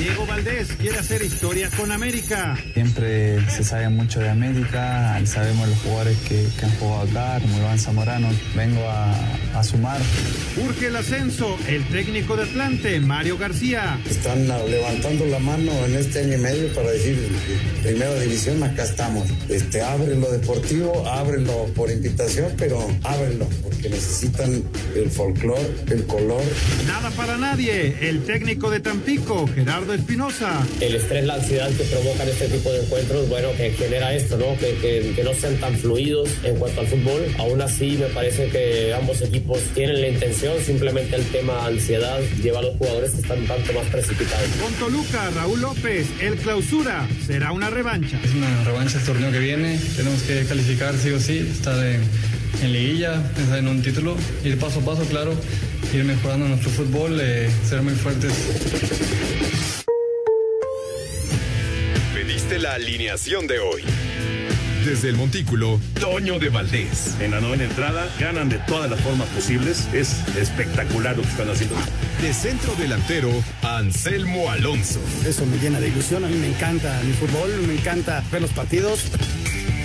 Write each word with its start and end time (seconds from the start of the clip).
Diego 0.00 0.24
Valdés 0.24 0.68
quiere 0.80 0.98
hacer 0.98 1.20
historia 1.20 1.68
con 1.76 1.92
América. 1.92 2.56
Siempre 2.72 3.38
se 3.50 3.62
sabe 3.62 3.90
mucho 3.90 4.18
de 4.20 4.30
América, 4.30 5.20
sabemos 5.26 5.68
los 5.68 5.78
jugadores 5.80 6.16
que, 6.26 6.46
que 6.58 6.64
han 6.64 6.74
jugado 6.76 7.02
acá, 7.02 7.38
como 7.42 7.58
Iván 7.58 7.78
Zamorano. 7.78 8.28
Vengo 8.56 8.80
a, 8.88 9.12
a, 9.58 9.62
sumar. 9.62 10.00
Urge 10.66 10.86
el 10.86 10.96
ascenso, 10.96 11.58
el 11.68 11.84
técnico 11.88 12.34
de 12.34 12.44
Atlante, 12.44 12.98
Mario 13.00 13.36
García. 13.36 14.00
Están 14.08 14.48
levantando 14.48 15.26
la 15.26 15.38
mano 15.38 15.70
en 15.84 15.94
este 15.94 16.20
año 16.20 16.38
y 16.38 16.40
medio 16.40 16.72
para 16.72 16.90
decir, 16.92 17.18
primera 17.82 18.14
división, 18.20 18.62
acá 18.62 18.84
estamos. 18.84 19.28
Este, 19.50 19.82
abren 19.82 20.18
lo 20.18 20.32
deportivo, 20.32 21.06
ábrenlo 21.06 21.66
por 21.74 21.90
invitación, 21.90 22.54
pero 22.56 22.88
ábrenlo, 23.04 23.46
porque 23.62 23.90
necesitan 23.90 24.62
el 24.96 25.10
folclore, 25.10 25.74
el 25.90 26.06
color. 26.06 26.42
Nada 26.86 27.10
para 27.10 27.36
nadie, 27.36 27.94
el 28.00 28.24
técnico 28.24 28.69
de 28.70 28.80
Tampico, 28.80 29.48
Gerardo 29.48 29.92
Espinosa. 29.94 30.64
El 30.80 30.94
estrés, 30.94 31.24
la 31.24 31.34
ansiedad 31.34 31.68
que 31.70 31.84
provocan 31.84 32.28
este 32.28 32.48
tipo 32.48 32.70
de 32.70 32.82
encuentros, 32.84 33.28
bueno, 33.28 33.48
que 33.56 33.70
genera 33.70 34.14
esto, 34.14 34.36
¿no? 34.36 34.56
Que, 34.58 34.74
que, 34.76 35.12
que, 35.14 35.24
no 35.24 35.34
sean 35.34 35.56
tan 35.56 35.76
fluidos 35.76 36.30
en 36.44 36.56
cuanto 36.56 36.80
al 36.80 36.86
fútbol. 36.86 37.26
Aún 37.38 37.60
así, 37.60 37.96
me 37.98 38.06
parece 38.06 38.48
que 38.48 38.94
ambos 38.94 39.20
equipos 39.22 39.60
tienen 39.74 40.00
la 40.00 40.08
intención, 40.08 40.60
simplemente 40.60 41.16
el 41.16 41.24
tema 41.26 41.66
ansiedad 41.66 42.20
lleva 42.42 42.60
a 42.60 42.62
los 42.62 42.76
jugadores 42.76 43.10
que 43.12 43.20
están 43.22 43.44
tanto 43.46 43.72
más 43.72 43.86
precipitados. 43.86 44.46
Con 44.62 44.72
Toluca, 44.74 45.30
Raúl 45.34 45.60
López, 45.60 46.06
el 46.20 46.36
clausura, 46.36 47.08
será 47.26 47.52
una 47.52 47.70
revancha. 47.70 48.20
Es 48.22 48.34
una 48.34 48.64
revancha 48.64 48.98
el 48.98 49.04
torneo 49.04 49.32
que 49.32 49.40
viene, 49.40 49.80
tenemos 49.96 50.22
que 50.22 50.44
calificar 50.44 50.94
sí 50.96 51.10
o 51.10 51.18
sí, 51.18 51.38
estar 51.38 51.84
en, 51.84 52.00
en 52.62 52.72
liguilla, 52.72 53.22
pensar 53.34 53.58
en 53.58 53.68
un 53.68 53.82
título, 53.82 54.16
ir 54.44 54.58
paso 54.58 54.80
a 54.80 54.84
paso, 54.84 55.04
claro, 55.04 55.34
ir 55.92 56.04
mejorando 56.04 56.48
nuestro 56.48 56.70
fútbol, 56.70 57.18
eh, 57.20 57.50
ser 57.68 57.82
muy 57.82 57.94
fuertes. 57.94 58.32
Pediste 62.14 62.58
la 62.58 62.74
alineación 62.74 63.46
de 63.46 63.58
hoy. 63.58 63.82
Desde 64.84 65.10
el 65.10 65.16
Montículo, 65.16 65.78
Toño 66.00 66.38
de 66.38 66.48
Valdés. 66.48 67.14
En 67.20 67.32
la 67.32 67.40
novena 67.40 67.64
entrada, 67.64 68.08
ganan 68.18 68.48
de 68.48 68.58
todas 68.60 68.90
las 68.90 68.98
formas 69.00 69.28
posibles. 69.28 69.86
Es 69.92 70.26
espectacular 70.38 71.16
lo 71.16 71.22
que 71.22 71.28
están 71.28 71.50
haciendo. 71.50 71.76
De 72.22 72.32
centro 72.32 72.74
delantero, 72.76 73.30
Anselmo 73.62 74.50
Alonso. 74.50 75.00
Eso 75.26 75.44
me 75.44 75.58
llena 75.58 75.80
de 75.80 75.88
ilusión. 75.88 76.24
A 76.24 76.28
mí 76.28 76.34
me 76.34 76.48
encanta 76.48 76.98
mi 77.04 77.12
fútbol, 77.12 77.50
me 77.66 77.74
encanta 77.74 78.24
ver 78.32 78.40
los 78.40 78.52
partidos. 78.52 79.04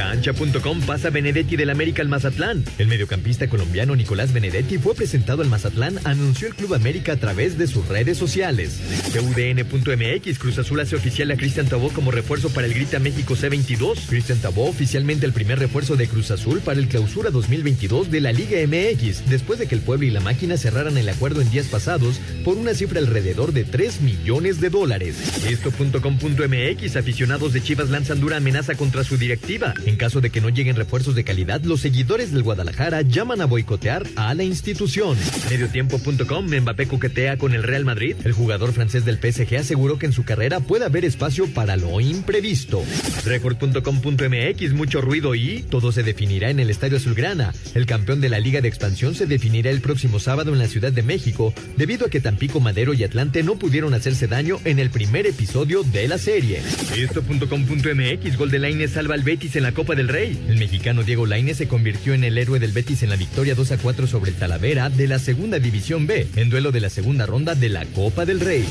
Cancha.com 0.00 0.80
pasa 0.86 1.10
Benedetti 1.10 1.56
del 1.56 1.68
América 1.68 2.00
al 2.00 2.08
Mazatlán. 2.08 2.64
El 2.78 2.88
mediocampista 2.88 3.50
colombiano 3.50 3.94
Nicolás 3.94 4.32
Benedetti 4.32 4.78
fue 4.78 4.94
presentado 4.94 5.42
al 5.42 5.48
Mazatlán, 5.50 5.98
anunció 6.04 6.48
el 6.48 6.54
Club 6.54 6.72
América 6.72 7.12
a 7.12 7.16
través 7.16 7.58
de 7.58 7.66
sus 7.66 7.86
redes 7.86 8.16
sociales. 8.16 8.80
CUDN.mx 9.12 10.38
Cruz 10.38 10.58
Azul 10.58 10.80
hace 10.80 10.96
oficial 10.96 11.30
a 11.30 11.36
Cristian 11.36 11.68
Tabó 11.68 11.90
como 11.90 12.10
refuerzo 12.12 12.48
para 12.48 12.66
el 12.66 12.72
Grita 12.72 12.98
México 12.98 13.34
C22. 13.34 14.06
Cristian 14.08 14.38
Tabó 14.38 14.70
oficialmente 14.70 15.26
el 15.26 15.34
primer 15.34 15.58
refuerzo 15.58 15.96
de 15.96 16.08
Cruz 16.08 16.30
Azul 16.30 16.60
para 16.60 16.80
el 16.80 16.88
Clausura 16.88 17.28
2022 17.28 18.10
de 18.10 18.20
la 18.22 18.32
Liga 18.32 18.56
MX, 18.66 19.28
después 19.28 19.58
de 19.58 19.66
que 19.66 19.74
el 19.74 19.82
pueblo 19.82 20.06
y 20.06 20.10
la 20.10 20.20
máquina 20.20 20.56
cerraran 20.56 20.96
el 20.96 21.10
acuerdo 21.10 21.42
en 21.42 21.50
días 21.50 21.66
pasados 21.66 22.22
por 22.42 22.56
una 22.56 22.72
cifra 22.72 23.00
alrededor 23.00 23.52
de 23.52 23.64
3 23.64 24.00
millones 24.00 24.62
de 24.62 24.70
dólares. 24.70 25.44
Esto.com.mx 25.46 26.96
aficionados 26.96 27.52
de 27.52 27.62
Chivas 27.62 27.90
lanzan 27.90 28.18
dura 28.18 28.38
amenaza 28.38 28.76
contra 28.76 29.04
su 29.04 29.18
directiva. 29.18 29.74
En 29.90 29.96
caso 29.96 30.20
de 30.20 30.30
que 30.30 30.40
no 30.40 30.50
lleguen 30.50 30.76
refuerzos 30.76 31.16
de 31.16 31.24
calidad, 31.24 31.64
los 31.64 31.80
seguidores 31.80 32.30
del 32.30 32.44
Guadalajara 32.44 33.02
llaman 33.02 33.40
a 33.40 33.46
boicotear 33.46 34.06
a 34.14 34.32
la 34.34 34.44
institución. 34.44 35.18
Mediotiempo.com, 35.50 36.46
Mbappé 36.46 36.86
coquetea 36.86 37.38
con 37.38 37.54
el 37.54 37.64
Real 37.64 37.84
Madrid. 37.84 38.14
El 38.22 38.32
jugador 38.32 38.72
francés 38.72 39.04
del 39.04 39.18
PSG 39.18 39.56
aseguró 39.56 39.98
que 39.98 40.06
en 40.06 40.12
su 40.12 40.22
carrera 40.22 40.60
puede 40.60 40.84
haber 40.84 41.04
espacio 41.04 41.52
para 41.52 41.76
lo 41.76 42.00
imprevisto. 42.00 42.84
Record.com.mx, 43.24 44.72
mucho 44.74 45.00
ruido 45.00 45.34
y 45.34 45.64
todo 45.68 45.90
se 45.90 46.04
definirá 46.04 46.50
en 46.50 46.60
el 46.60 46.70
Estadio 46.70 46.98
Azulgrana. 46.98 47.52
El 47.74 47.86
campeón 47.86 48.20
de 48.20 48.28
la 48.28 48.38
Liga 48.38 48.60
de 48.60 48.68
Expansión 48.68 49.16
se 49.16 49.26
definirá 49.26 49.72
el 49.72 49.80
próximo 49.80 50.20
sábado 50.20 50.52
en 50.52 50.60
la 50.60 50.68
Ciudad 50.68 50.92
de 50.92 51.02
México, 51.02 51.52
debido 51.76 52.06
a 52.06 52.10
que 52.10 52.20
Tampico, 52.20 52.60
Madero 52.60 52.94
y 52.94 53.02
Atlante 53.02 53.42
no 53.42 53.56
pudieron 53.56 53.92
hacerse 53.94 54.28
daño 54.28 54.60
en 54.64 54.78
el 54.78 54.90
primer 54.90 55.26
episodio 55.26 55.82
de 55.82 56.06
la 56.06 56.18
serie. 56.18 56.62
Esto.com.mx, 56.96 58.36
gol 58.36 58.52
de 58.52 58.60
Lainez 58.60 58.92
salva 58.92 59.16
al 59.16 59.24
Betis 59.24 59.56
en 59.56 59.64
la 59.64 59.72
Copa 59.80 59.94
del 59.94 60.08
Rey. 60.08 60.38
El 60.46 60.58
mexicano 60.58 61.04
Diego 61.04 61.24
Lainez 61.24 61.56
se 61.56 61.66
convirtió 61.66 62.12
en 62.12 62.22
el 62.22 62.36
héroe 62.36 62.58
del 62.58 62.72
Betis 62.72 63.02
en 63.02 63.08
la 63.08 63.16
victoria 63.16 63.54
2 63.54 63.72
a 63.72 63.78
4 63.78 64.06
sobre 64.06 64.30
el 64.30 64.36
Talavera 64.36 64.90
de 64.90 65.08
la 65.08 65.18
Segunda 65.18 65.58
División 65.58 66.06
B, 66.06 66.28
en 66.36 66.50
duelo 66.50 66.70
de 66.70 66.80
la 66.80 66.90
segunda 66.90 67.24
ronda 67.24 67.54
de 67.54 67.70
la 67.70 67.86
Copa 67.86 68.26
del 68.26 68.40
Rey. 68.40 68.66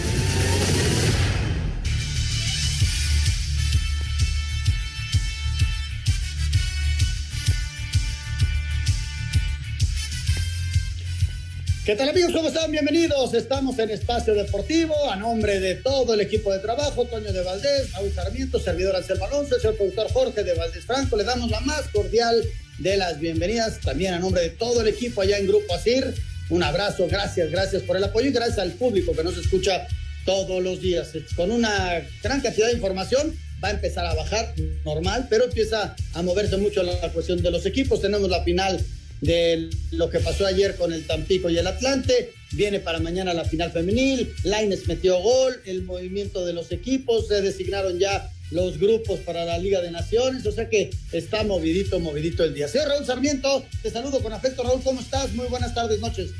¿Qué 11.89 11.95
tal 11.95 12.09
amigos? 12.09 12.33
¿Cómo 12.33 12.49
están? 12.49 12.69
Bienvenidos. 12.69 13.33
Estamos 13.33 13.79
en 13.79 13.89
Espacio 13.89 14.35
Deportivo 14.35 14.93
a 15.09 15.15
nombre 15.15 15.59
de 15.59 15.73
todo 15.73 16.13
el 16.13 16.21
equipo 16.21 16.53
de 16.53 16.59
trabajo, 16.59 17.05
Toño 17.05 17.33
de 17.33 17.41
Valdés, 17.41 17.91
Raúl 17.93 18.13
Sarmiento, 18.13 18.59
servidor 18.59 18.95
Anselmo 18.95 19.25
Alonso, 19.25 19.55
el 19.55 19.61
señor 19.61 19.75
productor 19.75 20.11
Jorge 20.11 20.43
de 20.43 20.53
Valdés 20.53 20.85
Franco. 20.85 21.17
Le 21.17 21.23
damos 21.23 21.49
la 21.49 21.61
más 21.61 21.87
cordial 21.87 22.45
de 22.77 22.95
las 22.95 23.19
bienvenidas 23.19 23.79
también 23.79 24.13
a 24.13 24.19
nombre 24.19 24.41
de 24.41 24.49
todo 24.51 24.81
el 24.81 24.87
equipo 24.87 25.21
allá 25.21 25.39
en 25.39 25.47
Grupo 25.47 25.73
Asir. 25.73 26.13
Un 26.51 26.61
abrazo, 26.61 27.07
gracias, 27.07 27.49
gracias 27.49 27.81
por 27.81 27.97
el 27.97 28.03
apoyo 28.03 28.27
y 28.27 28.33
gracias 28.33 28.59
al 28.59 28.73
público 28.73 29.13
que 29.13 29.23
nos 29.23 29.35
escucha 29.35 29.87
todos 30.25 30.61
los 30.61 30.81
días. 30.81 31.09
Con 31.35 31.49
una 31.49 32.07
gran 32.21 32.39
cantidad 32.41 32.67
de 32.67 32.73
información 32.73 33.35
va 33.63 33.69
a 33.69 33.71
empezar 33.71 34.05
a 34.05 34.13
bajar 34.13 34.53
normal, 34.85 35.25
pero 35.27 35.45
empieza 35.45 35.95
a 36.13 36.21
moverse 36.21 36.55
mucho 36.57 36.83
la 36.83 37.11
cuestión 37.11 37.41
de 37.41 37.49
los 37.49 37.65
equipos. 37.65 37.99
Tenemos 37.99 38.29
la 38.29 38.43
final 38.43 38.79
de 39.21 39.69
lo 39.91 40.09
que 40.09 40.19
pasó 40.19 40.45
ayer 40.45 40.75
con 40.75 40.93
el 40.93 41.05
Tampico 41.05 41.49
y 41.49 41.57
el 41.57 41.67
Atlante. 41.67 42.31
Viene 42.51 42.79
para 42.79 42.99
mañana 42.99 43.33
la 43.33 43.45
final 43.45 43.71
femenil. 43.71 44.33
Laines 44.43 44.87
metió 44.87 45.19
gol, 45.19 45.61
el 45.65 45.83
movimiento 45.83 46.45
de 46.45 46.53
los 46.53 46.71
equipos, 46.71 47.27
se 47.27 47.41
designaron 47.41 47.99
ya 47.99 48.29
los 48.51 48.79
grupos 48.79 49.19
para 49.19 49.45
la 49.45 49.59
Liga 49.59 49.81
de 49.81 49.91
Naciones, 49.91 50.45
o 50.47 50.51
sea 50.51 50.69
que 50.69 50.89
está 51.11 51.43
movidito, 51.43 51.99
movidito 51.99 52.43
el 52.43 52.55
día. 52.55 52.67
Señor 52.67 52.87
Raúl 52.87 53.05
Sarmiento, 53.05 53.63
te 53.83 53.91
saludo 53.91 54.21
con 54.21 54.33
afecto. 54.33 54.63
Raúl, 54.63 54.81
¿cómo 54.83 54.99
estás? 55.01 55.33
Muy 55.33 55.47
buenas 55.47 55.75
tardes, 55.75 55.99
noches. 55.99 56.31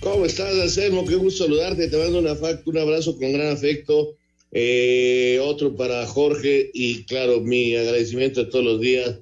¿Cómo 0.00 0.26
estás, 0.26 0.54
Anselmo? 0.60 1.06
Qué 1.06 1.14
gusto 1.14 1.44
saludarte. 1.44 1.88
Te 1.88 1.96
mando 1.96 2.18
un 2.18 2.78
abrazo 2.78 3.16
con 3.16 3.32
gran 3.32 3.52
afecto. 3.52 4.14
Eh, 4.52 5.40
otro 5.42 5.74
para 5.74 6.06
Jorge 6.06 6.70
y 6.72 7.04
claro, 7.04 7.40
mi 7.40 7.74
agradecimiento 7.74 8.44
de 8.44 8.50
todos 8.50 8.64
los 8.64 8.80
días 8.80 9.16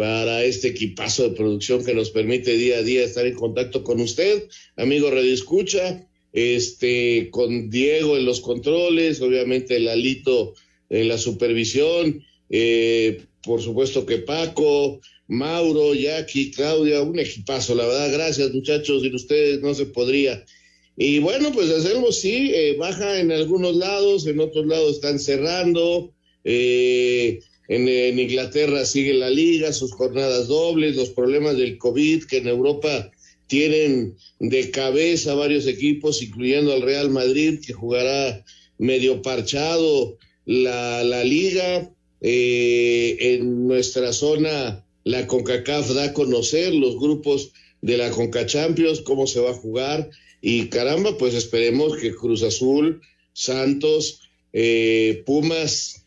para 0.00 0.44
este 0.46 0.68
equipazo 0.68 1.24
de 1.24 1.36
producción 1.36 1.84
que 1.84 1.92
nos 1.92 2.08
permite 2.08 2.56
día 2.56 2.78
a 2.78 2.82
día 2.82 3.04
estar 3.04 3.26
en 3.26 3.34
contacto 3.34 3.84
con 3.84 4.00
usted, 4.00 4.48
amigo 4.76 5.10
Radio 5.10 5.30
Escucha, 5.30 6.08
este, 6.32 7.28
con 7.30 7.68
Diego 7.68 8.16
en 8.16 8.24
los 8.24 8.40
controles, 8.40 9.20
obviamente 9.20 9.78
Lalito 9.78 10.54
en 10.88 11.06
la 11.06 11.18
supervisión, 11.18 12.24
eh, 12.48 13.26
por 13.42 13.60
supuesto 13.60 14.06
que 14.06 14.16
Paco, 14.16 15.02
Mauro, 15.28 15.92
Jackie, 15.92 16.50
Claudia, 16.50 17.02
un 17.02 17.18
equipazo, 17.18 17.74
la 17.74 17.84
verdad, 17.84 18.10
gracias 18.10 18.54
muchachos, 18.54 19.02
sin 19.02 19.14
ustedes 19.14 19.60
no 19.60 19.74
se 19.74 19.84
podría. 19.84 20.42
Y 20.96 21.18
bueno, 21.18 21.52
pues 21.52 21.68
hacerlo 21.68 22.10
sí, 22.10 22.52
eh, 22.54 22.74
baja 22.78 23.20
en 23.20 23.32
algunos 23.32 23.76
lados, 23.76 24.26
en 24.26 24.40
otros 24.40 24.64
lados 24.64 24.94
están 24.94 25.18
cerrando, 25.18 26.14
eh, 26.44 27.40
en, 27.70 28.18
Inglaterra 28.18 28.84
sigue 28.84 29.14
la 29.14 29.30
liga, 29.30 29.72
sus 29.72 29.92
jornadas 29.92 30.48
dobles, 30.48 30.96
los 30.96 31.10
problemas 31.10 31.56
del 31.56 31.78
COVID 31.78 32.24
que 32.24 32.38
en 32.38 32.48
Europa 32.48 33.12
tienen 33.46 34.16
de 34.40 34.72
cabeza 34.72 35.34
varios 35.34 35.68
equipos, 35.68 36.20
incluyendo 36.20 36.72
al 36.72 36.82
Real 36.82 37.10
Madrid, 37.10 37.60
que 37.64 37.72
jugará 37.72 38.44
medio 38.78 39.22
parchado 39.22 40.18
la, 40.46 41.04
la 41.04 41.22
liga. 41.22 41.88
Eh, 42.22 43.16
en 43.20 43.68
nuestra 43.68 44.12
zona, 44.12 44.84
la 45.04 45.28
CONCACAF 45.28 45.94
da 45.94 46.04
a 46.06 46.12
conocer 46.12 46.74
los 46.74 46.98
grupos 46.98 47.52
de 47.82 47.96
la 47.96 48.10
CONCACHAMPIONS, 48.10 49.02
cómo 49.02 49.28
se 49.28 49.40
va 49.40 49.50
a 49.50 49.54
jugar. 49.54 50.10
Y 50.42 50.66
caramba, 50.70 51.16
pues 51.16 51.34
esperemos 51.34 51.96
que 51.98 52.14
Cruz 52.14 52.42
Azul, 52.42 53.00
Santos, 53.32 54.22
eh, 54.52 55.22
Pumas 55.24 55.99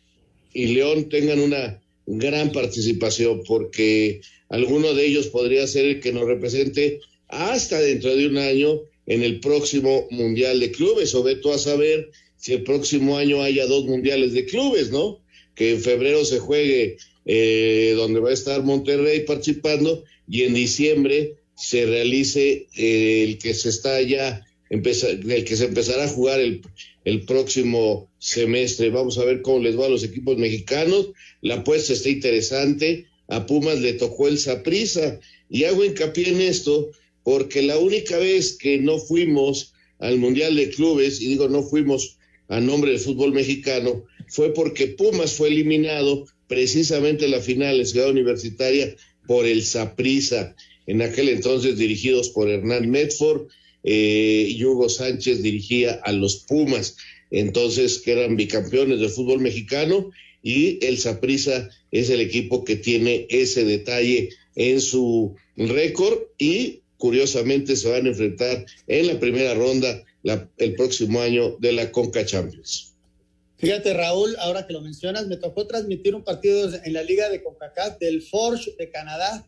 y 0.53 0.67
León 0.67 1.09
tengan 1.09 1.39
una 1.39 1.81
gran 2.05 2.51
participación, 2.51 3.43
porque 3.43 4.21
alguno 4.49 4.93
de 4.93 5.05
ellos 5.05 5.27
podría 5.27 5.65
ser 5.67 5.85
el 5.85 5.99
que 5.99 6.11
nos 6.11 6.25
represente 6.25 6.99
hasta 7.27 7.79
dentro 7.79 8.15
de 8.15 8.27
un 8.27 8.37
año 8.37 8.81
en 9.05 9.23
el 9.23 9.39
próximo 9.39 10.07
Mundial 10.11 10.59
de 10.59 10.71
Clubes, 10.71 11.13
o 11.15 11.23
ve 11.23 11.35
tú 11.35 11.51
a 11.51 11.57
saber 11.57 12.09
si 12.37 12.53
el 12.53 12.63
próximo 12.63 13.17
año 13.17 13.41
haya 13.41 13.65
dos 13.65 13.85
Mundiales 13.85 14.33
de 14.33 14.45
Clubes, 14.45 14.91
¿no? 14.91 15.19
Que 15.55 15.71
en 15.71 15.81
febrero 15.81 16.25
se 16.25 16.39
juegue 16.39 16.97
eh, 17.25 17.93
donde 17.95 18.19
va 18.19 18.29
a 18.29 18.33
estar 18.33 18.63
Monterrey 18.63 19.21
participando 19.21 20.03
y 20.27 20.43
en 20.43 20.53
diciembre 20.53 21.35
se 21.55 21.85
realice 21.85 22.67
eh, 22.75 23.23
el 23.23 23.37
que 23.37 23.53
se 23.53 23.69
está 23.69 24.01
ya, 24.01 24.45
el 24.69 24.81
que 24.81 25.55
se 25.55 25.65
empezará 25.65 26.05
a 26.05 26.09
jugar 26.09 26.39
el, 26.39 26.61
el 27.05 27.25
próximo 27.25 28.09
semestre. 28.19 28.89
Vamos 28.89 29.17
a 29.17 29.25
ver 29.25 29.41
cómo 29.41 29.59
les 29.59 29.77
va 29.79 29.85
a 29.85 29.89
los 29.89 30.03
equipos 30.03 30.37
mexicanos. 30.37 31.09
La 31.41 31.55
apuesta 31.55 31.93
está 31.93 32.09
interesante. 32.09 33.07
A 33.27 33.45
Pumas 33.45 33.79
le 33.79 33.93
tocó 33.93 34.27
el 34.27 34.37
Saprisa. 34.37 35.19
Y 35.49 35.65
hago 35.65 35.83
hincapié 35.83 36.29
en 36.29 36.41
esto 36.41 36.91
porque 37.23 37.61
la 37.61 37.77
única 37.77 38.17
vez 38.17 38.57
que 38.57 38.77
no 38.77 38.99
fuimos 38.99 39.73
al 39.99 40.17
Mundial 40.17 40.55
de 40.55 40.69
Clubes, 40.69 41.21
y 41.21 41.29
digo 41.29 41.47
no 41.47 41.63
fuimos 41.63 42.17
a 42.49 42.59
nombre 42.59 42.91
del 42.91 42.99
fútbol 42.99 43.31
mexicano, 43.31 44.03
fue 44.27 44.53
porque 44.53 44.87
Pumas 44.87 45.33
fue 45.33 45.47
eliminado 45.47 46.25
precisamente 46.47 47.25
en 47.25 47.31
la 47.31 47.39
final 47.39 47.79
en 47.79 47.85
Ciudad 47.85 48.09
Universitaria 48.09 48.95
por 49.27 49.45
el 49.45 49.63
Saprisa, 49.63 50.55
en 50.85 51.01
aquel 51.01 51.29
entonces 51.29 51.77
dirigidos 51.77 52.29
por 52.29 52.49
Hernán 52.49 52.89
Medford, 52.89 53.47
eh, 53.83 54.55
Hugo 54.59 54.89
Sánchez 54.89 55.41
dirigía 55.41 55.99
a 56.03 56.11
los 56.11 56.37
Pumas, 56.37 56.97
entonces 57.31 57.99
que 57.99 58.13
eran 58.13 58.35
bicampeones 58.35 58.99
del 58.99 59.09
fútbol 59.09 59.39
mexicano, 59.39 60.11
y 60.41 60.85
el 60.85 60.97
Saprisa 60.97 61.69
es 61.91 62.09
el 62.09 62.19
equipo 62.19 62.65
que 62.65 62.75
tiene 62.75 63.27
ese 63.29 63.63
detalle 63.63 64.29
en 64.55 64.81
su 64.81 65.35
récord 65.55 66.19
y 66.37 66.81
curiosamente 66.97 67.75
se 67.75 67.89
van 67.89 68.05
a 68.05 68.09
enfrentar 68.09 68.65
en 68.87 69.07
la 69.07 69.19
primera 69.19 69.53
ronda 69.53 70.03
el 70.57 70.75
próximo 70.75 71.21
año 71.21 71.57
de 71.59 71.71
la 71.71 71.91
Conca 71.91 72.25
Champions. 72.25 72.93
Fíjate, 73.57 73.93
Raúl, 73.93 74.35
ahora 74.39 74.67
que 74.67 74.73
lo 74.73 74.81
mencionas, 74.81 75.27
me 75.27 75.37
tocó 75.37 75.65
transmitir 75.65 76.15
un 76.15 76.23
partido 76.23 76.69
en 76.83 76.93
la 76.93 77.03
Liga 77.03 77.29
de 77.29 77.41
CONCACAF 77.41 77.97
del 77.97 78.21
Forge 78.21 78.75
de 78.77 78.89
Canadá. 78.89 79.47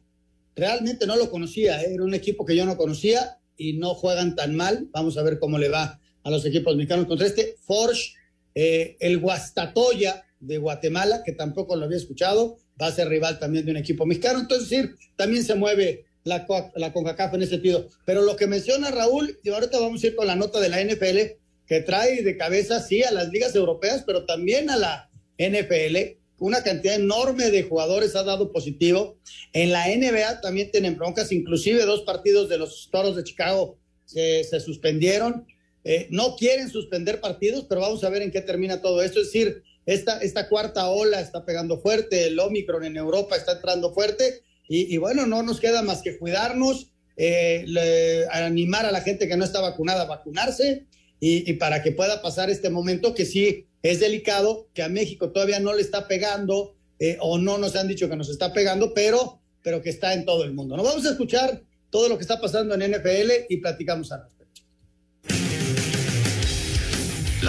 Realmente 0.56 1.06
no 1.06 1.18
lo 1.18 1.30
conocía, 1.30 1.82
¿eh? 1.82 1.94
era 1.94 2.04
un 2.04 2.14
equipo 2.14 2.46
que 2.46 2.56
yo 2.56 2.66
no 2.66 2.78
conocía 2.78 3.38
y 3.57 3.74
no 3.74 3.94
juegan 3.94 4.36
tan 4.36 4.56
mal. 4.56 4.88
Vamos 4.92 5.18
a 5.18 5.24
ver 5.24 5.40
cómo 5.40 5.57
le 5.57 5.69
va 5.69 6.00
a 6.24 6.30
los 6.31 6.46
equipos 6.46 6.75
mexicanos 6.75 7.06
contra 7.06 7.28
este 7.28 7.56
Forge, 7.62 8.13
eh, 8.56 8.98
el 9.00 9.19
Guastatoya 9.19 10.24
de 10.40 10.57
Guatemala, 10.57 11.22
que 11.24 11.34
tampoco 11.34 11.75
lo 11.75 11.86
había 11.86 11.98
escuchado, 11.98 12.57
va 12.81 12.88
a 12.88 12.92
ser 12.92 13.10
rival 13.10 13.40
también 13.40 13.66
de 13.66 13.72
un 13.72 13.78
equipo 13.78 14.06
mexicano. 14.06 14.40
Entonces, 14.40 14.90
también 15.16 15.44
se 15.44 15.56
mueve 15.56 16.06
la, 16.24 16.46
la 16.75 16.94
CONCACAF 16.94 17.34
en 17.36 17.44
ese 17.44 17.52
sentido. 17.52 17.88
Pero 18.06 18.22
lo 18.22 18.36
que 18.36 18.48
menciona 18.48 18.92
Raúl, 18.92 19.40
y 19.44 19.50
ahorita 19.50 19.80
vamos 19.80 20.04
a 20.04 20.08
ir 20.08 20.16
con 20.16 20.28
la 20.28 20.36
nota 20.36 20.60
de 20.60 20.69
la 20.69 20.84
NFL, 20.84 21.38
que 21.68 21.81
trae 21.81 22.22
de 22.22 22.38
cabeza, 22.38 22.81
sí, 22.81 23.04
a 23.04 23.12
las 23.12 23.30
ligas 23.30 23.56
europeas, 23.56 24.04
pero 24.06 24.25
también 24.25 24.69
a 24.69 24.78
la 24.78 25.10
NFL. 25.38 26.18
Una 26.38 26.64
cantidad 26.64 26.96
enorme 26.96 27.50
de 27.50 27.64
jugadores 27.64 28.16
ha 28.16 28.24
dado 28.24 28.52
positivo. 28.52 29.18
En 29.54 29.72
la 29.72 29.88
NBA 29.88 30.42
también 30.42 30.72
tienen 30.72 30.98
broncas, 30.98 31.32
inclusive 31.32 31.86
dos 31.86 32.02
partidos 32.02 32.50
de 32.50 32.58
los 32.58 32.90
Toros 32.92 33.16
de 33.16 33.24
Chicago 33.24 33.78
se, 34.06 34.44
suspendieron. 34.60 35.48
Eh, 35.84 36.08
no 36.10 36.36
quieren 36.36 36.70
suspender 36.70 37.22
partidos, 37.22 37.66
pero 37.70 37.82
vamos 37.82 38.04
a 38.04 38.10
ver 38.10 38.22
en 38.22 38.32
qué 38.32 38.42
termina 38.42 38.82
todo 38.82 39.02
esto. 39.02 39.20
Es 39.22 39.28
decir, 39.28 39.64
esta, 39.86 40.20
esta 40.20 40.50
cuarta 40.50 40.90
ola 40.90 41.22
está 41.22 41.46
pegando 41.46 41.80
fuerte, 41.80 42.28
el 42.28 42.40
Omicron 42.40 42.84
en 42.86 42.98
Europa 42.98 43.36
está 43.36 43.54
entrando 43.54 43.94
fuerte 43.94 44.42
y, 44.68 44.98
bueno, 44.98 45.28
no 45.28 45.44
nos 45.44 45.60
queda 45.60 45.84
más 45.84 46.02
que 46.02 46.18
cuidarnos, 46.18 46.92
eh, 47.18 48.26
animar 48.32 48.88
a 48.88 48.92
la 48.92 49.02
gente 49.02 49.28
que 49.28 49.38
no 49.38 49.46
está 49.46 49.62
vacunada 49.62 50.02
a 50.02 50.08
vacunarse 50.08 50.88
y, 51.20 51.54
para 51.54 51.84
que 51.84 51.92
pueda 51.92 52.22
pasar 52.22 52.50
este 52.50 52.70
momento 52.70 53.14
que 53.14 53.26
sí 53.26 53.68
es 53.92 54.00
delicado, 54.00 54.68
que 54.74 54.82
a 54.82 54.90
México 54.90 55.32
todavía 55.32 55.60
no 55.60 55.74
le 55.74 55.82
está 55.82 56.08
pegando 56.08 56.76
eh, 57.00 57.18
o 57.20 57.38
no 57.38 57.58
nos 57.58 57.76
han 57.76 57.88
dicho 57.88 58.10
que 58.10 58.16
nos 58.16 58.30
está 58.30 58.52
pegando, 58.52 58.94
pero, 58.94 59.40
pero 59.62 59.82
que 59.82 59.90
está 59.90 60.14
en 60.14 60.26
todo 60.26 60.44
el 60.44 60.54
mundo. 60.54 60.76
Nos 60.76 60.86
vamos 60.86 61.06
a 61.06 61.12
escuchar 61.12 61.62
todo 61.92 62.10
lo 62.10 62.18
que 62.18 62.24
está 62.24 62.42
pasando 62.42 62.74
en 62.74 62.92
NFL 62.92 63.32
y 63.48 63.58
platicamos 63.58 64.12
ahora. 64.12 64.28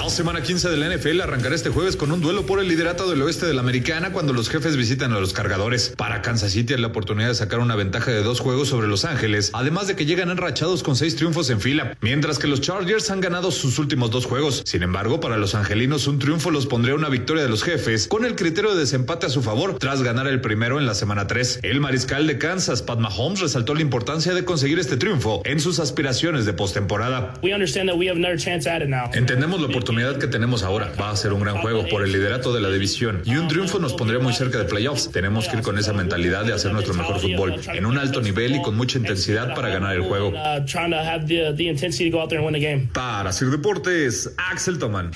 La 0.06 0.10
semana 0.10 0.40
15 0.40 0.70
de 0.70 0.76
la 0.76 0.96
NFL 0.96 1.20
arrancará 1.20 1.56
este 1.56 1.70
jueves 1.70 1.96
con 1.96 2.12
un 2.12 2.20
duelo 2.20 2.46
por 2.46 2.60
el 2.60 2.68
liderato 2.68 3.10
del 3.10 3.20
oeste 3.22 3.44
de 3.44 3.54
la 3.54 3.60
americana 3.60 4.12
cuando 4.12 4.32
los 4.32 4.48
jefes 4.48 4.76
visitan 4.76 5.12
a 5.12 5.18
los 5.18 5.32
cargadores. 5.32 5.94
Para 5.96 6.22
Kansas 6.22 6.52
City 6.52 6.74
hay 6.74 6.80
la 6.80 6.86
oportunidad 6.86 7.26
de 7.26 7.34
sacar 7.34 7.58
una 7.58 7.74
ventaja 7.74 8.12
de 8.12 8.22
dos 8.22 8.38
juegos 8.38 8.68
sobre 8.68 8.86
Los 8.86 9.04
Ángeles, 9.04 9.50
además 9.52 9.88
de 9.88 9.96
que 9.96 10.06
llegan 10.06 10.30
enrachados 10.30 10.84
con 10.84 10.94
seis 10.94 11.16
triunfos 11.16 11.50
en 11.50 11.60
fila, 11.60 11.96
mientras 12.00 12.38
que 12.38 12.46
los 12.46 12.60
Chargers 12.60 13.10
han 13.10 13.20
ganado 13.20 13.50
sus 13.50 13.80
últimos 13.80 14.12
dos 14.12 14.26
juegos. 14.26 14.62
Sin 14.64 14.84
embargo, 14.84 15.18
para 15.18 15.38
los 15.38 15.56
angelinos 15.56 16.06
un 16.06 16.20
triunfo 16.20 16.52
los 16.52 16.66
pondría 16.66 16.94
una 16.94 17.08
victoria 17.08 17.42
de 17.42 17.48
los 17.48 17.64
jefes 17.64 18.06
con 18.06 18.24
el 18.24 18.36
criterio 18.36 18.74
de 18.74 18.80
desempate 18.80 19.26
a 19.26 19.28
su 19.28 19.42
favor 19.42 19.76
tras 19.80 20.04
ganar 20.04 20.28
el 20.28 20.40
primero 20.40 20.78
en 20.78 20.86
la 20.86 20.94
semana 20.94 21.26
3. 21.26 21.60
El 21.64 21.80
mariscal 21.80 22.28
de 22.28 22.38
Kansas, 22.38 22.80
Pat 22.80 23.00
Mahomes, 23.00 23.40
resaltó 23.40 23.74
la 23.74 23.82
importancia 23.82 24.34
de 24.34 24.44
conseguir 24.44 24.78
este 24.78 24.96
triunfo 24.96 25.42
en 25.44 25.58
sus 25.58 25.80
aspiraciones 25.80 26.46
de 26.46 26.52
postemporada. 26.52 27.34
Entendemos 29.12 29.60
la 29.60 29.66
oportunidad 29.66 29.95
oportunidad 29.96 30.20
que 30.20 30.26
tenemos 30.26 30.62
ahora. 30.62 30.92
Va 31.00 31.10
a 31.10 31.16
ser 31.16 31.32
un 31.32 31.40
gran 31.40 31.58
juego 31.58 31.86
por 31.88 32.02
el 32.02 32.12
liderato 32.12 32.52
de 32.52 32.60
la 32.60 32.70
división 32.70 33.22
y 33.24 33.36
un 33.36 33.48
triunfo 33.48 33.78
nos 33.78 33.94
pondría 33.94 34.20
muy 34.20 34.32
cerca 34.32 34.58
de 34.58 34.64
playoffs. 34.64 35.10
Tenemos 35.10 35.48
que 35.48 35.56
ir 35.56 35.62
con 35.62 35.78
esa 35.78 35.92
mentalidad 35.92 36.44
de 36.44 36.52
hacer 36.52 36.72
nuestro 36.72 36.94
mejor 36.94 37.18
fútbol 37.18 37.60
en 37.72 37.86
un 37.86 37.98
alto 37.98 38.20
nivel 38.20 38.56
y 38.56 38.62
con 38.62 38.76
mucha 38.76 38.98
intensidad 38.98 39.54
para 39.54 39.68
ganar 39.68 39.94
el 39.94 40.02
juego. 40.02 40.32
Para 42.92 43.32
Sir 43.32 43.48
Deportes, 43.48 44.32
Axel 44.36 44.78
Toman. 44.78 45.12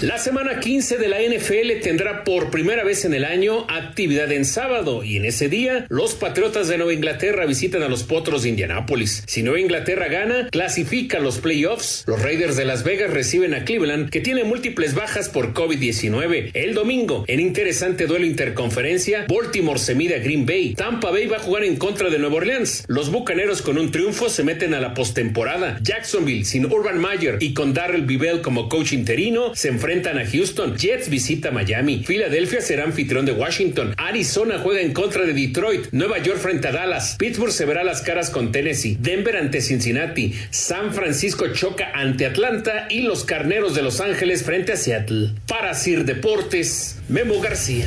La 0.00 0.16
semana 0.16 0.60
15 0.60 0.96
de 0.96 1.08
la 1.08 1.18
NFL 1.20 1.82
tendrá 1.82 2.24
por 2.24 2.50
primera 2.50 2.84
vez 2.84 3.04
en 3.04 3.12
el 3.12 3.22
año 3.22 3.66
actividad 3.68 4.32
en 4.32 4.46
sábado 4.46 5.04
y 5.04 5.18
en 5.18 5.26
ese 5.26 5.50
día 5.50 5.84
los 5.90 6.14
Patriotas 6.14 6.68
de 6.68 6.78
Nueva 6.78 6.94
Inglaterra 6.94 7.44
visitan 7.44 7.82
a 7.82 7.88
los 7.88 8.04
Potros 8.04 8.42
de 8.42 8.48
Indianápolis. 8.48 9.22
Si 9.26 9.42
Nueva 9.42 9.60
Inglaterra 9.60 10.08
gana, 10.08 10.48
clasifica 10.50 11.18
los 11.18 11.36
playoffs. 11.36 12.04
Los 12.06 12.22
Raiders 12.22 12.56
de 12.56 12.64
Las 12.64 12.82
Vegas 12.82 13.10
reciben 13.10 13.52
a 13.52 13.66
Cleveland 13.66 14.08
que 14.08 14.20
tiene 14.20 14.42
múltiples 14.44 14.94
bajas 14.94 15.28
por 15.28 15.52
COVID-19. 15.52 16.52
El 16.54 16.72
domingo, 16.72 17.26
en 17.26 17.40
interesante 17.40 18.06
duelo 18.06 18.24
interconferencia, 18.24 19.26
Baltimore 19.28 19.78
se 19.78 19.94
mide 19.94 20.14
a 20.14 20.20
Green 20.20 20.46
Bay. 20.46 20.72
Tampa 20.76 21.10
Bay 21.10 21.26
va 21.26 21.36
a 21.36 21.40
jugar 21.40 21.62
en 21.64 21.76
contra 21.76 22.08
de 22.08 22.18
Nueva 22.18 22.36
Orleans. 22.36 22.84
Los 22.88 23.10
Bucaneros 23.10 23.60
con 23.60 23.76
un 23.76 23.90
triunfo 23.90 24.30
se 24.30 24.44
meten 24.44 24.72
a 24.72 24.80
la 24.80 24.94
postemporada. 24.94 25.78
Jacksonville 25.82 26.46
sin 26.46 26.64
Urban 26.72 26.98
Meyer 26.98 27.36
y 27.40 27.52
con 27.52 27.74
Darrell 27.74 28.06
Bivell 28.06 28.40
como 28.40 28.70
coach 28.70 28.94
interino 28.94 29.54
se 29.54 29.68
enfrentan 29.68 29.89
enfrentan 29.90 30.18
a 30.18 30.24
Houston, 30.24 30.76
Jets 30.78 31.08
visita 31.08 31.50
Miami, 31.50 32.04
Filadelfia 32.04 32.60
será 32.60 32.84
anfitrión 32.84 33.26
de 33.26 33.32
Washington, 33.32 33.92
Arizona 33.96 34.60
juega 34.60 34.82
en 34.82 34.92
contra 34.92 35.24
de 35.24 35.32
Detroit, 35.32 35.88
Nueva 35.90 36.18
York 36.18 36.38
frente 36.38 36.68
a 36.68 36.72
Dallas, 36.72 37.16
Pittsburgh 37.18 37.50
se 37.50 37.64
verá 37.64 37.82
las 37.82 38.00
caras 38.00 38.30
con 38.30 38.52
Tennessee, 38.52 38.96
Denver 39.00 39.36
ante 39.36 39.60
Cincinnati, 39.60 40.32
San 40.50 40.94
Francisco 40.94 41.48
choca 41.52 41.90
ante 41.92 42.24
Atlanta 42.24 42.86
y 42.88 43.00
los 43.00 43.24
Carneros 43.24 43.74
de 43.74 43.82
Los 43.82 44.00
Ángeles 44.00 44.44
frente 44.44 44.74
a 44.74 44.76
Seattle. 44.76 45.32
Para 45.48 45.74
Sir 45.74 46.04
Deportes, 46.04 46.98
Memo 47.08 47.40
García. 47.40 47.86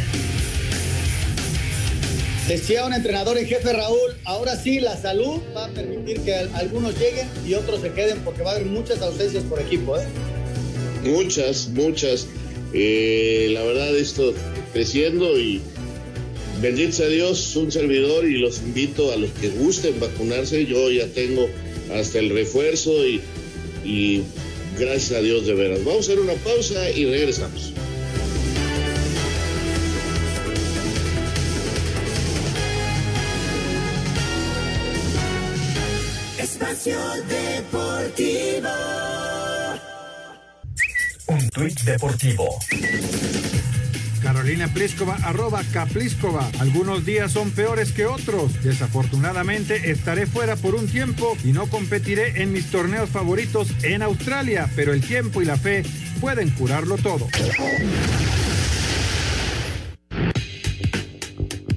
Decía 2.50 2.86
un 2.86 2.94
entrenador 2.94 3.38
en 3.38 3.48
jefe 3.48 3.72
Raúl, 3.72 4.18
ahora 4.26 4.58
sí 4.58 4.82
la 4.82 4.98
salud 4.98 5.42
va 5.56 5.68
a 5.68 5.70
permitir 5.70 6.20
que 6.20 6.36
algunos 6.36 7.00
lleguen 7.00 7.30
y 7.48 7.54
otros 7.54 7.80
se 7.80 7.94
queden 7.94 8.20
porque 8.26 8.44
va 8.44 8.52
a 8.52 8.56
haber 8.56 8.66
muchas 8.66 9.02
ausencias 9.02 9.46
por 9.46 9.62
equipo. 9.62 9.98
¿eh? 9.98 10.04
Muchas, 11.04 11.70
muchas. 11.70 12.28
Eh, 12.74 13.50
la 13.52 13.64
verdad, 13.64 13.96
esto 13.96 14.34
creciendo 14.72 15.40
y 15.40 15.62
bendito 16.62 16.94
sea 16.94 17.08
Dios, 17.08 17.56
un 17.56 17.72
servidor 17.72 18.26
y 18.26 18.38
los 18.38 18.60
invito 18.60 19.12
a 19.12 19.18
los 19.18 19.30
que 19.32 19.50
gusten 19.50 20.00
vacunarse. 20.00 20.66
Yo 20.66 20.90
ya 20.90 21.08
tengo 21.08 21.48
hasta 21.94 22.20
el 22.20 22.30
refuerzo 22.30 23.06
y, 23.06 23.22
y 23.84 24.24
gracias 24.80 25.20
a 25.20 25.22
Dios 25.22 25.46
de 25.46 25.54
veras. 25.54 25.84
Vamos 25.84 26.10
a 26.10 26.12
hacer 26.12 26.20
una 26.20 26.34
pausa 26.34 26.90
y 26.90 27.06
regresamos. 27.06 27.74
Espacio 36.40 36.98
Deportivo. 37.30 39.13
Tuit 41.54 41.80
deportivo. 41.84 42.58
Carolina 44.24 44.68
Pliskova, 44.74 45.18
arroba 45.24 45.62
Kapliskova. 45.72 46.50
Algunos 46.60 47.06
días 47.06 47.32
son 47.32 47.52
peores 47.52 47.92
que 47.92 48.08
otros. 48.08 48.64
Desafortunadamente 48.64 49.92
estaré 49.92 50.26
fuera 50.26 50.56
por 50.56 50.74
un 50.74 50.88
tiempo 50.88 51.38
y 51.44 51.52
no 51.52 51.68
competiré 51.68 52.42
en 52.42 52.52
mis 52.52 52.72
torneos 52.72 53.10
favoritos 53.10 53.68
en 53.84 54.02
Australia, 54.02 54.68
pero 54.76 54.94
el 54.94 55.02
tiempo 55.02 55.42
y 55.42 55.46
la 55.46 55.58
fe 55.58 55.84
pueden 56.20 56.50
curarlo 56.52 56.98
todo. 56.98 57.28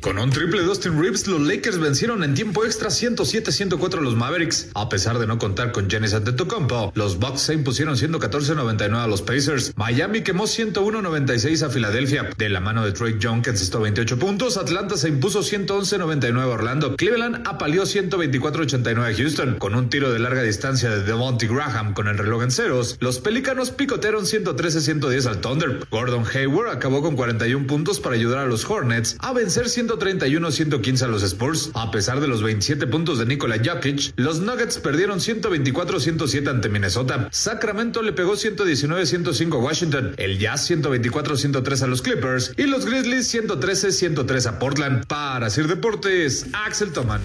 Con 0.06 0.20
un 0.20 0.30
triple 0.30 0.62
de 0.62 0.68
Austin 0.68 1.02
Reeves, 1.02 1.26
los 1.26 1.40
Lakers 1.40 1.80
vencieron 1.80 2.22
en 2.22 2.34
tiempo 2.34 2.64
extra 2.64 2.90
107-104 2.90 3.98
a 3.98 4.00
los 4.02 4.14
Mavericks. 4.14 4.68
A 4.74 4.88
pesar 4.88 5.18
de 5.18 5.26
no 5.26 5.36
contar 5.36 5.72
con 5.72 5.88
Giannis 5.88 6.14
Antetokounmpo, 6.14 6.92
los 6.94 7.18
Bucks 7.18 7.40
se 7.40 7.54
impusieron 7.54 7.96
114-99 7.96 8.94
a 8.94 9.08
los 9.08 9.20
Pacers. 9.22 9.72
Miami 9.74 10.20
quemó 10.20 10.44
101-96 10.44 11.60
a 11.62 11.70
Filadelfia. 11.70 12.30
De 12.38 12.48
la 12.48 12.60
mano 12.60 12.84
de 12.84 12.92
Troy 12.92 13.18
Young, 13.18 13.42
que 13.42 13.50
encestó 13.50 13.80
28 13.80 14.16
puntos, 14.16 14.56
Atlanta 14.56 14.96
se 14.96 15.08
impuso 15.08 15.40
111-99 15.40 16.40
a 16.40 16.46
Orlando. 16.46 16.94
Cleveland 16.94 17.42
apaleó 17.44 17.82
124-89 17.82 19.12
a 19.12 19.16
Houston. 19.16 19.56
Con 19.58 19.74
un 19.74 19.90
tiro 19.90 20.12
de 20.12 20.20
larga 20.20 20.42
distancia 20.42 20.88
de 20.88 21.02
Devontae 21.02 21.48
Graham 21.48 21.94
con 21.94 22.06
el 22.06 22.16
reloj 22.16 22.44
en 22.44 22.52
ceros, 22.52 22.96
los 23.00 23.18
Pelícanos 23.18 23.72
picotearon 23.72 24.24
113-110 24.24 25.26
al 25.26 25.40
Thunder. 25.40 25.80
Gordon 25.90 26.22
Hayward 26.32 26.70
acabó 26.70 27.02
con 27.02 27.16
41 27.16 27.66
puntos 27.66 27.98
para 27.98 28.14
ayudar 28.14 28.38
a 28.38 28.46
los 28.46 28.70
Hornets 28.70 29.16
a 29.18 29.32
vencer 29.32 29.68
100 29.68 29.95
131-115 29.98 31.02
a 31.02 31.08
los 31.08 31.22
Spurs. 31.22 31.70
A 31.74 31.90
pesar 31.90 32.20
de 32.20 32.28
los 32.28 32.42
27 32.42 32.86
puntos 32.86 33.18
de 33.18 33.26
Nikola 33.26 33.56
Jokic, 33.64 34.12
los 34.16 34.40
Nuggets 34.40 34.78
perdieron 34.78 35.20
124-107 35.20 36.48
ante 36.48 36.68
Minnesota. 36.68 37.28
Sacramento 37.30 38.02
le 38.02 38.12
pegó 38.12 38.34
119-105 38.34 39.54
a 39.54 39.58
Washington. 39.58 40.14
El 40.16 40.38
Jazz 40.38 40.70
124-103 40.70 41.82
a 41.82 41.86
los 41.86 42.02
Clippers. 42.02 42.52
Y 42.56 42.64
los 42.64 42.86
Grizzlies 42.86 43.34
113-103 43.34 44.46
a 44.46 44.58
Portland. 44.58 45.06
Para 45.06 45.50
Sir 45.50 45.66
Deportes, 45.66 46.46
Axel 46.52 46.92
Toman. 46.92 47.20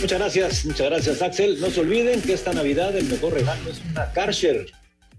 Muchas 0.00 0.18
gracias, 0.20 0.64
muchas 0.64 0.90
gracias 0.90 1.22
Axel. 1.22 1.60
No 1.60 1.70
se 1.70 1.80
olviden 1.80 2.22
que 2.22 2.32
esta 2.32 2.52
Navidad 2.52 2.96
el 2.96 3.06
mejor 3.06 3.34
regalo 3.34 3.68
es 3.68 3.82
una 3.90 4.12
Karcher. 4.12 4.66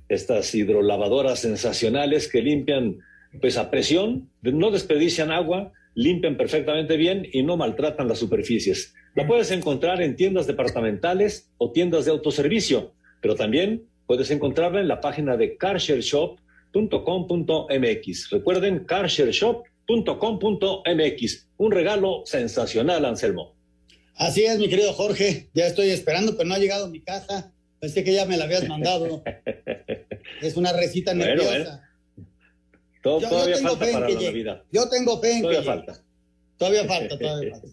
Estas 0.07 0.55
hidrolavadoras 0.55 1.41
sensacionales 1.41 2.29
que 2.29 2.41
limpian 2.41 2.98
pues 3.41 3.57
a 3.57 3.69
presión, 3.69 4.29
no 4.41 4.71
desperdician 4.71 5.31
agua, 5.31 5.71
limpian 5.95 6.38
perfectamente 6.38 6.95
bien 6.98 7.27
y 7.31 7.43
no 7.43 7.55
maltratan 7.57 8.07
las 8.07 8.19
superficies. 8.19 8.93
La 9.15 9.27
puedes 9.27 9.51
encontrar 9.51 10.01
en 10.01 10.15
tiendas 10.15 10.48
departamentales 10.48 11.51
o 11.57 11.71
tiendas 11.71 12.05
de 12.05 12.12
autoservicio, 12.12 12.93
pero 13.21 13.36
también 13.36 13.83
puedes 14.07 14.31
encontrarla 14.31 14.79
en 14.79 14.88
la 14.88 15.01
página 15.01 15.36
de 15.38 15.57
carshareshop.com.mx. 15.57 18.29
Recuerden, 18.29 18.86
carshareshop.com.mx. 18.86 21.48
Un 21.57 21.71
regalo 21.71 22.21
sensacional, 22.25 23.05
Anselmo. 23.05 23.55
Así 24.15 24.43
es, 24.43 24.57
mi 24.59 24.69
querido 24.69 24.93
Jorge. 24.93 25.50
Ya 25.53 25.67
estoy 25.67 25.89
esperando, 25.89 26.36
pero 26.36 26.50
no 26.50 26.55
ha 26.55 26.59
llegado 26.59 26.89
mi 26.89 27.01
caja. 27.01 27.51
Pensé 27.79 28.03
que 28.03 28.13
ya 28.13 28.25
me 28.25 28.38
la 28.38 28.45
habías 28.45 28.67
mandado. 28.67 29.24
es 30.41 30.57
una 30.57 30.74
recita 30.74 31.13
nerviosa. 31.13 31.88
Todo, 33.01 33.22
yo, 33.22 33.29
todavía 33.29 33.58
falta 33.58 33.91
para 33.91 34.10
la 34.10 34.22
Navidad. 34.22 34.63
Yo 34.72 34.89
tengo 34.89 35.22
fe 35.22 35.34
en 35.34 35.41
todavía 35.41 35.60
que 35.62 35.65
falta. 35.65 36.03
Todavía 36.58 36.86
falta, 36.86 37.18
todavía 37.18 37.51
falta. 37.62 37.68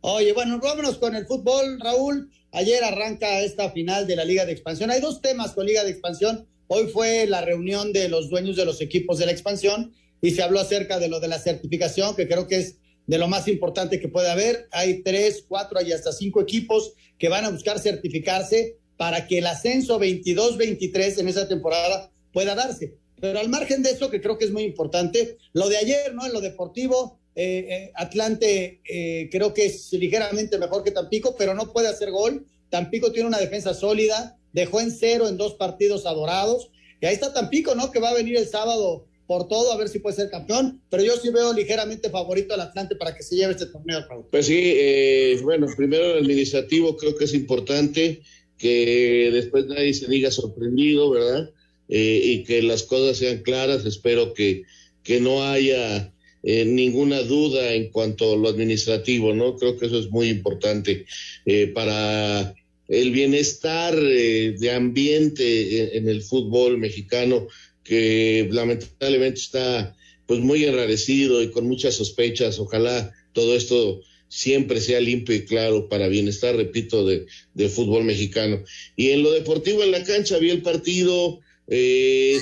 Oye, 0.00 0.32
bueno, 0.32 0.60
vámonos 0.60 0.98
con 0.98 1.16
el 1.16 1.26
fútbol, 1.26 1.80
Raúl. 1.80 2.30
Ayer 2.52 2.82
arranca 2.84 3.40
esta 3.40 3.70
final 3.72 4.06
de 4.06 4.16
la 4.16 4.24
Liga 4.24 4.46
de 4.46 4.52
Expansión. 4.52 4.90
Hay 4.90 5.00
dos 5.00 5.20
temas 5.20 5.52
con 5.52 5.66
Liga 5.66 5.84
de 5.84 5.90
Expansión. 5.90 6.46
Hoy 6.68 6.86
fue 6.88 7.26
la 7.26 7.40
reunión 7.40 7.92
de 7.92 8.08
los 8.08 8.30
dueños 8.30 8.56
de 8.56 8.64
los 8.64 8.80
equipos 8.80 9.18
de 9.18 9.26
la 9.26 9.32
expansión 9.32 9.94
y 10.20 10.32
se 10.32 10.42
habló 10.42 10.60
acerca 10.60 10.98
de 10.98 11.08
lo 11.08 11.18
de 11.18 11.28
la 11.28 11.38
certificación, 11.38 12.14
que 12.14 12.28
creo 12.28 12.46
que 12.46 12.58
es 12.58 12.76
de 13.06 13.18
lo 13.18 13.26
más 13.26 13.48
importante 13.48 13.98
que 13.98 14.08
puede 14.08 14.30
haber. 14.30 14.68
Hay 14.70 15.02
tres, 15.02 15.44
cuatro 15.48 15.80
y 15.82 15.92
hasta 15.92 16.12
cinco 16.12 16.40
equipos 16.40 16.92
que 17.18 17.28
van 17.28 17.44
a 17.44 17.50
buscar 17.50 17.78
certificarse 17.78 18.76
para 18.96 19.26
que 19.26 19.38
el 19.38 19.46
ascenso 19.46 19.98
22-23 19.98 21.18
en 21.20 21.28
esa 21.28 21.48
temporada 21.48 22.10
pueda 22.32 22.54
darse. 22.54 22.96
Pero 23.20 23.38
al 23.38 23.48
margen 23.48 23.82
de 23.82 23.90
eso, 23.90 24.10
que 24.10 24.20
creo 24.20 24.38
que 24.38 24.44
es 24.44 24.50
muy 24.50 24.62
importante, 24.62 25.38
lo 25.52 25.68
de 25.68 25.76
ayer, 25.76 26.14
¿no? 26.14 26.26
En 26.26 26.32
lo 26.32 26.40
deportivo, 26.40 27.18
eh, 27.40 27.66
eh, 27.70 27.92
Atlante 27.94 28.80
eh, 28.84 29.28
creo 29.30 29.54
que 29.54 29.66
es 29.66 29.92
ligeramente 29.92 30.58
mejor 30.58 30.82
que 30.82 30.90
Tampico, 30.90 31.36
pero 31.36 31.54
no 31.54 31.72
puede 31.72 31.86
hacer 31.86 32.10
gol. 32.10 32.44
Tampico 32.68 33.12
tiene 33.12 33.28
una 33.28 33.38
defensa 33.38 33.74
sólida, 33.74 34.36
dejó 34.52 34.80
en 34.80 34.90
cero 34.90 35.28
en 35.28 35.36
dos 35.36 35.54
partidos 35.54 36.04
adorados. 36.04 36.70
Y 37.00 37.06
ahí 37.06 37.14
está 37.14 37.32
Tampico, 37.32 37.76
¿no? 37.76 37.92
Que 37.92 38.00
va 38.00 38.10
a 38.10 38.14
venir 38.14 38.36
el 38.36 38.48
sábado 38.48 39.06
por 39.28 39.46
todo, 39.46 39.72
a 39.72 39.76
ver 39.76 39.88
si 39.88 40.00
puede 40.00 40.16
ser 40.16 40.30
campeón, 40.30 40.82
pero 40.90 41.04
yo 41.04 41.14
sí 41.16 41.28
veo 41.28 41.52
ligeramente 41.52 42.08
favorito 42.08 42.54
al 42.54 42.62
Atlante 42.62 42.96
para 42.96 43.14
que 43.14 43.22
se 43.22 43.36
lleve 43.36 43.52
este 43.52 43.66
torneo. 43.66 44.00
Pues 44.30 44.46
sí, 44.46 45.36
bueno, 45.42 45.66
primero 45.76 46.12
el 46.12 46.24
administrativo 46.24 46.96
creo 46.96 47.14
que 47.14 47.24
es 47.24 47.34
importante 47.34 48.22
que 48.56 49.30
después 49.30 49.66
nadie 49.66 49.92
se 49.92 50.08
diga 50.08 50.30
sorprendido, 50.30 51.10
¿verdad? 51.10 51.50
Eh, 51.88 52.20
y 52.22 52.44
que 52.44 52.62
las 52.62 52.82
cosas 52.82 53.16
sean 53.18 53.38
claras. 53.38 53.84
Espero 53.86 54.34
que, 54.34 54.64
que 55.02 55.20
no 55.20 55.44
haya 55.44 56.12
eh, 56.42 56.64
ninguna 56.64 57.22
duda 57.22 57.72
en 57.72 57.90
cuanto 57.90 58.32
a 58.32 58.36
lo 58.36 58.48
administrativo, 58.48 59.34
¿no? 59.34 59.56
Creo 59.56 59.76
que 59.76 59.86
eso 59.86 59.98
es 59.98 60.10
muy 60.10 60.28
importante 60.28 61.06
eh, 61.46 61.68
para 61.68 62.54
el 62.88 63.10
bienestar 63.10 63.94
de 63.94 64.70
ambiente 64.72 65.98
en, 65.98 66.08
el 66.08 66.22
fútbol 66.22 66.78
mexicano, 66.78 67.46
que 67.84 68.48
lamentablemente 68.50 69.40
está 69.40 69.94
pues 70.24 70.40
muy 70.40 70.64
enrarecido 70.64 71.42
y 71.42 71.50
con 71.50 71.66
muchas 71.66 71.96
sospechas. 71.96 72.58
Ojalá 72.58 73.12
todo 73.34 73.54
esto 73.54 74.00
siempre 74.28 74.80
sea 74.80 75.00
limpio 75.00 75.34
y 75.34 75.44
claro 75.44 75.88
para 75.88 76.08
bienestar, 76.08 76.56
repito, 76.56 77.04
de, 77.04 77.26
de 77.52 77.68
fútbol 77.68 78.04
mexicano. 78.04 78.62
Y 78.96 79.10
en 79.10 79.22
lo 79.22 79.32
deportivo 79.32 79.82
en 79.82 79.90
la 79.90 80.04
cancha 80.04 80.38
vi 80.38 80.48
el 80.48 80.62
partido, 80.62 81.40
eh, 81.68 82.38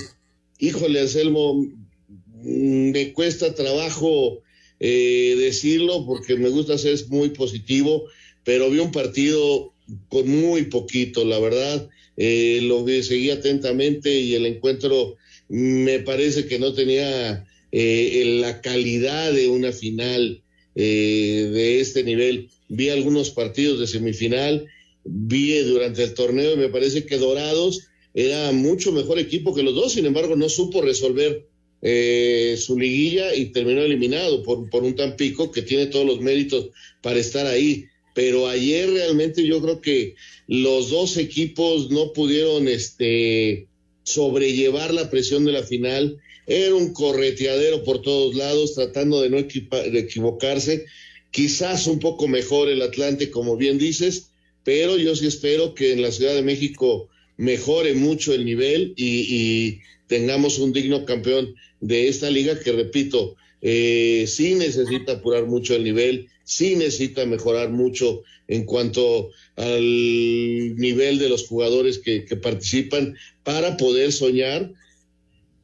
híjole, 0.58 1.00
Anselmo, 1.00 1.54
mm, 1.54 2.90
me 2.90 3.12
cuesta 3.12 3.54
trabajo 3.54 4.42
eh, 4.78 5.36
decirlo 5.38 6.04
porque 6.06 6.36
me 6.36 6.50
gusta 6.50 6.76
ser 6.76 6.98
muy 7.08 7.30
positivo, 7.30 8.04
pero 8.44 8.70
vi 8.70 8.78
un 8.78 8.92
partido 8.92 9.72
con 10.08 10.28
muy 10.28 10.64
poquito, 10.66 11.24
la 11.24 11.38
verdad. 11.38 11.88
Eh, 12.16 12.60
lo 12.62 12.86
seguí 13.02 13.30
atentamente 13.30 14.20
y 14.20 14.34
el 14.34 14.46
encuentro 14.46 15.16
me 15.48 15.98
parece 16.00 16.46
que 16.46 16.58
no 16.58 16.72
tenía 16.72 17.46
eh, 17.72 18.38
la 18.40 18.60
calidad 18.60 19.32
de 19.32 19.48
una 19.48 19.72
final 19.72 20.42
de 20.74 21.80
este 21.80 22.04
nivel. 22.04 22.50
Vi 22.68 22.90
algunos 22.90 23.30
partidos 23.30 23.80
de 23.80 23.86
semifinal, 23.86 24.66
vi 25.04 25.56
durante 25.60 26.04
el 26.04 26.12
torneo 26.12 26.52
y 26.52 26.58
me 26.58 26.68
parece 26.68 27.06
que 27.06 27.16
Dorados 27.16 27.88
era 28.16 28.50
mucho 28.50 28.92
mejor 28.92 29.18
equipo 29.18 29.54
que 29.54 29.62
los 29.62 29.74
dos, 29.74 29.92
sin 29.92 30.06
embargo 30.06 30.36
no 30.36 30.48
supo 30.48 30.80
resolver 30.80 31.46
eh, 31.82 32.56
su 32.58 32.78
liguilla 32.78 33.34
y 33.34 33.52
terminó 33.52 33.82
eliminado 33.82 34.42
por, 34.42 34.70
por 34.70 34.84
un 34.84 34.96
Tampico 34.96 35.52
que 35.52 35.60
tiene 35.60 35.84
todos 35.84 36.06
los 36.06 36.22
méritos 36.22 36.70
para 37.02 37.20
estar 37.20 37.46
ahí. 37.46 37.84
Pero 38.14 38.48
ayer 38.48 38.88
realmente 38.88 39.46
yo 39.46 39.60
creo 39.60 39.82
que 39.82 40.14
los 40.46 40.88
dos 40.88 41.18
equipos 41.18 41.90
no 41.90 42.14
pudieron 42.14 42.68
este, 42.68 43.66
sobrellevar 44.02 44.94
la 44.94 45.10
presión 45.10 45.44
de 45.44 45.52
la 45.52 45.62
final. 45.62 46.16
Era 46.46 46.74
un 46.74 46.94
correteadero 46.94 47.84
por 47.84 48.00
todos 48.00 48.34
lados, 48.34 48.76
tratando 48.76 49.20
de 49.20 49.28
no 49.28 49.36
de 49.36 49.98
equivocarse. 49.98 50.86
Quizás 51.30 51.86
un 51.86 51.98
poco 51.98 52.28
mejor 52.28 52.70
el 52.70 52.80
Atlante, 52.80 53.30
como 53.30 53.58
bien 53.58 53.76
dices, 53.76 54.30
pero 54.64 54.96
yo 54.96 55.14
sí 55.14 55.26
espero 55.26 55.74
que 55.74 55.92
en 55.92 56.00
la 56.00 56.10
Ciudad 56.10 56.34
de 56.34 56.40
México 56.40 57.10
mejore 57.36 57.94
mucho 57.94 58.32
el 58.32 58.44
nivel 58.44 58.94
y, 58.96 59.80
tengamos 60.06 60.60
un 60.60 60.72
digno 60.72 61.04
campeón 61.04 61.56
de 61.80 62.06
esta 62.06 62.30
liga 62.30 62.60
que, 62.60 62.70
repito, 62.70 63.34
eh, 63.60 64.24
sí 64.28 64.54
necesita 64.54 65.14
apurar 65.14 65.46
mucho 65.46 65.74
el 65.74 65.82
nivel, 65.82 66.28
sí 66.44 66.76
necesita 66.76 67.26
mejorar 67.26 67.70
mucho 67.70 68.22
en 68.46 68.64
cuanto 68.66 69.30
al 69.56 70.76
nivel 70.76 71.18
de 71.18 71.28
los 71.28 71.48
jugadores 71.48 71.98
que, 71.98 72.24
que 72.24 72.36
participan 72.36 73.16
para 73.42 73.76
poder 73.76 74.12
soñar 74.12 74.72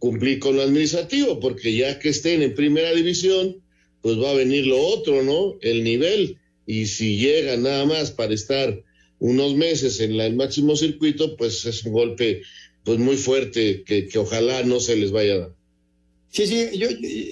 cumplir 0.01 0.41
con 0.41 0.57
lo 0.57 0.63
administrativo, 0.63 1.39
porque 1.39 1.77
ya 1.77 2.01
que 2.01 2.09
estén 2.09 2.43
en 2.43 2.57
primera 2.57 2.93
división, 2.93 3.63
pues 4.01 4.19
va 4.19 4.31
a 4.31 4.35
venir 4.35 4.67
lo 4.67 4.85
otro, 4.85 5.23
¿no? 5.23 5.57
El 5.61 5.85
nivel. 5.85 6.39
Y 6.67 6.87
si 6.87 7.19
llegan 7.19 7.63
nada 7.63 7.87
más 7.87 8.11
para 8.11 8.35
estar 8.35 8.83
unos 9.23 9.55
meses 9.55 10.01
en 10.01 10.21
el 10.21 10.35
máximo 10.35 10.75
circuito, 10.75 11.37
pues 11.37 11.65
es 11.65 11.85
un 11.85 11.93
golpe 11.93 12.43
pues 12.83 12.99
muy 12.99 13.17
fuerte 13.17 13.85
que, 13.85 14.09
que 14.09 14.19
ojalá 14.19 14.65
no 14.65 14.81
se 14.81 14.97
les 14.97 15.13
vaya 15.13 15.35
a 15.35 15.39
dar. 15.39 15.55
Sí, 16.29 16.49
sí, 16.49 16.77
yo, 16.77 16.89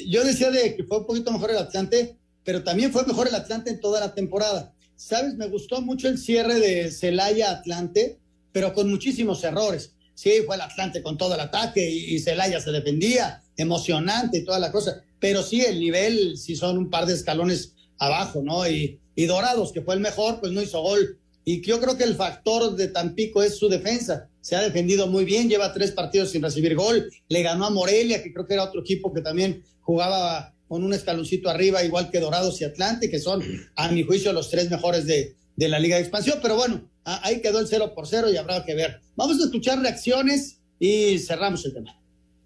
yo 0.06 0.24
decía 0.24 0.52
de 0.52 0.76
que 0.76 0.84
fue 0.84 0.98
un 0.98 1.06
poquito 1.06 1.32
mejor 1.32 1.50
el 1.50 1.56
Atlante, 1.56 2.16
pero 2.44 2.62
también 2.62 2.92
fue 2.92 3.04
mejor 3.06 3.26
el 3.26 3.34
Atlante 3.34 3.70
en 3.70 3.80
toda 3.80 3.98
la 3.98 4.14
temporada. 4.14 4.72
sabes, 4.94 5.34
me 5.34 5.48
gustó 5.48 5.80
mucho 5.80 6.08
el 6.08 6.18
cierre 6.18 6.60
de 6.60 6.92
Celaya 6.92 7.50
Atlante, 7.50 8.20
pero 8.52 8.72
con 8.72 8.88
muchísimos 8.88 9.42
errores. 9.42 9.92
Sí, 10.14 10.30
fue 10.46 10.54
el 10.54 10.60
Atlante 10.60 11.02
con 11.02 11.18
todo 11.18 11.34
el 11.34 11.40
ataque 11.40 11.90
y, 11.90 12.14
y 12.14 12.20
Celaya 12.20 12.60
se 12.60 12.70
defendía, 12.70 13.42
emocionante 13.56 14.38
y 14.38 14.44
toda 14.44 14.60
la 14.60 14.70
cosa. 14.70 15.02
Pero 15.18 15.42
sí, 15.42 15.62
el 15.62 15.80
nivel, 15.80 16.36
sí 16.38 16.54
son 16.54 16.78
un 16.78 16.88
par 16.88 17.06
de 17.06 17.14
escalones 17.14 17.74
abajo, 17.98 18.42
¿no? 18.44 18.68
Y, 18.68 19.00
y 19.16 19.26
Dorados, 19.26 19.72
que 19.72 19.82
fue 19.82 19.94
el 19.94 20.00
mejor, 20.00 20.38
pues 20.38 20.52
no 20.52 20.62
hizo 20.62 20.80
gol. 20.82 21.18
Y 21.50 21.62
yo 21.62 21.80
creo 21.80 21.96
que 21.96 22.04
el 22.04 22.14
factor 22.14 22.76
de 22.76 22.86
Tampico 22.86 23.42
es 23.42 23.58
su 23.58 23.68
defensa. 23.68 24.28
Se 24.40 24.54
ha 24.54 24.62
defendido 24.62 25.08
muy 25.08 25.24
bien, 25.24 25.48
lleva 25.48 25.72
tres 25.72 25.90
partidos 25.90 26.30
sin 26.30 26.42
recibir 26.42 26.76
gol. 26.76 27.10
Le 27.28 27.42
ganó 27.42 27.66
a 27.66 27.70
Morelia, 27.70 28.22
que 28.22 28.32
creo 28.32 28.46
que 28.46 28.54
era 28.54 28.62
otro 28.62 28.82
equipo 28.82 29.12
que 29.12 29.20
también 29.20 29.64
jugaba 29.80 30.54
con 30.68 30.84
un 30.84 30.92
escaloncito 30.92 31.50
arriba, 31.50 31.82
igual 31.82 32.08
que 32.08 32.20
Dorados 32.20 32.60
y 32.60 32.64
Atlante, 32.64 33.10
que 33.10 33.18
son, 33.18 33.42
a 33.74 33.90
mi 33.90 34.04
juicio, 34.04 34.32
los 34.32 34.48
tres 34.48 34.70
mejores 34.70 35.06
de, 35.06 35.34
de 35.56 35.68
la 35.68 35.80
Liga 35.80 35.96
de 35.96 36.02
Expansión. 36.02 36.38
Pero 36.40 36.54
bueno, 36.54 36.88
ahí 37.02 37.40
quedó 37.40 37.58
el 37.58 37.66
0 37.66 37.94
por 37.96 38.06
0 38.06 38.30
y 38.32 38.36
habrá 38.36 38.64
que 38.64 38.76
ver. 38.76 39.00
Vamos 39.16 39.40
a 39.40 39.44
escuchar 39.46 39.80
reacciones 39.80 40.60
y 40.78 41.18
cerramos 41.18 41.64
el 41.66 41.74
tema. 41.74 42.00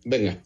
Venga. 0.06 0.42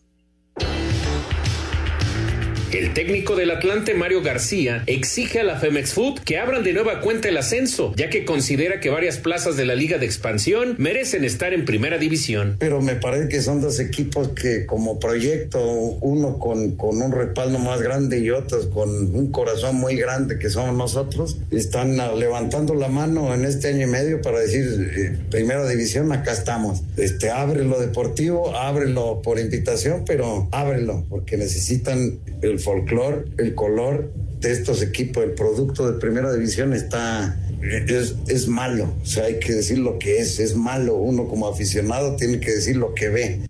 El 2.72 2.92
técnico 2.92 3.34
del 3.34 3.50
Atlante, 3.50 3.94
Mario 3.94 4.20
García, 4.20 4.82
exige 4.87 5.40
a 5.40 5.42
la 5.42 5.58
Femex 5.58 5.94
Food 5.94 6.20
que 6.20 6.37
abran 6.37 6.62
de 6.62 6.75
nueva 6.75 7.00
cuenta 7.00 7.28
el 7.28 7.37
ascenso, 7.38 7.94
ya 7.96 8.10
que 8.10 8.26
considera 8.26 8.78
que 8.78 8.90
varias 8.90 9.16
plazas 9.16 9.56
de 9.56 9.64
la 9.64 9.75
Liga 9.75 9.96
de 9.96 10.04
Expansión 10.04 10.75
merecen 10.76 11.25
estar 11.25 11.54
en 11.54 11.64
primera 11.64 11.96
división. 11.96 12.56
Pero 12.58 12.82
me 12.82 12.94
parece 12.94 13.28
que 13.28 13.40
son 13.40 13.62
dos 13.62 13.80
equipos 13.80 14.28
que 14.28 14.66
como 14.66 15.00
proyecto, 15.00 15.58
uno 15.62 16.38
con, 16.38 16.72
con 16.72 17.00
un 17.00 17.10
respaldo 17.10 17.58
más 17.58 17.80
grande 17.80 18.18
y 18.18 18.28
otros 18.28 18.66
con 18.66 18.90
un 19.14 19.32
corazón 19.32 19.76
muy 19.76 19.96
grande 19.96 20.38
que 20.38 20.50
somos 20.50 20.76
nosotros, 20.76 21.38
están 21.50 21.96
levantando 22.18 22.75
la 22.75 22.88
mano 22.88 23.32
en 23.32 23.46
este 23.46 23.68
año 23.68 23.87
y 23.87 23.90
medio 23.90 24.20
para 24.20 24.40
decir, 24.40 24.92
eh, 24.94 25.16
primera 25.30 25.66
división, 25.66 26.12
acá 26.12 26.32
estamos. 26.32 26.82
Este, 26.98 27.30
ábrelo 27.30 27.80
deportivo, 27.80 28.54
ábrelo 28.54 29.22
por 29.22 29.38
invitación, 29.38 30.04
pero 30.06 30.48
ábrelo, 30.52 31.06
porque 31.08 31.38
necesitan 31.38 32.18
el 32.42 32.58
folclore, 32.59 33.25
el 33.38 33.55
color 33.55 34.12
de 34.41 34.53
estos 34.53 34.83
equipos, 34.83 35.25
el 35.25 35.33
producto 35.33 35.91
de 35.91 35.99
primera 35.99 36.33
división 36.33 36.73
está 36.73 37.37
es, 37.62 38.15
es, 38.29 38.47
malo, 38.47 38.95
o 39.03 39.07
sea, 39.07 39.25
hay 39.25 39.38
que 39.41 39.53
decir 39.53 39.79
lo 39.79 39.99
que 39.99 40.19
es, 40.19 40.38
es 40.38 40.55
malo. 40.55 40.95
Uno 40.97 41.27
como 41.27 41.49
aficionado 41.49 42.17
tiene 42.17 42.41
que 42.41 42.53
decir 42.53 42.77
lo 42.77 42.95
que 42.95 43.09
ve. 43.09 43.48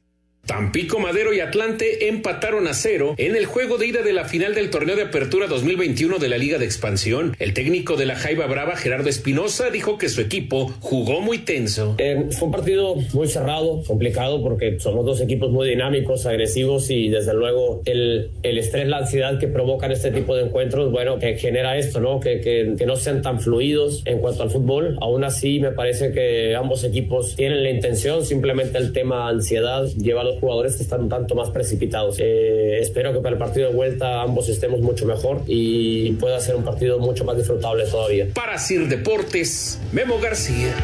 Tampico, 0.48 0.98
Madero 0.98 1.34
y 1.34 1.40
Atlante 1.40 2.08
empataron 2.08 2.66
a 2.68 2.72
cero 2.72 3.14
en 3.18 3.36
el 3.36 3.44
juego 3.44 3.76
de 3.76 3.86
ida 3.86 4.00
de 4.00 4.14
la 4.14 4.24
final 4.24 4.54
del 4.54 4.70
torneo 4.70 4.96
de 4.96 5.02
apertura 5.02 5.46
2021 5.46 6.16
de 6.16 6.28
la 6.30 6.38
Liga 6.38 6.56
de 6.56 6.64
Expansión. 6.64 7.36
El 7.38 7.52
técnico 7.52 7.96
de 7.96 8.06
la 8.06 8.16
Jaiba 8.16 8.46
Brava, 8.46 8.74
Gerardo 8.74 9.10
Espinosa, 9.10 9.68
dijo 9.68 9.98
que 9.98 10.08
su 10.08 10.22
equipo 10.22 10.72
jugó 10.80 11.20
muy 11.20 11.36
tenso. 11.36 11.96
Eh, 11.98 12.28
fue 12.30 12.46
un 12.46 12.52
partido 12.52 12.94
muy 13.12 13.28
cerrado, 13.28 13.82
complicado, 13.86 14.42
porque 14.42 14.80
somos 14.80 15.04
dos 15.04 15.20
equipos 15.20 15.50
muy 15.50 15.68
dinámicos, 15.68 16.24
agresivos 16.24 16.90
y 16.90 17.10
desde 17.10 17.34
luego 17.34 17.82
el, 17.84 18.30
el 18.42 18.56
estrés, 18.56 18.88
la 18.88 18.98
ansiedad 18.98 19.38
que 19.38 19.48
provocan 19.48 19.92
este 19.92 20.10
tipo 20.10 20.34
de 20.34 20.44
encuentros, 20.44 20.90
bueno, 20.90 21.18
que 21.18 21.36
genera 21.36 21.76
esto, 21.76 22.00
¿no? 22.00 22.20
Que, 22.20 22.40
que, 22.40 22.74
que 22.78 22.86
no 22.86 22.96
sean 22.96 23.20
tan 23.20 23.38
fluidos 23.38 24.00
en 24.06 24.20
cuanto 24.20 24.44
al 24.44 24.50
fútbol. 24.50 24.96
Aún 25.02 25.24
así, 25.24 25.60
me 25.60 25.72
parece 25.72 26.10
que 26.12 26.56
ambos 26.56 26.84
equipos 26.84 27.36
tienen 27.36 27.62
la 27.62 27.68
intención, 27.68 28.24
simplemente 28.24 28.78
el 28.78 28.94
tema 28.94 29.28
ansiedad 29.28 29.84
lleva 29.98 30.22
a 30.22 30.24
los 30.24 30.37
jugadores 30.38 30.76
que 30.76 30.82
están 30.82 31.02
un 31.02 31.08
tanto 31.08 31.34
más 31.34 31.50
precipitados. 31.50 32.16
Eh, 32.18 32.78
espero 32.80 33.12
que 33.12 33.20
para 33.20 33.34
el 33.34 33.38
partido 33.38 33.68
de 33.68 33.74
vuelta 33.74 34.22
ambos 34.22 34.48
estemos 34.48 34.80
mucho 34.80 35.06
mejor 35.06 35.42
y 35.46 36.12
pueda 36.12 36.40
ser 36.40 36.56
un 36.56 36.64
partido 36.64 36.98
mucho 36.98 37.24
más 37.24 37.36
disfrutable 37.36 37.84
todavía. 37.86 38.28
Para 38.34 38.58
Sir 38.58 38.88
Deportes, 38.88 39.78
Memo 39.92 40.18
García. 40.18 40.74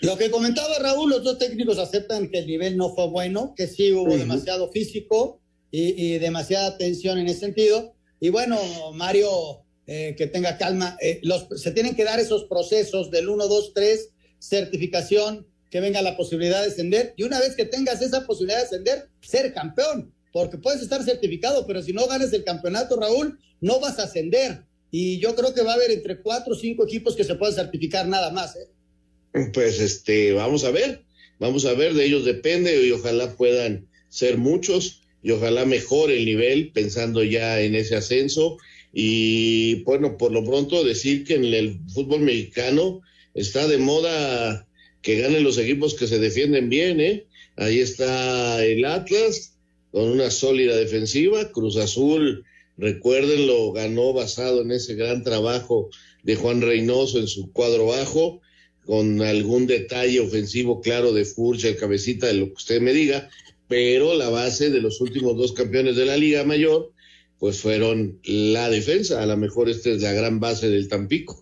Lo 0.00 0.16
que 0.16 0.30
comentaba 0.30 0.78
Raúl, 0.80 1.10
los 1.10 1.22
dos 1.22 1.38
técnicos 1.38 1.78
aceptan 1.78 2.28
que 2.28 2.40
el 2.40 2.46
nivel 2.46 2.76
no 2.76 2.94
fue 2.94 3.06
bueno, 3.08 3.54
que 3.56 3.68
sí 3.68 3.92
hubo 3.92 4.02
uh 4.02 4.14
-huh. 4.14 4.18
demasiado 4.18 4.70
físico 4.72 5.40
y, 5.70 6.14
y, 6.14 6.18
demasiada 6.18 6.76
tensión 6.76 7.18
en 7.18 7.28
ese 7.28 7.40
sentido. 7.40 7.94
Y 8.20 8.30
bueno, 8.30 8.58
Mario, 8.94 9.62
eh, 9.84 10.14
que 10.16 10.28
tenga 10.28 10.56
calma, 10.58 10.96
eh, 11.00 11.18
los, 11.24 11.48
se 11.60 11.72
tienen 11.72 11.96
que 11.96 12.04
dar 12.04 12.20
esos 12.20 12.44
procesos 12.44 13.10
del 13.10 13.28
1, 13.28 13.48
2, 13.48 13.72
3, 13.74 14.10
certificación, 14.38 15.48
que 15.72 15.80
venga 15.80 16.02
la 16.02 16.18
posibilidad 16.18 16.60
de 16.60 16.68
ascender 16.68 17.14
y 17.16 17.22
una 17.22 17.40
vez 17.40 17.56
que 17.56 17.64
tengas 17.64 18.02
esa 18.02 18.26
posibilidad 18.26 18.58
de 18.58 18.66
ascender, 18.66 19.08
ser 19.22 19.54
campeón, 19.54 20.12
porque 20.30 20.58
puedes 20.58 20.82
estar 20.82 21.02
certificado, 21.02 21.66
pero 21.66 21.82
si 21.82 21.94
no 21.94 22.06
ganas 22.06 22.30
el 22.34 22.44
campeonato, 22.44 23.00
Raúl, 23.00 23.38
no 23.62 23.80
vas 23.80 23.98
a 23.98 24.02
ascender. 24.02 24.64
Y 24.90 25.18
yo 25.18 25.34
creo 25.34 25.54
que 25.54 25.62
va 25.62 25.72
a 25.72 25.76
haber 25.76 25.90
entre 25.90 26.20
cuatro 26.20 26.52
o 26.52 26.56
cinco 26.56 26.84
equipos 26.84 27.16
que 27.16 27.24
se 27.24 27.36
puedan 27.36 27.54
certificar 27.54 28.06
nada 28.06 28.30
más. 28.30 28.54
¿eh? 28.56 29.48
Pues 29.54 29.80
este, 29.80 30.32
vamos 30.32 30.64
a 30.64 30.70
ver, 30.72 31.04
vamos 31.38 31.64
a 31.64 31.72
ver, 31.72 31.94
de 31.94 32.04
ellos 32.04 32.26
depende 32.26 32.86
y 32.86 32.92
ojalá 32.92 33.34
puedan 33.34 33.88
ser 34.10 34.36
muchos 34.36 35.00
y 35.22 35.30
ojalá 35.30 35.64
mejore 35.64 36.18
el 36.18 36.26
nivel 36.26 36.72
pensando 36.72 37.24
ya 37.24 37.62
en 37.62 37.76
ese 37.76 37.96
ascenso. 37.96 38.58
Y 38.92 39.82
bueno, 39.84 40.18
por 40.18 40.32
lo 40.32 40.44
pronto 40.44 40.84
decir 40.84 41.24
que 41.24 41.36
en 41.36 41.46
el 41.46 41.80
fútbol 41.94 42.20
mexicano 42.20 43.00
está 43.32 43.66
de 43.66 43.78
moda 43.78 44.68
que 45.02 45.20
ganen 45.20 45.44
los 45.44 45.58
equipos 45.58 45.94
que 45.94 46.06
se 46.06 46.18
defienden 46.18 46.68
bien, 46.68 47.00
¿eh? 47.00 47.26
Ahí 47.56 47.80
está 47.80 48.64
el 48.64 48.84
Atlas 48.84 49.56
con 49.90 50.04
una 50.04 50.30
sólida 50.30 50.76
defensiva, 50.76 51.52
Cruz 51.52 51.76
Azul, 51.76 52.44
recuérdenlo, 52.78 53.72
ganó 53.72 54.12
basado 54.14 54.62
en 54.62 54.70
ese 54.70 54.94
gran 54.94 55.22
trabajo 55.22 55.90
de 56.22 56.36
Juan 56.36 56.62
Reynoso 56.62 57.18
en 57.18 57.26
su 57.26 57.52
cuadro 57.52 57.86
bajo, 57.86 58.40
con 58.86 59.20
algún 59.22 59.66
detalle 59.66 60.20
ofensivo 60.20 60.80
claro 60.80 61.12
de 61.12 61.24
Furcha, 61.24 61.68
el 61.68 61.76
cabecita, 61.76 62.26
de 62.28 62.34
lo 62.34 62.46
que 62.46 62.54
usted 62.54 62.80
me 62.80 62.92
diga, 62.92 63.28
pero 63.68 64.14
la 64.14 64.28
base 64.28 64.70
de 64.70 64.80
los 64.80 65.00
últimos 65.00 65.36
dos 65.36 65.52
campeones 65.52 65.96
de 65.96 66.06
la 66.06 66.16
Liga 66.16 66.44
Mayor, 66.44 66.92
pues 67.38 67.60
fueron 67.60 68.18
la 68.24 68.70
defensa, 68.70 69.22
a 69.22 69.26
lo 69.26 69.36
mejor 69.36 69.68
esta 69.68 69.90
es 69.90 70.02
la 70.02 70.12
gran 70.12 70.40
base 70.40 70.70
del 70.70 70.88
Tampico. 70.88 71.41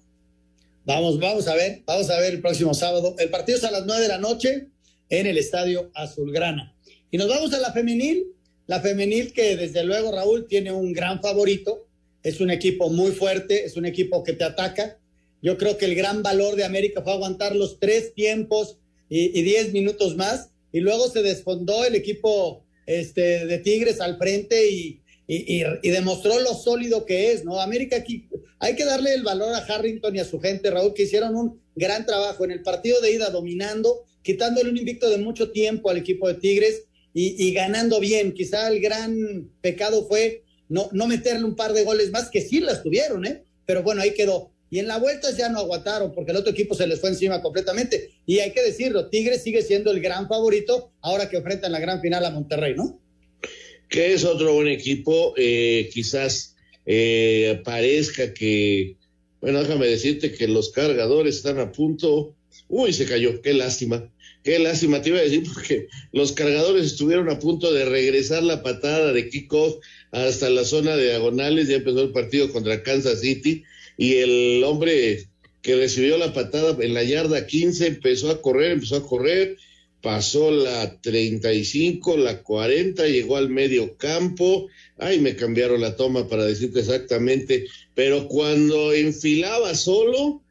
Vamos, 0.84 1.18
vamos 1.18 1.46
a 1.46 1.54
ver, 1.54 1.82
vamos 1.86 2.08
a 2.10 2.18
ver 2.18 2.34
el 2.34 2.40
próximo 2.40 2.72
sábado. 2.72 3.14
El 3.18 3.28
partido 3.28 3.58
es 3.58 3.64
a 3.64 3.70
las 3.70 3.84
nueve 3.86 4.02
de 4.02 4.08
la 4.08 4.18
noche 4.18 4.68
en 5.08 5.26
el 5.26 5.36
Estadio 5.36 5.90
Azulgrana. 5.94 6.74
Y 7.10 7.18
nos 7.18 7.28
vamos 7.28 7.52
a 7.52 7.58
la 7.58 7.72
femenil, 7.72 8.28
la 8.66 8.80
femenil 8.80 9.32
que 9.32 9.56
desde 9.56 9.84
luego 9.84 10.12
Raúl 10.12 10.46
tiene 10.46 10.72
un 10.72 10.92
gran 10.92 11.20
favorito, 11.20 11.86
es 12.22 12.40
un 12.40 12.50
equipo 12.50 12.88
muy 12.88 13.12
fuerte, 13.12 13.64
es 13.64 13.76
un 13.76 13.84
equipo 13.84 14.22
que 14.22 14.32
te 14.32 14.44
ataca. 14.44 14.98
Yo 15.42 15.58
creo 15.58 15.76
que 15.76 15.86
el 15.86 15.94
gran 15.94 16.22
valor 16.22 16.56
de 16.56 16.64
América 16.64 17.02
fue 17.02 17.12
aguantar 17.12 17.54
los 17.54 17.78
tres 17.78 18.14
tiempos 18.14 18.78
y, 19.08 19.38
y 19.38 19.42
diez 19.42 19.72
minutos 19.72 20.16
más, 20.16 20.50
y 20.72 20.80
luego 20.80 21.08
se 21.08 21.22
desfondó 21.22 21.84
el 21.84 21.94
equipo 21.94 22.64
este, 22.86 23.46
de 23.46 23.58
Tigres 23.58 24.00
al 24.00 24.18
frente 24.18 24.70
y, 24.70 24.99
y, 25.32 25.62
y, 25.62 25.90
demostró 25.90 26.40
lo 26.40 26.54
sólido 26.54 27.06
que 27.06 27.30
es, 27.30 27.44
¿no? 27.44 27.60
América 27.60 27.94
aquí, 27.94 28.28
hay 28.58 28.74
que 28.74 28.84
darle 28.84 29.14
el 29.14 29.22
valor 29.22 29.54
a 29.54 29.58
Harrington 29.58 30.16
y 30.16 30.18
a 30.18 30.24
su 30.24 30.40
gente, 30.40 30.72
Raúl, 30.72 30.92
que 30.92 31.04
hicieron 31.04 31.36
un 31.36 31.60
gran 31.76 32.04
trabajo 32.04 32.44
en 32.44 32.50
el 32.50 32.62
partido 32.62 33.00
de 33.00 33.12
ida 33.12 33.30
dominando, 33.30 34.02
quitándole 34.22 34.70
un 34.70 34.76
invicto 34.76 35.08
de 35.08 35.18
mucho 35.18 35.52
tiempo 35.52 35.88
al 35.88 35.98
equipo 35.98 36.26
de 36.26 36.34
Tigres 36.34 36.86
y, 37.14 37.52
ganando 37.52 38.00
bien. 38.00 38.32
Quizá 38.32 38.66
el 38.66 38.80
gran 38.80 39.48
pecado 39.60 40.04
fue 40.08 40.42
no, 40.68 40.88
no 40.90 41.06
meterle 41.06 41.44
un 41.44 41.54
par 41.54 41.74
de 41.74 41.84
goles 41.84 42.10
más, 42.10 42.28
que 42.28 42.40
sí 42.40 42.58
las 42.58 42.82
tuvieron, 42.82 43.24
¿eh? 43.24 43.44
Pero 43.66 43.84
bueno, 43.84 44.02
ahí 44.02 44.14
quedó. 44.14 44.50
Y 44.68 44.80
en 44.80 44.88
la 44.88 44.98
vuelta 44.98 45.30
ya 45.30 45.48
no 45.48 45.60
aguantaron 45.60 46.12
porque 46.12 46.32
el 46.32 46.38
otro 46.38 46.50
equipo 46.50 46.74
se 46.74 46.88
les 46.88 47.00
fue 47.00 47.10
encima 47.10 47.40
completamente. 47.40 48.10
Y 48.26 48.40
hay 48.40 48.50
que 48.50 48.62
decirlo, 48.62 49.08
Tigres 49.08 49.44
sigue 49.44 49.62
siendo 49.62 49.92
el 49.92 50.00
gran 50.00 50.26
favorito 50.26 50.92
ahora 51.00 51.28
que 51.28 51.36
enfrentan 51.36 51.70
la 51.70 51.78
gran 51.78 52.00
final 52.00 52.24
a 52.24 52.30
Monterrey, 52.30 52.74
¿no? 52.74 53.00
Que 53.90 54.14
es 54.14 54.24
otro 54.24 54.54
buen 54.54 54.68
equipo, 54.68 55.34
eh, 55.36 55.90
quizás 55.92 56.56
eh, 56.86 57.60
parezca 57.64 58.32
que, 58.32 58.96
bueno, 59.40 59.60
déjame 59.60 59.88
decirte 59.88 60.32
que 60.32 60.46
los 60.48 60.70
cargadores 60.70 61.36
están 61.36 61.58
a 61.58 61.72
punto, 61.72 62.34
uy, 62.68 62.92
se 62.92 63.04
cayó, 63.04 63.42
qué 63.42 63.52
lástima, 63.52 64.08
qué 64.44 64.60
lástima, 64.60 65.02
te 65.02 65.10
iba 65.10 65.18
a 65.18 65.22
decir 65.22 65.42
porque 65.54 65.88
los 66.12 66.32
cargadores 66.32 66.86
estuvieron 66.86 67.28
a 67.28 67.40
punto 67.40 67.72
de 67.72 67.84
regresar 67.84 68.44
la 68.44 68.62
patada 68.62 69.12
de 69.12 69.28
kickoff 69.28 69.76
hasta 70.12 70.48
la 70.50 70.64
zona 70.64 70.96
de 70.96 71.08
diagonales, 71.08 71.66
ya 71.66 71.76
empezó 71.76 72.02
el 72.02 72.12
partido 72.12 72.50
contra 72.52 72.84
Kansas 72.84 73.20
City 73.20 73.64
y 73.98 74.14
el 74.14 74.62
hombre 74.64 75.26
que 75.62 75.74
recibió 75.74 76.16
la 76.16 76.32
patada 76.32 76.76
en 76.80 76.94
la 76.94 77.02
yarda 77.02 77.46
15 77.46 77.86
empezó 77.88 78.30
a 78.30 78.40
correr, 78.40 78.70
empezó 78.70 78.96
a 78.96 79.06
correr, 79.06 79.56
pasó 80.02 80.50
la 80.50 81.00
35, 81.00 82.16
la 82.16 82.42
40, 82.42 83.06
llegó 83.06 83.36
al 83.36 83.50
medio 83.50 83.96
campo, 83.96 84.68
ay, 84.98 85.18
me 85.18 85.36
cambiaron 85.36 85.80
la 85.80 85.96
toma 85.96 86.28
para 86.28 86.44
decirte 86.44 86.80
exactamente, 86.80 87.66
pero 87.94 88.28
cuando 88.28 88.92
enfilaba 88.92 89.74
solo, 89.74 90.42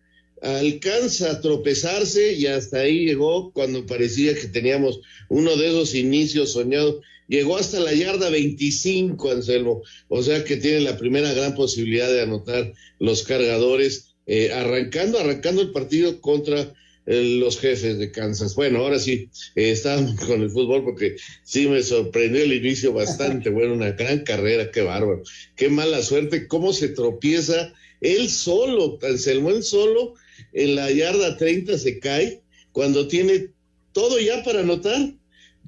alcanza 0.41 1.31
a 1.31 1.41
tropezarse 1.41 2.33
y 2.33 2.47
hasta 2.47 2.79
ahí 2.79 3.05
llegó 3.05 3.51
cuando 3.51 3.85
parecía 3.85 4.33
que 4.35 4.47
teníamos 4.47 5.01
uno 5.29 5.55
de 5.55 5.67
esos 5.67 5.95
inicios 5.95 6.53
soñados. 6.53 6.97
Llegó 7.27 7.57
hasta 7.57 7.79
la 7.79 7.93
yarda 7.93 8.29
25, 8.29 9.29
Anselmo. 9.29 9.83
O 10.07 10.23
sea 10.23 10.43
que 10.43 10.57
tiene 10.57 10.81
la 10.81 10.97
primera 10.97 11.31
gran 11.33 11.55
posibilidad 11.55 12.11
de 12.11 12.21
anotar 12.21 12.73
los 12.97 13.23
cargadores, 13.23 14.15
eh, 14.25 14.51
arrancando, 14.51 15.19
arrancando 15.19 15.61
el 15.61 15.71
partido 15.71 16.21
contra 16.21 16.73
los 17.09 17.59
jefes 17.59 17.97
de 17.97 18.11
Kansas. 18.11 18.53
Bueno, 18.55 18.79
ahora 18.79 18.99
sí, 18.99 19.29
eh, 19.55 19.71
estábamos 19.71 20.15
con 20.25 20.41
el 20.41 20.51
fútbol 20.51 20.83
porque 20.83 21.15
sí 21.43 21.67
me 21.67 21.81
sorprendió 21.81 22.43
el 22.43 22.53
inicio 22.53 22.93
bastante. 22.93 23.49
Bueno, 23.59 23.73
una 23.73 23.91
gran 23.91 24.23
carrera, 24.23 24.71
qué 24.71 24.81
bárbaro. 24.81 25.23
Qué 25.55 25.69
mala 25.69 26.01
suerte, 26.03 26.47
cómo 26.47 26.71
se 26.71 26.89
tropieza 26.89 27.73
él 28.01 28.29
solo, 28.29 28.97
Anselmo, 29.01 29.49
él 29.49 29.63
solo 29.63 30.13
en 30.53 30.75
la 30.75 30.91
yarda 30.91 31.35
30 31.35 31.77
se 31.77 31.99
cae 31.99 32.41
cuando 32.71 33.07
tiene 33.07 33.49
todo 33.91 34.19
ya 34.19 34.43
para 34.43 34.61
anotar. 34.61 35.13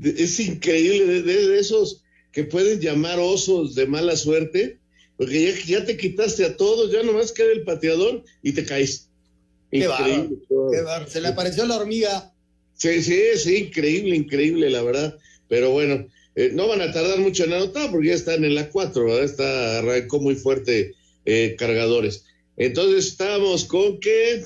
Es 0.01 0.39
increíble 0.39 1.21
de, 1.23 1.59
esos 1.59 2.03
que 2.31 2.45
pueden 2.45 2.79
llamar 2.79 3.19
osos 3.19 3.75
de 3.75 3.87
mala 3.87 4.15
suerte, 4.15 4.79
porque 5.17 5.43
ya, 5.43 5.79
ya 5.79 5.85
te 5.85 5.97
quitaste 5.97 6.45
a 6.45 6.55
todos, 6.55 6.91
ya 6.91 7.03
nomás 7.03 7.33
queda 7.33 7.51
el 7.51 7.63
pateador 7.63 8.23
y 8.41 8.53
te 8.53 8.63
caes. 8.63 9.10
Qué 9.71 9.87
Se 11.07 11.21
le 11.21 11.27
apareció 11.29 11.65
la 11.65 11.77
hormiga. 11.77 12.33
Sí, 12.75 13.01
sí, 13.01 13.21
sí, 13.37 13.57
increíble, 13.57 14.15
increíble, 14.15 14.69
la 14.69 14.81
verdad. 14.83 15.17
Pero 15.47 15.71
bueno, 15.71 16.07
eh, 16.35 16.51
no 16.53 16.67
van 16.67 16.81
a 16.81 16.91
tardar 16.91 17.19
mucho 17.19 17.43
en 17.43 17.53
anotar 17.53 17.91
porque 17.91 18.09
ya 18.09 18.15
están 18.15 18.43
en 18.43 18.55
la 18.55 18.69
4, 18.69 19.05
¿verdad? 19.05 19.23
Está, 19.23 19.79
arrancó 19.79 20.19
muy 20.19 20.35
fuerte 20.35 20.93
eh, 21.25 21.55
cargadores. 21.57 22.25
Entonces 22.57 23.07
estamos 23.07 23.65
con 23.65 23.99
que... 23.99 24.43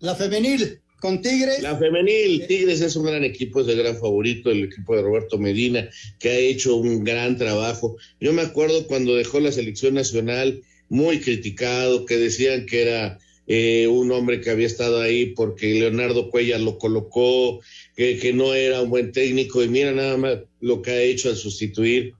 La 0.00 0.14
femenil, 0.14 0.80
con 1.00 1.22
Tigres. 1.22 1.62
La 1.62 1.76
femenil, 1.76 2.46
Tigres 2.46 2.80
es 2.80 2.96
un 2.96 3.06
gran 3.06 3.24
equipo, 3.24 3.60
es 3.60 3.68
el 3.68 3.78
gran 3.78 3.96
favorito, 3.98 4.50
el 4.50 4.64
equipo 4.64 4.96
de 4.96 5.02
Roberto 5.02 5.38
Medina, 5.38 5.88
que 6.18 6.30
ha 6.30 6.36
hecho 6.36 6.76
un 6.76 7.04
gran 7.04 7.38
trabajo. 7.38 7.96
Yo 8.20 8.32
me 8.32 8.42
acuerdo 8.42 8.86
cuando 8.86 9.14
dejó 9.14 9.40
la 9.40 9.52
selección 9.52 9.94
nacional, 9.94 10.62
muy 10.88 11.20
criticado, 11.20 12.06
que 12.06 12.16
decían 12.16 12.66
que 12.66 12.82
era 12.82 13.18
eh, 13.46 13.86
un 13.88 14.10
hombre 14.12 14.40
que 14.40 14.50
había 14.50 14.66
estado 14.66 15.00
ahí 15.00 15.26
porque 15.26 15.74
Leonardo 15.74 16.30
Cuellar 16.30 16.60
lo 16.60 16.78
colocó, 16.78 17.60
que, 17.96 18.18
que 18.18 18.32
no 18.32 18.54
era 18.54 18.82
un 18.82 18.90
buen 18.90 19.12
técnico, 19.12 19.62
y 19.62 19.68
mira 19.68 19.92
nada 19.92 20.16
más 20.16 20.38
lo 20.60 20.80
que 20.80 20.90
ha 20.92 21.02
hecho 21.02 21.28
al 21.28 21.36
sustituir 21.36 22.14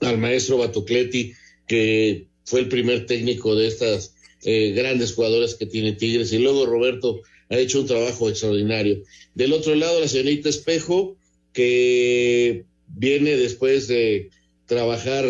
al 0.00 0.18
maestro 0.18 0.58
Batocleti, 0.58 1.32
que 1.66 2.26
fue 2.44 2.60
el 2.60 2.68
primer 2.68 3.06
técnico 3.06 3.54
de 3.54 3.66
estas 3.66 4.14
eh, 4.42 4.72
grandes 4.72 5.14
jugadoras 5.14 5.54
que 5.54 5.66
tiene 5.66 5.92
Tigres. 5.92 6.32
Y 6.32 6.38
luego 6.38 6.66
Roberto 6.66 7.20
ha 7.50 7.58
hecho 7.58 7.80
un 7.80 7.86
trabajo 7.86 8.28
extraordinario. 8.28 9.02
Del 9.34 9.52
otro 9.52 9.74
lado, 9.74 10.00
la 10.00 10.08
señorita 10.08 10.48
Espejo, 10.48 11.16
que 11.52 12.64
viene 12.86 13.36
después 13.36 13.88
de 13.88 14.30
trabajar 14.66 15.24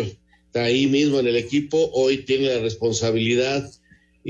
ahí 0.53 0.87
mismo 0.87 1.19
en 1.19 1.27
el 1.27 1.35
equipo, 1.35 1.91
hoy 1.93 2.19
tiene 2.19 2.47
la 2.47 2.59
responsabilidad 2.59 3.69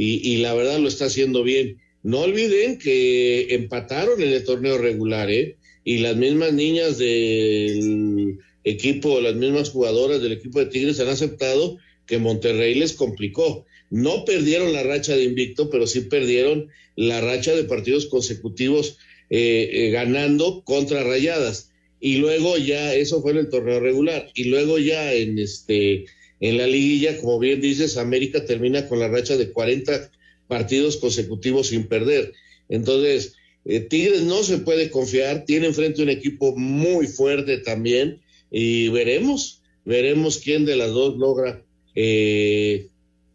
y, 0.02 0.38
la 0.38 0.54
verdad 0.54 0.80
lo 0.80 0.88
está 0.88 1.06
haciendo 1.06 1.44
bien. 1.44 1.78
No 2.04 2.22
olviden 2.22 2.80
que 2.80 3.54
empataron 3.54 4.22
en 4.22 4.30
el 4.30 4.46
torneo 4.46 4.78
regular, 4.78 5.30
¿eh? 5.30 5.58
Y 5.84 5.98
las 5.98 6.16
mismas 6.16 6.54
niñas 6.54 6.98
del 6.98 8.38
equipo, 8.64 9.20
las 9.20 9.36
mismas 9.36 9.72
jugadoras 9.72 10.22
del 10.22 10.32
equipo 10.32 10.60
de 10.60 10.68
Tigres 10.68 11.02
han 11.02 11.10
aceptado 11.10 11.78
que 12.06 12.18
Monterrey 12.18 12.76
les 12.76 12.94
complicó. 12.94 13.66
No 13.90 14.24
perdieron 14.24 14.72
la 14.72 14.84
racha 14.84 15.18
de 15.18 15.26
invicto, 15.26 15.70
pero 15.70 15.86
sí 15.86 16.02
perdieron 16.02 16.70
la 16.96 17.20
racha 17.20 17.54
de 17.54 17.66
partidos 17.66 18.06
consecutivos 18.06 18.98
eh, 19.30 19.70
eh, 19.72 19.90
ganando 19.90 20.64
contra 20.64 21.04
Rayadas. 21.04 21.72
Y 22.00 22.18
luego 22.18 22.58
ya, 22.58 22.94
eso 22.94 23.22
fue 23.22 23.32
en 23.32 23.40
el 23.40 23.50
torneo 23.50 23.82
regular. 23.82 24.30
Y 24.34 24.46
luego 24.46 24.80
ya 24.80 25.14
en 25.14 25.40
este 25.40 26.06
en 26.40 26.58
la 26.58 26.68
liguilla, 26.68 27.18
como 27.18 27.40
bien 27.40 27.62
dices, 27.62 27.98
América 27.98 28.46
termina 28.46 28.88
con 28.88 29.00
la 29.00 29.08
racha 29.08 29.38
de 29.38 29.52
40 29.52 30.12
partidos 30.48 30.98
consecutivos 30.98 31.68
sin 31.68 31.88
perder. 31.88 32.34
Entonces, 32.70 33.36
eh, 33.66 33.82
Tigres 33.82 34.24
no 34.24 34.44
se 34.44 34.60
puede 34.60 34.90
confiar, 34.90 35.46
tiene 35.46 35.68
enfrente 35.68 36.02
un 36.02 36.10
equipo 36.10 36.56
muy 36.56 37.08
fuerte 37.08 37.58
también 37.58 38.22
y 38.52 38.88
veremos, 38.90 39.62
veremos 39.86 40.38
quién 40.38 40.66
de 40.66 40.76
las 40.76 40.92
dos 40.92 41.18
logra 41.18 41.64
eh, 41.96 42.88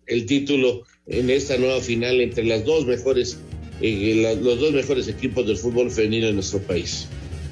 el 0.06 0.26
título 0.26 0.82
en 1.06 1.30
esta 1.30 1.56
nueva 1.58 1.80
final 1.80 2.20
entre 2.20 2.44
las 2.44 2.64
dos 2.64 2.86
mejores, 2.86 3.38
eh, 3.80 4.38
los 4.40 4.60
dos 4.60 4.72
mejores 4.72 5.08
equipos 5.08 5.46
del 5.46 5.56
fútbol 5.56 5.90
femenino 5.90 6.28
en 6.28 6.36
nuestro 6.36 6.60
país. 6.60 7.06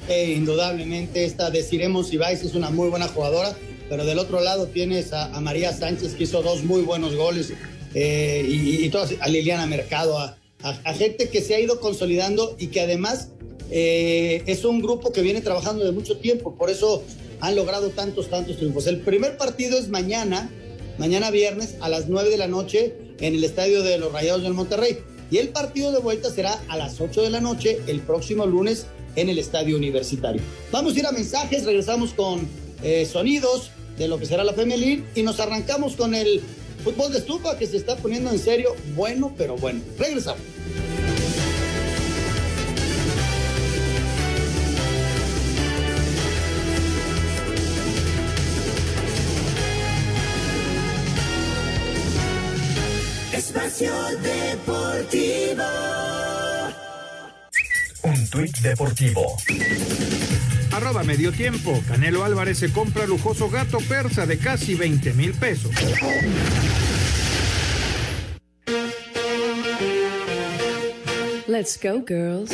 Eh, 0.09 0.33
indudablemente 0.35 1.23
esta 1.23 1.49
Desiremos 1.49 2.11
Ibáez 2.11 2.43
es 2.43 2.55
una 2.55 2.69
muy 2.69 2.89
buena 2.89 3.07
jugadora, 3.07 3.55
pero 3.89 4.05
del 4.05 4.19
otro 4.19 4.41
lado 4.41 4.67
tienes 4.67 5.13
a, 5.13 5.39
María 5.41 5.73
Sánchez 5.73 6.15
que 6.15 6.23
hizo 6.23 6.41
dos 6.41 6.63
muy 6.63 6.81
buenos 6.81 7.15
goles 7.15 7.53
y, 7.93 8.91
a 9.19 9.27
Liliana 9.27 9.65
Mercado, 9.65 10.17
a, 10.17 10.93
gente 10.93 11.29
que 11.29 11.41
se 11.41 11.55
ha 11.55 11.59
ido 11.59 11.79
consolidando 11.79 12.55
y 12.57 12.67
que 12.67 12.81
además 12.81 13.29
es 13.69 14.65
un 14.65 14.81
grupo 14.81 15.11
que 15.11 15.21
viene 15.21 15.41
trabajando 15.41 15.83
de 15.83 15.91
mucho 15.91 16.17
tiempo, 16.17 16.55
por 16.55 16.69
eso 16.69 17.03
han 17.43 17.55
logrado 17.57 17.89
tantos, 17.89 18.29
tantos 18.29 18.55
triunfos. 18.55 18.87
El 18.87 19.01
primer 19.01 19.35
partido 19.35 19.77
es 19.77 19.89
mañana, 19.89 20.49
mañana 20.97 21.29
viernes 21.29 21.75
a 21.81 21.89
las 21.89 22.07
9 22.07 22.29
de 22.29 22.37
la 22.37 22.47
noche 22.47 22.95
en 23.19 23.35
el 23.35 23.43
estadio 23.43 23.83
de 23.83 23.97
los 23.97 24.13
Rayados 24.13 24.43
del 24.43 24.53
Monterrey. 24.53 24.99
Y 25.29 25.39
el 25.39 25.49
partido 25.49 25.91
de 25.91 25.99
vuelta 25.99 26.29
será 26.29 26.57
a 26.69 26.77
las 26.77 27.01
8 27.01 27.21
de 27.21 27.29
la 27.29 27.41
noche 27.41 27.81
el 27.87 27.99
próximo 27.99 28.45
lunes 28.45 28.85
en 29.17 29.27
el 29.27 29.39
estadio 29.39 29.75
universitario. 29.75 30.41
Vamos 30.71 30.95
a 30.95 30.99
ir 30.99 31.05
a 31.05 31.11
mensajes, 31.11 31.65
regresamos 31.65 32.13
con 32.13 32.47
eh, 32.83 33.05
sonidos 33.05 33.71
de 33.97 34.07
lo 34.07 34.19
que 34.19 34.25
será 34.25 34.43
la 34.43 34.53
femenil 34.53 35.05
y 35.15 35.23
nos 35.23 35.39
arrancamos 35.39 35.95
con 35.95 36.15
el 36.15 36.41
fútbol 36.83 37.11
de 37.11 37.19
estufa 37.19 37.57
que 37.57 37.67
se 37.67 37.77
está 37.77 37.95
poniendo 37.95 38.29
en 38.29 38.39
serio, 38.39 38.75
bueno, 38.95 39.33
pero 39.37 39.55
bueno. 39.55 39.81
Regresamos. 39.97 40.41
Deportivo. 54.21 56.02
Tuit 58.33 58.57
deportivo. 58.61 59.37
Arroba 60.71 61.03
medio 61.03 61.31
tiempo. 61.31 61.79
Canelo 61.87 62.23
Álvarez 62.23 62.57
se 62.57 62.71
compra 62.73 63.05
lujoso 63.05 63.47
gato 63.47 63.77
persa 63.87 64.25
de 64.25 64.39
casi 64.39 64.73
20 64.73 65.13
mil 65.13 65.35
pesos. 65.35 65.71
Let's 71.45 71.79
go, 71.79 72.03
girls. 72.03 72.49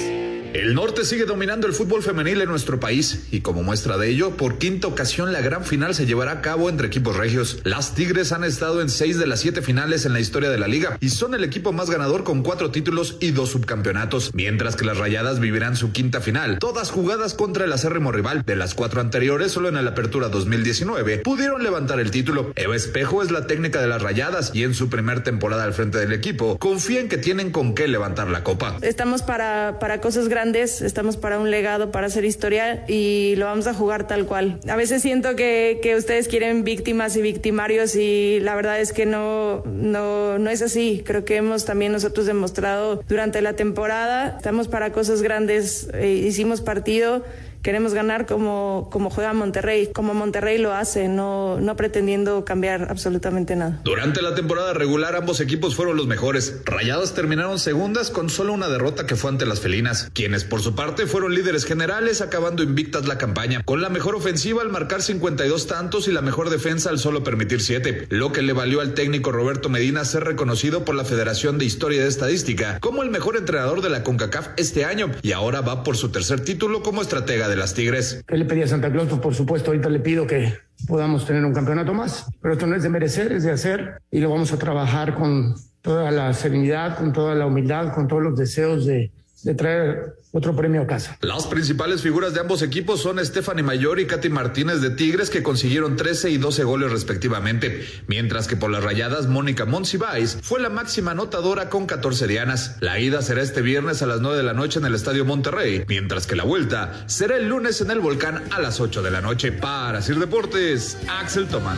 El 0.52 0.74
norte 0.74 1.06
sigue 1.06 1.26
dominando 1.26 1.68
el 1.68 1.74
fútbol 1.74 2.02
femenil 2.02 2.42
en 2.42 2.50
nuestro 2.50 2.80
país 2.80 3.28
y 3.30 3.42
como 3.42 3.62
muestra 3.62 4.00
de 4.00 4.10
ello, 4.10 4.36
por 4.36 4.58
quinta 4.58 4.88
ocasión 4.88 5.32
la 5.32 5.42
gran 5.42 5.64
final 5.64 5.94
se 5.94 6.08
llevará 6.08 6.32
a 6.32 6.42
cabo 6.42 6.70
entre 6.70 6.88
equipos 6.88 7.16
regios. 7.16 7.60
Las 7.66 7.94
Tigres 7.94 8.32
han 8.32 8.44
estado 8.44 8.82
en 8.82 8.90
seis 8.90 9.20
de 9.20 9.28
las 9.28 9.42
siete 9.42 9.62
finales 9.62 10.08
en 10.08 10.14
la 10.14 10.20
historia 10.20 10.50
de 10.50 10.58
la 10.58 10.68
liga 10.68 10.98
y 11.02 11.10
son 11.10 11.36
el 11.36 11.44
equipo 11.44 11.72
más 11.72 11.92
ganador 11.92 12.24
con 12.24 12.42
cuatro 12.42 12.72
títulos 12.72 13.18
y 13.20 13.30
dos 13.30 13.50
subcampeonatos, 13.52 14.32
mientras 14.34 14.76
que 14.76 14.86
las 14.86 14.98
Rayadas 14.98 15.40
vivirán 15.40 15.76
su 15.76 15.92
quinta 15.92 16.20
final, 16.20 16.58
todas 16.58 16.90
jugadas 16.90 17.36
contra 17.36 17.66
el 17.66 17.74
acérrimo 17.74 18.12
rival. 18.12 18.44
De 18.44 18.56
las 18.56 18.74
cuatro 18.74 19.02
anteriores, 19.02 19.52
solo 19.52 19.70
en 19.70 19.76
la 19.76 19.92
apertura 19.92 20.30
2019 20.30 21.20
pudieron 21.20 21.62
levantar 21.62 22.00
el 22.00 22.10
título. 22.10 22.54
Eva 22.56 22.76
Espejo 22.76 23.22
es 23.22 23.30
la 23.30 23.46
técnica 23.46 23.82
de 23.82 23.88
las 23.88 24.02
Rayadas 24.02 24.50
y 24.56 24.64
en 24.64 24.74
su 24.74 24.90
primer 24.90 25.22
temporada 25.22 25.64
al 25.64 25.74
frente 25.74 26.00
del 26.00 26.12
equipo 26.12 26.58
confía 26.58 27.02
en 27.02 27.08
que 27.08 27.20
tienen 27.20 27.52
con 27.52 27.76
qué 27.76 27.88
levantar 27.88 28.30
la 28.30 28.44
copa. 28.44 28.78
Estamos 28.82 29.22
para, 29.22 29.78
para 29.80 30.02
cosas 30.02 30.28
grandes 30.28 30.38
estamos 30.82 31.17
para 31.17 31.39
un 31.39 31.52
legado, 31.52 31.91
para 31.91 32.08
hacer 32.08 32.25
historia 32.25 32.86
y 32.88 33.36
lo 33.38 33.45
vamos 33.45 33.67
a 33.67 33.73
jugar 33.73 34.08
tal 34.08 34.25
cual. 34.25 34.60
A 34.69 34.75
veces 34.75 35.02
siento 35.02 35.36
que, 35.36 35.80
que 35.82 35.95
ustedes 35.95 36.28
quieren 36.28 36.63
víctimas 36.63 37.15
y 37.15 37.21
victimarios 37.21 37.95
y 37.95 38.39
la 38.41 38.56
verdad 38.56 38.80
es 38.80 38.93
que 38.93 39.06
no, 39.06 39.63
no, 39.65 40.39
no 40.39 40.49
es 40.49 40.62
así. 40.62 41.04
Creo 41.06 41.25
que 41.25 41.36
hemos 41.38 41.65
también 41.65 41.91
nosotros 41.91 42.25
demostrado 42.25 43.04
durante 43.08 43.41
la 43.41 43.54
temporada, 43.54 44.36
estamos 44.38 44.67
para 44.67 44.91
cosas 44.91 45.21
grandes, 45.21 45.89
eh, 45.93 46.23
hicimos 46.25 46.62
partido 46.62 47.23
queremos 47.62 47.93
ganar 47.93 48.26
como, 48.26 48.89
como 48.91 49.10
juega 49.10 49.34
Monterrey, 49.34 49.89
como 49.93 50.13
Monterrey 50.13 50.58
lo 50.58 50.74
hace, 50.74 51.08
no, 51.08 51.60
no 51.60 51.76
pretendiendo 51.76 52.45
cambiar 52.45 52.88
absolutamente 52.89 53.56
nada. 53.56 53.82
Durante 53.84 54.22
la 54.22 54.36
temporada 54.36 54.74
regular 54.74 55.15
ambos 55.15 55.39
equipos 55.39 55.76
fueron 55.76 55.98
los 55.98 56.08
mejores. 56.08 56.62
Rayadas 56.65 57.13
terminaron 57.13 57.60
segundas 57.60 58.10
con 58.12 58.30
solo 58.30 58.54
una 58.54 58.69
derrota 58.69 59.06
que 59.06 59.15
fue 59.15 59.30
ante 59.30 59.45
las 59.45 59.60
felinas, 59.60 60.10
quienes 60.13 60.43
por 60.43 60.62
su 60.62 60.76
parte 60.76 61.08
fueron 61.08 61.34
líderes 61.34 61.65
generales 61.65 62.22
acabando 62.22 62.63
invictas 62.63 63.08
la 63.08 63.17
campaña, 63.17 63.63
con 63.63 63.82
la 63.82 63.89
mejor 63.89 64.15
ofensiva 64.15 64.62
al 64.62 64.69
marcar 64.69 65.02
52 65.02 65.67
tantos 65.67 66.08
y 66.08 66.12
la 66.12 66.22
mejor 66.22 66.50
defensa 66.50 66.89
al 66.89 67.00
solo 67.00 67.24
permitir 67.24 67.62
7, 67.62 68.08
lo 68.10 68.32
que 68.32 68.41
le 68.41 68.54
valió 68.54 68.82
al 68.82 68.93
técnico 68.93 69.32
Roberto 69.32 69.69
Medina 69.69 70.06
ser 70.06 70.24
reconocido 70.24 70.86
por 70.86 70.95
la 70.95 71.06
Federación 71.06 71.58
de 71.58 71.65
Historia 71.65 72.02
de 72.02 72.08
Estadística 72.08 72.80
como 72.80 73.04
el 73.04 73.10
mejor 73.10 73.38
entrenador 73.38 73.82
de 73.82 73.89
la 73.89 74.04
CONCACAF 74.04 74.50
este 74.58 74.86
año 74.86 75.12
y 75.22 75.32
ahora 75.32 75.62
va 75.62 75.84
por 75.84 75.98
su 75.98 76.10
tercer 76.10 76.41
título 76.41 76.84
como 76.84 77.02
estratega 77.02 77.49
de 77.50 77.56
las 77.56 77.74
Tigres. 77.74 78.24
¿Qué 78.28 78.38
le 78.38 78.46
pedí 78.46 78.62
a 78.62 78.68
Santa 78.68 78.92
Claus? 78.92 79.08
Pues 79.10 79.22
por 79.22 79.36
supuesto, 79.36 79.72
ahorita 79.72 79.90
le 79.90 80.00
pido 80.00 80.28
que 80.28 80.54
podamos 80.88 81.26
tener 81.26 81.44
un 81.44 81.54
campeonato 81.54 81.94
más, 81.94 82.26
pero 82.42 82.54
esto 82.54 82.68
no 82.68 82.76
es 82.76 82.84
de 82.84 82.90
merecer, 82.90 83.32
es 83.32 83.44
de 83.44 83.52
hacer 83.52 84.02
y 84.12 84.20
lo 84.20 84.30
vamos 84.30 84.54
a 84.54 84.58
trabajar 84.58 85.16
con 85.16 85.56
toda 85.82 86.12
la 86.12 86.34
serenidad, 86.34 86.98
con 86.98 87.14
toda 87.14 87.36
la 87.36 87.46
humildad, 87.46 87.94
con 87.94 88.08
todos 88.08 88.22
los 88.22 88.38
deseos 88.38 88.86
de, 88.86 89.12
de 89.43 89.56
traer 89.56 90.15
otro 90.32 90.56
premio 90.56 90.82
a 90.82 90.88
casa. 90.88 91.17
Las 91.21 91.47
principales 91.47 92.02
figuras 92.02 92.34
de 92.34 92.39
ambos 92.39 92.62
equipos 92.62 93.02
son 93.02 93.23
Stephanie 93.25 93.63
Mayor 93.63 93.99
y 93.99 94.06
Katy 94.06 94.30
Martínez 94.30 94.82
de 94.82 94.91
Tigres 94.91 95.30
que 95.30 95.41
consiguieron 95.41 95.95
13 95.95 96.30
y 96.30 96.38
12 96.38 96.63
goles 96.63 96.91
respectivamente, 96.91 97.84
mientras 98.08 98.47
que 98.47 98.56
por 98.56 98.69
las 98.69 98.84
rayadas 98.84 99.28
Mónica 99.28 99.65
Monsiváis 99.65 100.38
fue 100.41 100.60
la 100.60 100.69
máxima 100.69 101.12
anotadora 101.12 101.69
con 101.69 101.88
14 101.88 102.28
dianas. 102.28 102.78
La 102.80 102.99
ida 102.99 103.21
será 103.21 103.41
este 103.41 103.62
viernes 103.62 104.02
a 104.02 104.06
las 104.06 104.21
9 104.21 104.38
de 104.38 104.43
la 104.43 104.54
noche 104.54 104.80
en 104.80 104.86
el 104.86 104.95
Estadio 104.95 105.25
Monterrey, 105.25 105.84
mientras 105.88 106.28
que 106.28 106.36
la 106.36 106.43
vuelta 106.43 107.04
será 107.08 107.38
el 107.38 107.47
lunes 107.47 107.82
en 107.82 107.91
el 107.91 107.99
Volcán 107.99 108.43
a 108.52 108.60
las 108.60 108.80
8 108.80 109.02
de 109.02 109.12
la 109.12 109.21
noche. 109.21 109.52
Para 109.52 110.02
Sir 110.02 110.19
Deportes, 110.19 110.97
Axel 111.08 111.47
Tomán. 111.47 111.78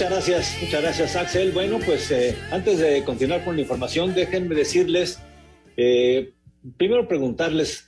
Muchas 0.00 0.12
gracias, 0.12 0.58
muchas 0.62 0.80
gracias 0.80 1.16
Axel. 1.16 1.52
Bueno, 1.52 1.78
pues 1.84 2.10
eh, 2.10 2.34
antes 2.50 2.78
de 2.78 3.04
continuar 3.04 3.44
con 3.44 3.56
la 3.56 3.60
información, 3.60 4.14
déjenme 4.14 4.54
decirles, 4.54 5.22
eh, 5.76 6.32
primero 6.78 7.06
preguntarles, 7.06 7.86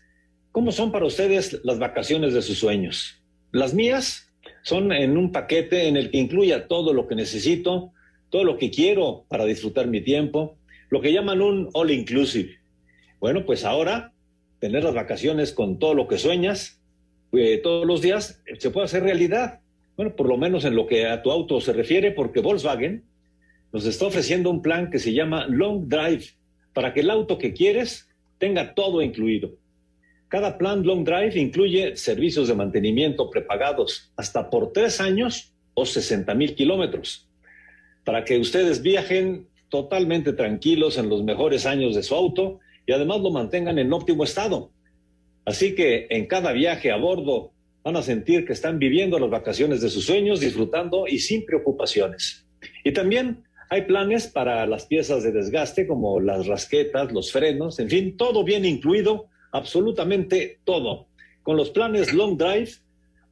¿cómo 0.51 0.73
son 0.73 0.93
para 0.93 1.07
ustedes 1.07 1.59
las 1.65 1.79
vacaciones 1.79 2.35
de 2.35 2.43
sus 2.43 2.59
sueños? 2.59 3.23
Las 3.51 3.73
mías 3.73 4.31
son 4.63 4.93
en 4.93 5.17
un 5.17 5.33
paquete 5.33 5.89
en 5.89 5.97
el 5.97 6.11
que 6.11 6.19
incluya 6.19 6.69
todo 6.69 6.93
lo 6.93 7.09
que 7.09 7.15
necesito, 7.15 7.95
todo 8.29 8.45
lo 8.45 8.59
que 8.59 8.71
quiero 8.71 9.25
para 9.31 9.47
disfrutar 9.47 9.87
mi 9.87 10.03
tiempo, 10.03 10.59
lo 10.91 11.01
que 11.01 11.15
llaman 11.15 11.41
un 11.41 11.71
all 11.73 11.91
inclusive. 11.91 12.59
Bueno, 13.21 13.47
pues 13.47 13.65
ahora 13.65 14.13
tener 14.59 14.85
las 14.85 14.93
vacaciones 14.93 15.55
con 15.55 15.79
todo 15.79 15.95
lo 15.95 16.09
que 16.09 16.19
sueñas 16.19 16.79
eh, 17.33 17.59
todos 17.63 17.87
los 17.87 18.03
días 18.03 18.43
se 18.59 18.69
puede 18.69 18.85
hacer 18.85 19.03
realidad. 19.03 19.62
Por 20.11 20.29
lo 20.29 20.37
menos 20.37 20.65
en 20.65 20.75
lo 20.75 20.87
que 20.87 21.07
a 21.07 21.23
tu 21.23 21.31
auto 21.31 21.61
se 21.61 21.73
refiere, 21.73 22.11
porque 22.11 22.41
Volkswagen 22.41 23.05
nos 23.73 23.87
está 23.87 24.07
ofreciendo 24.07 24.51
un 24.51 24.61
plan 24.61 24.91
que 24.91 24.99
se 24.99 25.13
llama 25.13 25.47
Long 25.47 25.89
Drive, 25.89 26.35
para 26.73 26.93
que 26.93 27.01
el 27.01 27.11
auto 27.11 27.39
que 27.39 27.53
quieres 27.53 28.09
tenga 28.39 28.75
todo 28.75 29.03
incluido. 29.03 29.53
Cada 30.29 30.59
plan 30.59 30.83
Long 30.85 31.05
Drive 31.05 31.39
incluye 31.39 31.97
servicios 31.97 32.49
de 32.49 32.55
mantenimiento 32.55 33.31
prepagados 33.31 34.13
hasta 34.17 34.51
por 34.51 34.73
tres 34.73 35.01
años 35.01 35.53
o 35.75 35.87
60 35.87 36.35
mil 36.35 36.55
kilómetros, 36.55 37.29
para 38.05 38.25
que 38.25 38.39
ustedes 38.39 38.83
viajen 38.83 39.47
totalmente 39.69 40.33
tranquilos 40.33 40.99
en 40.99 41.09
los 41.09 41.23
mejores 41.23 41.67
años 41.67 41.95
de 41.95 42.03
su 42.03 42.15
auto 42.15 42.61
y 42.87 42.93
además 42.93 43.21
lo 43.21 43.31
mantengan 43.31 43.79
en 43.79 43.93
óptimo 43.93 44.25
estado. 44.25 44.71
Así 45.45 45.75
que 45.75 46.07
en 46.11 46.27
cada 46.27 46.53
viaje 46.53 46.91
a 46.91 46.97
bordo 46.97 47.53
van 47.83 47.97
a 47.97 48.03
sentir 48.03 48.45
que 48.45 48.53
están 48.53 48.79
viviendo 48.79 49.19
las 49.19 49.31
vacaciones 49.31 49.81
de 49.81 49.91
sus 49.91 50.07
sueños, 50.07 50.41
disfrutando 50.41 51.07
y 51.09 51.19
sin 51.19 51.45
preocupaciones. 51.45 52.47
Y 52.85 52.93
también 52.93 53.45
hay 53.71 53.83
planes 53.83 54.29
para 54.29 54.67
las 54.67 54.87
piezas 54.87 55.23
de 55.23 55.33
desgaste 55.33 55.87
como 55.87 56.21
las 56.21 56.47
rasquetas, 56.47 57.13
los 57.13 57.33
frenos, 57.33 57.79
en 57.81 57.89
fin, 57.89 58.17
todo 58.17 58.45
bien 58.45 58.65
incluido, 58.65 59.27
absolutamente 59.51 60.61
todo. 60.65 61.09
Con 61.43 61.57
los 61.57 61.71
planes 61.71 62.13
Long 62.13 62.37
Drive, 62.37 62.71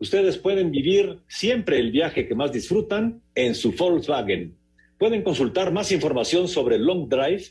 ustedes 0.01 0.37
pueden 0.39 0.71
vivir 0.71 1.19
siempre 1.29 1.79
el 1.79 1.93
viaje 1.93 2.27
que 2.27 2.35
más 2.35 2.53
disfrutan 2.53 3.23
en 3.35 3.55
su 3.55 3.73
Volkswagen. 3.73 4.57
Pueden 4.99 5.23
consultar 5.23 5.73
más 5.73 5.93
información 5.93 6.49
sobre 6.49 6.79
Long 6.79 7.09
Drive, 7.09 7.45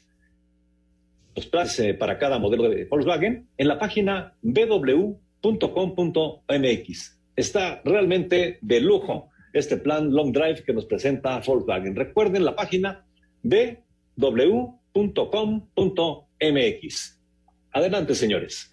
los 1.35 1.45
planes 1.45 1.79
eh, 1.79 1.93
para 1.93 2.17
cada 2.17 2.39
modelo 2.39 2.69
de 2.69 2.85
Volkswagen, 2.85 3.47
en 3.57 3.67
la 3.67 3.79
página 3.79 4.33
www 4.41 5.28
.com.mx. 5.41 7.19
Está 7.35 7.81
realmente 7.85 8.59
de 8.61 8.79
lujo 8.81 9.29
este 9.53 9.77
plan 9.77 10.11
Long 10.11 10.31
Drive 10.31 10.63
que 10.63 10.73
nos 10.73 10.85
presenta 10.85 11.39
Volkswagen. 11.39 11.95
Recuerden 11.95 12.45
la 12.45 12.55
página 12.55 13.05
www.com.mx. 13.43 14.79
Adelante, 17.71 18.15
señores. 18.15 18.69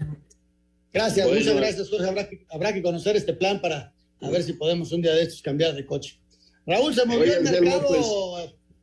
Gracias, 0.93 1.29
muchas 1.29 1.57
gracias, 1.57 1.91
Jorge. 1.91 2.09
Habrá 2.09 2.29
que, 2.29 2.47
habrá 2.51 2.73
que 2.73 2.83
conocer 2.83 3.17
este 3.17 3.35
plan 3.35 3.61
para 3.61 3.93
a 4.21 4.31
ver 4.31 4.43
si 4.43 4.55
podemos 4.55 4.93
un 4.93 5.03
día 5.03 5.13
de 5.15 5.23
estos 5.23 5.43
cambiar 5.43 5.75
de 5.75 5.85
coche. 5.85 6.19
Raúl, 6.67 6.95
se 6.95 7.05
movió 7.05 7.37
el 7.37 7.43
mercado 7.43 7.89
pues. 7.89 8.07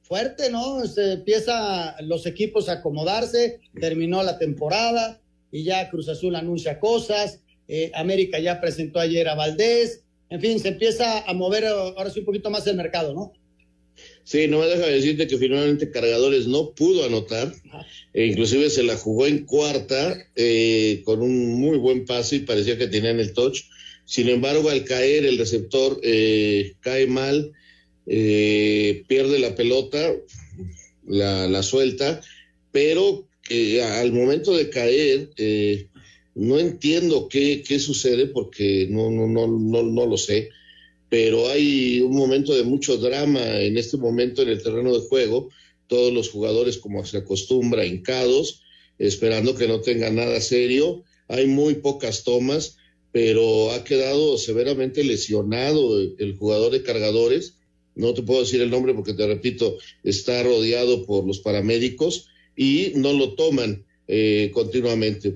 fuerte, 0.03 0.49
¿no? 0.49 0.85
Se 0.85 1.13
empieza 1.13 1.99
los 2.01 2.25
equipos 2.25 2.69
a 2.69 2.73
acomodarse, 2.73 3.59
terminó 3.79 4.23
la 4.23 4.37
temporada 4.37 5.21
y 5.51 5.63
ya 5.63 5.89
Cruz 5.89 6.07
Azul 6.07 6.35
anuncia 6.35 6.79
cosas, 6.79 7.42
eh, 7.67 7.91
América 7.93 8.39
ya 8.39 8.59
presentó 8.59 8.99
ayer 8.99 9.27
a 9.27 9.35
Valdés, 9.35 10.01
en 10.29 10.41
fin, 10.41 10.59
se 10.59 10.69
empieza 10.69 11.21
a 11.21 11.33
mover 11.33 11.65
ahora 11.65 12.09
sí 12.09 12.19
un 12.19 12.25
poquito 12.25 12.49
más 12.49 12.65
el 12.67 12.75
mercado, 12.75 13.13
¿no? 13.13 13.33
Sí, 14.23 14.47
no 14.47 14.59
me 14.59 14.65
deja 14.65 14.87
decirte 14.87 15.27
que 15.27 15.37
finalmente 15.37 15.91
Cargadores 15.91 16.47
no 16.47 16.71
pudo 16.71 17.05
anotar, 17.05 17.53
e 18.13 18.25
inclusive 18.25 18.69
se 18.69 18.83
la 18.83 18.97
jugó 18.97 19.27
en 19.27 19.45
cuarta 19.45 20.17
eh, 20.35 21.01
con 21.05 21.21
un 21.21 21.59
muy 21.59 21.77
buen 21.77 22.05
pase 22.05 22.37
y 22.37 22.39
parecía 22.39 22.77
que 22.77 22.87
tenían 22.87 23.19
el 23.19 23.33
touch. 23.33 23.61
Sin 24.05 24.29
embargo, 24.29 24.69
al 24.69 24.83
caer 24.83 25.25
el 25.25 25.37
receptor 25.37 25.99
eh, 26.03 26.73
cae 26.79 27.05
mal, 27.05 27.51
pierde 28.05 29.39
la 29.39 29.55
pelota, 29.55 30.13
la, 31.05 31.47
la 31.47 31.63
suelta, 31.63 32.19
pero 32.71 33.27
al 33.83 34.11
momento 34.11 34.55
de 34.57 34.69
caer 34.69 35.29
no 36.35 36.59
entiendo 36.59 37.27
qué, 37.27 37.63
qué 37.65 37.79
sucede 37.79 38.27
porque 38.27 38.87
no, 38.89 39.11
no, 39.11 39.27
no, 39.27 39.47
no, 39.47 39.83
no 39.83 40.05
lo 40.05 40.17
sé, 40.17 40.49
pero 41.13 41.47
hay 41.47 42.01
un 42.01 42.15
momento 42.15 42.55
de 42.55 42.63
mucho 42.63 42.97
drama 42.97 43.59
en 43.59 43.77
este 43.77 43.97
momento 43.97 44.41
en 44.41 44.49
el 44.49 44.63
terreno 44.63 44.91
de 44.93 45.01
juego. 45.07 45.49
Todos 45.85 46.11
los 46.11 46.31
jugadores, 46.31 46.79
como 46.79 47.05
se 47.05 47.17
acostumbra, 47.17 47.85
hincados, 47.85 48.63
esperando 48.97 49.53
que 49.53 49.67
no 49.67 49.81
tenga 49.81 50.09
nada 50.09 50.41
serio. 50.41 51.03
Hay 51.27 51.45
muy 51.45 51.75
pocas 51.75 52.23
tomas, 52.23 52.77
pero 53.11 53.71
ha 53.73 53.83
quedado 53.83 54.39
severamente 54.39 55.03
lesionado 55.03 55.99
el 55.99 56.35
jugador 56.35 56.71
de 56.71 56.81
cargadores. 56.81 57.57
No 57.93 58.15
te 58.15 58.23
puedo 58.23 58.39
decir 58.39 58.61
el 58.63 58.71
nombre 58.71 58.95
porque, 58.95 59.13
te 59.13 59.27
repito, 59.27 59.77
está 60.03 60.41
rodeado 60.41 61.05
por 61.05 61.27
los 61.27 61.41
paramédicos 61.41 62.29
y 62.55 62.93
no 62.95 63.13
lo 63.13 63.35
toman 63.35 63.85
eh, 64.07 64.51
continuamente. 64.53 65.33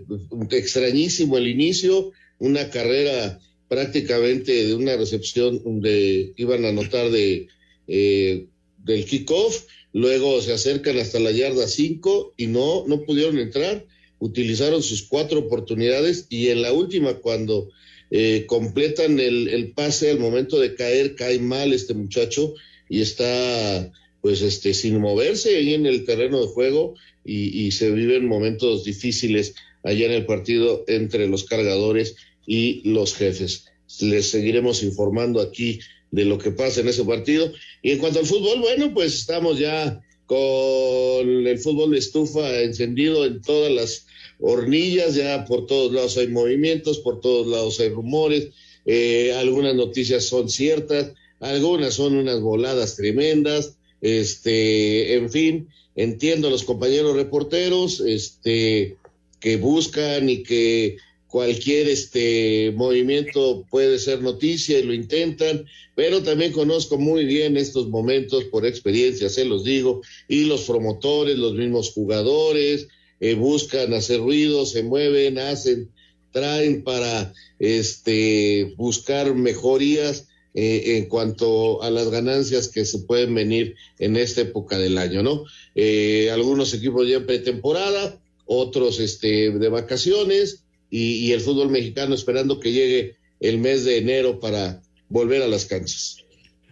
Extrañísimo 0.52 1.38
el 1.38 1.48
inicio, 1.48 2.12
una 2.40 2.70
carrera 2.70 3.40
prácticamente 3.68 4.66
de 4.66 4.76
una 4.76 4.96
recepción 4.96 5.62
donde 5.64 6.34
iban 6.38 6.66
a 6.66 6.70
anotar 6.70 7.10
de, 7.12 7.48
eh, 7.88 8.46
del 8.84 9.06
kickoff, 9.06 9.66
luego 9.94 10.42
se 10.42 10.54
acercan 10.54 10.98
hasta 11.00 11.20
la 11.20 11.32
yarda 11.32 11.68
5 11.68 12.34
y 12.38 12.48
no, 12.48 12.86
no 12.88 13.04
pudieron 13.04 13.40
entrar, 13.40 13.86
utilizaron 14.20 14.82
sus 14.82 15.04
cuatro 15.04 15.40
oportunidades 15.40 16.28
y 16.30 16.48
en 16.50 16.62
la 16.62 16.72
última 16.72 17.16
cuando 17.16 17.70
eh, 18.10 18.46
completan 18.48 19.20
el, 19.20 19.50
el, 19.50 19.72
pase 19.72 20.10
al 20.12 20.20
momento 20.20 20.60
de 20.60 20.76
caer, 20.76 21.16
cae 21.16 21.40
mal 21.40 21.74
este 21.74 21.94
muchacho 21.94 22.54
y 22.90 23.02
está 23.02 23.92
pues 24.28 24.42
este 24.42 24.74
sin 24.74 25.00
moverse 25.00 25.56
ahí 25.56 25.74
en 25.74 25.86
el 25.86 26.04
terreno 26.04 26.42
de 26.42 26.48
juego 26.48 26.96
y, 27.24 27.72
se 27.72 27.92
viven 27.92 28.28
momentos 28.28 28.84
difíciles 28.84 29.56
allá 29.84 30.08
en 30.08 30.12
el 30.12 30.26
partido 30.26 30.84
entre 30.88 31.28
los 31.28 31.46
cargadores 31.46 32.18
y 32.46 32.82
los 32.84 33.16
jefes. 33.16 33.68
Les 34.02 34.30
seguiremos 34.30 34.84
informando 34.84 35.40
aquí 35.40 35.80
de 36.12 36.26
lo 36.26 36.40
que 36.40 36.52
pasa 36.52 36.82
en 36.82 36.90
ese 36.90 37.06
partido. 37.06 37.54
Y 37.82 37.92
en 37.92 38.00
cuanto 38.00 38.20
al 38.20 38.26
fútbol, 38.26 38.60
bueno, 38.60 38.94
pues 38.94 39.16
estamos 39.16 39.60
ya 39.60 40.02
con 40.26 41.48
el 41.48 41.60
fútbol 41.60 41.92
de 41.92 42.00
estufa 42.00 42.64
encendido 42.64 43.26
en 43.26 43.42
todas 43.42 43.72
las 43.72 44.08
hornillas, 44.42 45.16
ya 45.16 45.46
por 45.46 45.68
todos 45.68 45.94
lados 45.94 46.18
hay 46.18 46.28
movimientos, 46.28 47.00
por 47.00 47.22
todos 47.22 47.48
lados 47.48 47.80
hay 47.80 47.88
rumores, 47.88 48.50
eh, 48.86 49.32
algunas 49.38 49.74
noticias 49.74 50.26
son 50.26 50.50
ciertas, 50.50 51.14
algunas 51.40 51.94
son 51.94 52.18
unas 52.18 52.42
voladas 52.42 52.98
tremendas, 52.98 53.77
este, 54.02 55.16
en 55.16 55.30
fin, 55.30 55.68
entiendo 55.96 56.48
a 56.48 56.52
los 56.52 56.64
compañeros 56.64 57.16
reporteros, 57.16 58.00
este, 58.02 58.98
que 59.40 59.58
buscan 59.58 60.30
y 60.30 60.44
que 60.44 60.98
cualquier 61.28 61.90
este 61.90 62.72
movimiento 62.76 63.66
puede 63.70 64.00
ser 64.00 64.22
noticia 64.22 64.80
y 64.80 64.84
lo 64.84 64.94
intentan, 64.94 65.66
pero 65.96 66.24
también 66.24 66.52
conozco 66.54 66.98
muy 66.98 67.26
bien 67.26 67.58
estos 67.58 67.90
momentos 67.90 68.46
por 68.46 68.66
experiencia, 68.66 69.30
se 69.30 69.46
los 69.46 69.64
digo, 69.64 70.02
y 70.28 70.46
los 70.46 70.64
promotores, 70.64 71.38
los 71.38 71.54
mismos 71.54 71.92
jugadores, 71.92 72.88
eh, 73.20 73.34
buscan 73.34 73.94
hacer 73.94 74.20
ruido, 74.20 74.66
se 74.66 74.84
mueven, 74.84 75.40
hacen, 75.40 75.90
traen 76.32 76.84
para 76.84 77.34
este 77.60 78.74
buscar 78.78 79.34
mejorías 79.34 80.28
eh, 80.60 80.98
en 80.98 81.06
cuanto 81.06 81.84
a 81.84 81.92
las 81.92 82.10
ganancias 82.10 82.68
que 82.68 82.84
se 82.84 82.98
pueden 82.98 83.36
venir 83.36 83.76
en 84.00 84.18
esta 84.18 84.42
época 84.42 84.80
del 84.80 84.98
año, 84.98 85.22
¿no? 85.22 85.44
Eh, 85.76 86.32
algunos 86.32 86.74
equipos 86.74 87.08
ya 87.08 87.18
en 87.18 87.28
pretemporada, 87.28 88.20
otros 88.48 89.00
este, 89.00 89.52
de 89.52 89.70
vacaciones 89.70 90.64
y, 90.90 91.32
el 91.32 91.42
fútbol 91.42 91.70
mexicano 91.70 92.16
esperando 92.16 92.60
que 92.60 92.72
llegue 92.72 93.18
el 93.40 93.60
mes 93.60 93.86
de 93.86 94.00
enero 94.00 94.40
para 94.40 94.82
volver 95.10 95.44
a 95.44 95.48
las 95.48 95.66
canchas. 95.66 96.18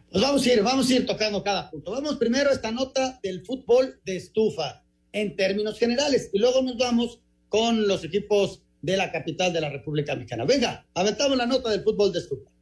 Pues 0.09 0.23
vamos 0.23 0.43
a 0.43 0.53
ir, 0.53 0.63
vamos 0.63 0.89
a 0.89 0.95
ir 0.95 1.05
tocando 1.05 1.43
cada 1.43 1.69
punto. 1.69 1.91
Vamos 1.91 2.15
primero 2.15 2.49
a 2.49 2.53
esta 2.53 2.71
nota 2.71 3.19
del 3.21 3.45
fútbol 3.45 3.99
de 4.03 4.15
estufa 4.15 4.83
en 5.11 5.35
términos 5.35 5.77
generales 5.77 6.31
y 6.33 6.39
luego 6.39 6.63
nos 6.63 6.79
vamos 6.79 7.19
con 7.49 7.87
los 7.87 8.03
equipos 8.03 8.63
de 8.81 8.97
la 8.97 9.11
capital 9.11 9.53
de 9.53 9.61
la 9.61 9.69
República 9.69 10.15
Mexicana. 10.15 10.43
Venga, 10.43 10.87
aventamos 10.95 11.37
la 11.37 11.45
nota 11.45 11.69
del 11.69 11.83
fútbol 11.83 12.11
de 12.11 12.17
estufa. 12.17 12.54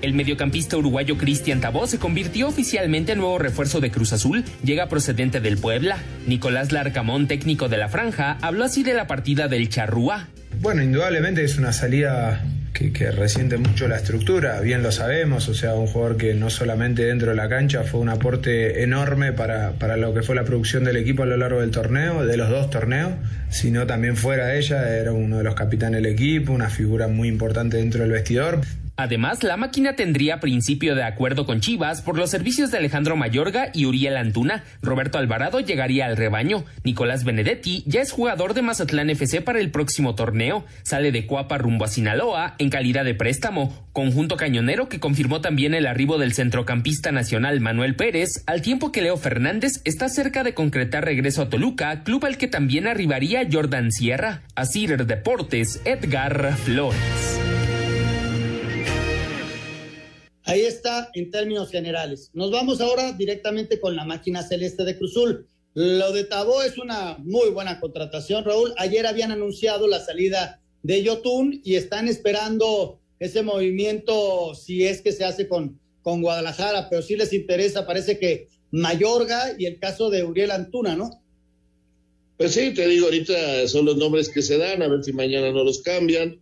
El 0.00 0.14
mediocampista 0.14 0.76
uruguayo 0.76 1.18
Cristian 1.18 1.60
Tabó 1.60 1.88
se 1.88 1.98
convirtió 1.98 2.46
oficialmente 2.46 3.12
en 3.12 3.18
nuevo 3.18 3.38
refuerzo 3.38 3.80
de 3.80 3.90
Cruz 3.90 4.12
Azul, 4.12 4.44
llega 4.62 4.88
procedente 4.88 5.40
del 5.40 5.58
Puebla. 5.58 5.98
Nicolás 6.26 6.70
Larcamón, 6.70 7.26
técnico 7.26 7.68
de 7.68 7.78
la 7.78 7.88
franja, 7.88 8.38
habló 8.40 8.64
así 8.64 8.84
de 8.84 8.94
la 8.94 9.08
partida 9.08 9.48
del 9.48 9.68
Charrúa. 9.68 10.28
Bueno, 10.60 10.82
indudablemente 10.82 11.42
es 11.42 11.58
una 11.58 11.72
salida 11.72 12.44
que, 12.72 12.92
que, 12.92 13.10
resiente 13.10 13.56
mucho 13.58 13.88
la 13.88 13.96
estructura, 13.96 14.60
bien 14.60 14.82
lo 14.82 14.92
sabemos, 14.92 15.48
o 15.48 15.54
sea, 15.54 15.74
un 15.74 15.88
jugador 15.88 16.16
que 16.16 16.34
no 16.34 16.48
solamente 16.48 17.04
dentro 17.04 17.30
de 17.30 17.36
la 17.36 17.48
cancha 17.48 17.82
fue 17.82 18.00
un 18.00 18.08
aporte 18.08 18.82
enorme 18.82 19.32
para, 19.32 19.72
para 19.72 19.96
lo 19.96 20.14
que 20.14 20.22
fue 20.22 20.36
la 20.36 20.44
producción 20.44 20.84
del 20.84 20.96
equipo 20.96 21.24
a 21.24 21.26
lo 21.26 21.36
largo 21.36 21.60
del 21.60 21.70
torneo, 21.70 22.24
de 22.24 22.36
los 22.36 22.48
dos 22.50 22.70
torneos, 22.70 23.12
sino 23.50 23.86
también 23.86 24.16
fuera 24.16 24.46
de 24.46 24.58
ella, 24.58 24.96
era 24.96 25.12
uno 25.12 25.38
de 25.38 25.44
los 25.44 25.54
capitanes 25.54 26.02
del 26.02 26.12
equipo, 26.12 26.52
una 26.52 26.70
figura 26.70 27.08
muy 27.08 27.28
importante 27.28 27.78
dentro 27.78 28.02
del 28.02 28.12
vestidor. 28.12 28.60
Además, 28.98 29.44
la 29.44 29.56
máquina 29.56 29.94
tendría 29.94 30.40
principio 30.40 30.96
de 30.96 31.04
acuerdo 31.04 31.46
con 31.46 31.60
Chivas 31.60 32.02
por 32.02 32.18
los 32.18 32.30
servicios 32.30 32.72
de 32.72 32.78
Alejandro 32.78 33.14
Mayorga 33.14 33.70
y 33.72 33.86
Uriel 33.86 34.16
Antuna. 34.16 34.64
Roberto 34.82 35.18
Alvarado 35.18 35.60
llegaría 35.60 36.06
al 36.06 36.16
rebaño. 36.16 36.64
Nicolás 36.82 37.22
Benedetti 37.22 37.84
ya 37.86 38.00
es 38.00 38.10
jugador 38.10 38.54
de 38.54 38.62
Mazatlán 38.62 39.08
FC 39.08 39.40
para 39.40 39.60
el 39.60 39.70
próximo 39.70 40.16
torneo. 40.16 40.64
Sale 40.82 41.12
de 41.12 41.26
Cuapa 41.26 41.58
rumbo 41.58 41.84
a 41.84 41.88
Sinaloa 41.88 42.56
en 42.58 42.70
calidad 42.70 43.04
de 43.04 43.14
préstamo. 43.14 43.86
Conjunto 43.92 44.36
cañonero 44.36 44.88
que 44.88 44.98
confirmó 44.98 45.40
también 45.40 45.74
el 45.74 45.86
arribo 45.86 46.18
del 46.18 46.32
centrocampista 46.32 47.12
nacional 47.12 47.60
Manuel 47.60 47.94
Pérez, 47.94 48.42
al 48.46 48.62
tiempo 48.62 48.90
que 48.90 49.02
Leo 49.02 49.16
Fernández 49.16 49.74
está 49.84 50.08
cerca 50.08 50.42
de 50.42 50.54
concretar 50.54 51.04
regreso 51.04 51.42
a 51.42 51.48
Toluca, 51.48 52.02
club 52.02 52.24
al 52.24 52.36
que 52.36 52.48
también 52.48 52.88
arribaría 52.88 53.46
Jordan 53.48 53.92
Sierra. 53.92 54.42
A 54.56 54.64
Deportes, 54.64 55.80
Edgar 55.84 56.56
Flores. 56.56 57.47
Ahí 60.48 60.62
está 60.62 61.10
en 61.12 61.30
términos 61.30 61.70
generales. 61.70 62.30
Nos 62.32 62.50
vamos 62.50 62.80
ahora 62.80 63.12
directamente 63.12 63.78
con 63.78 63.94
la 63.94 64.06
máquina 64.06 64.42
celeste 64.42 64.82
de 64.84 64.96
Cruzul. 64.96 65.46
Lo 65.74 66.10
de 66.12 66.24
Tabó 66.24 66.62
es 66.62 66.78
una 66.78 67.18
muy 67.18 67.50
buena 67.50 67.78
contratación, 67.78 68.46
Raúl. 68.46 68.72
Ayer 68.78 69.06
habían 69.06 69.30
anunciado 69.30 69.86
la 69.86 70.00
salida 70.00 70.62
de 70.82 71.02
Yotun 71.02 71.60
y 71.62 71.74
están 71.74 72.08
esperando 72.08 72.98
ese 73.18 73.42
movimiento 73.42 74.54
si 74.54 74.86
es 74.86 75.02
que 75.02 75.12
se 75.12 75.26
hace 75.26 75.48
con, 75.48 75.78
con 76.00 76.22
Guadalajara, 76.22 76.88
pero 76.88 77.02
sí 77.02 77.14
les 77.14 77.34
interesa, 77.34 77.86
parece 77.86 78.18
que 78.18 78.48
Mayorga 78.70 79.54
y 79.58 79.66
el 79.66 79.78
caso 79.78 80.08
de 80.08 80.24
Uriel 80.24 80.50
Antuna, 80.50 80.96
¿no? 80.96 81.10
Pues 82.38 82.52
sí, 82.52 82.72
te 82.72 82.88
digo, 82.88 83.04
ahorita 83.04 83.68
son 83.68 83.84
los 83.84 83.98
nombres 83.98 84.30
que 84.30 84.40
se 84.40 84.56
dan, 84.56 84.80
a 84.80 84.88
ver 84.88 85.04
si 85.04 85.12
mañana 85.12 85.52
no 85.52 85.62
los 85.62 85.82
cambian 85.82 86.40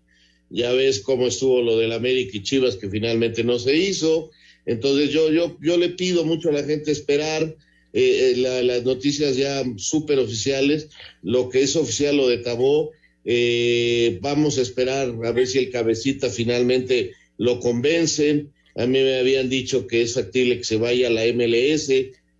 ya 0.50 0.72
ves 0.72 1.00
cómo 1.00 1.26
estuvo 1.26 1.62
lo 1.62 1.76
del 1.78 1.92
América 1.92 2.36
y 2.36 2.42
Chivas 2.42 2.76
que 2.76 2.88
finalmente 2.88 3.44
no 3.44 3.58
se 3.58 3.76
hizo. 3.76 4.30
Entonces 4.64 5.10
yo, 5.10 5.30
yo, 5.30 5.56
yo 5.60 5.76
le 5.76 5.90
pido 5.90 6.24
mucho 6.24 6.48
a 6.48 6.52
la 6.52 6.64
gente 6.64 6.90
esperar 6.90 7.56
eh, 7.92 8.34
eh, 8.34 8.62
las 8.62 8.84
noticias 8.84 9.36
ya 9.36 9.64
súper 9.76 10.18
oficiales, 10.18 10.88
lo 11.22 11.48
que 11.48 11.62
es 11.62 11.76
oficial, 11.76 12.16
lo 12.16 12.28
de 12.28 12.38
Tabó. 12.38 12.92
Eh, 13.24 14.18
vamos 14.20 14.58
a 14.58 14.62
esperar 14.62 15.14
a 15.24 15.32
ver 15.32 15.46
si 15.46 15.58
el 15.58 15.70
cabecita 15.70 16.28
finalmente 16.28 17.12
lo 17.38 17.58
convencen. 17.60 18.52
A 18.76 18.86
mí 18.86 18.98
me 18.98 19.18
habían 19.18 19.48
dicho 19.48 19.86
que 19.86 20.02
es 20.02 20.14
factible 20.14 20.58
que 20.58 20.64
se 20.64 20.76
vaya 20.76 21.08
a 21.08 21.10
la 21.10 21.24
MLS, 21.32 21.90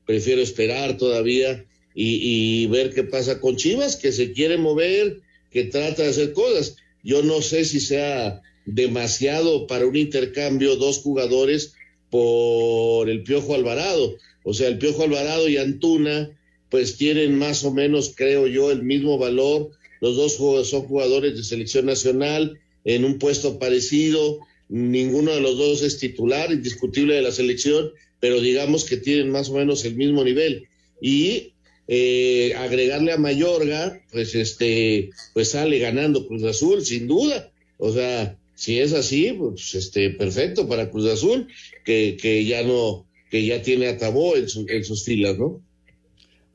prefiero 0.05 0.43
esperar 0.43 0.97
todavía 0.97 1.65
y 1.99 2.67
ver 2.67 2.93
qué 2.93 3.05
pasa 3.05 3.41
con 3.41 3.57
Chivas, 3.57 3.97
que 3.97 4.13
se 4.13 4.33
quiere 4.33 4.59
mover, 4.59 5.21
que 5.51 5.65
trata 5.65 6.03
de 6.03 6.11
hacer 6.11 6.35
cosas 6.35 6.77
yo 7.07 7.23
no 7.23 7.41
sé 7.41 7.65
si 7.65 7.79
sea 7.79 8.43
demasiado 8.65 9.69
para 9.69 9.87
un 9.87 9.95
intercambio 9.95 10.75
dos 10.75 10.99
jugadores 10.99 11.75
por 12.11 13.09
el 13.09 13.23
Piojo 13.23 13.55
Alvarado. 13.55 14.17
O 14.43 14.53
sea, 14.53 14.67
el 14.67 14.79
Piojo 14.79 15.05
Alvarado 15.05 15.49
y 15.49 15.57
Antuna, 15.57 16.37
pues 16.69 16.97
tienen 16.97 17.39
más 17.39 17.63
o 17.63 17.73
menos, 17.73 18.13
creo 18.17 18.49
yo, 18.49 18.73
el 18.73 18.83
mismo 18.83 19.19
valor. 19.19 19.71
Los 20.01 20.17
dos 20.17 20.35
son 20.69 20.83
jugadores 20.83 21.37
de 21.37 21.45
selección 21.45 21.87
nacional 21.87 22.59
en 22.85 23.05
un 23.05 23.21
puesto 23.21 23.61
parecido. 23.61 24.41
Ninguno 24.69 25.31
de 25.31 25.41
los 25.41 25.57
dos 25.57 25.83
es 25.83 25.99
titular, 25.99 26.51
indiscutible 26.51 27.15
de 27.15 27.23
la 27.23 27.31
selección, 27.31 27.93
pero 28.19 28.41
digamos 28.41 28.85
que 28.85 28.97
tienen 28.97 29.31
más 29.31 29.49
o 29.49 29.55
menos 29.55 29.85
el 29.85 29.95
mismo 29.95 30.25
nivel. 30.25 30.67
Y 31.01 31.53
eh, 31.89 32.55
agregarle 32.57 33.13
a 33.13 33.19
Mayorga, 33.19 34.01
pues 34.13 34.35
este, 34.35 35.11
pues 35.35 35.51
sale 35.51 35.79
ganando 35.79 36.27
Cruz 36.27 36.43
Azul, 36.45 36.85
sin 36.85 37.07
duda. 37.07 37.53
O 37.79 37.93
sea, 37.93 38.37
si 38.55 38.79
es 38.81 38.93
así, 38.93 39.33
pues 39.33 39.75
este, 39.75 40.11
perfecto 40.11 40.69
para 40.69 40.91
Cruz 40.91 41.07
Azul, 41.11 41.49
que, 41.85 42.17
que 42.21 42.45
ya 42.45 42.63
no, 42.63 43.07
que 43.31 43.45
ya 43.45 43.63
tiene 43.63 43.89
a 43.89 43.99
en, 43.99 44.47
en 44.69 44.85
sus 44.85 45.05
filas, 45.05 45.39
¿no? 45.39 45.63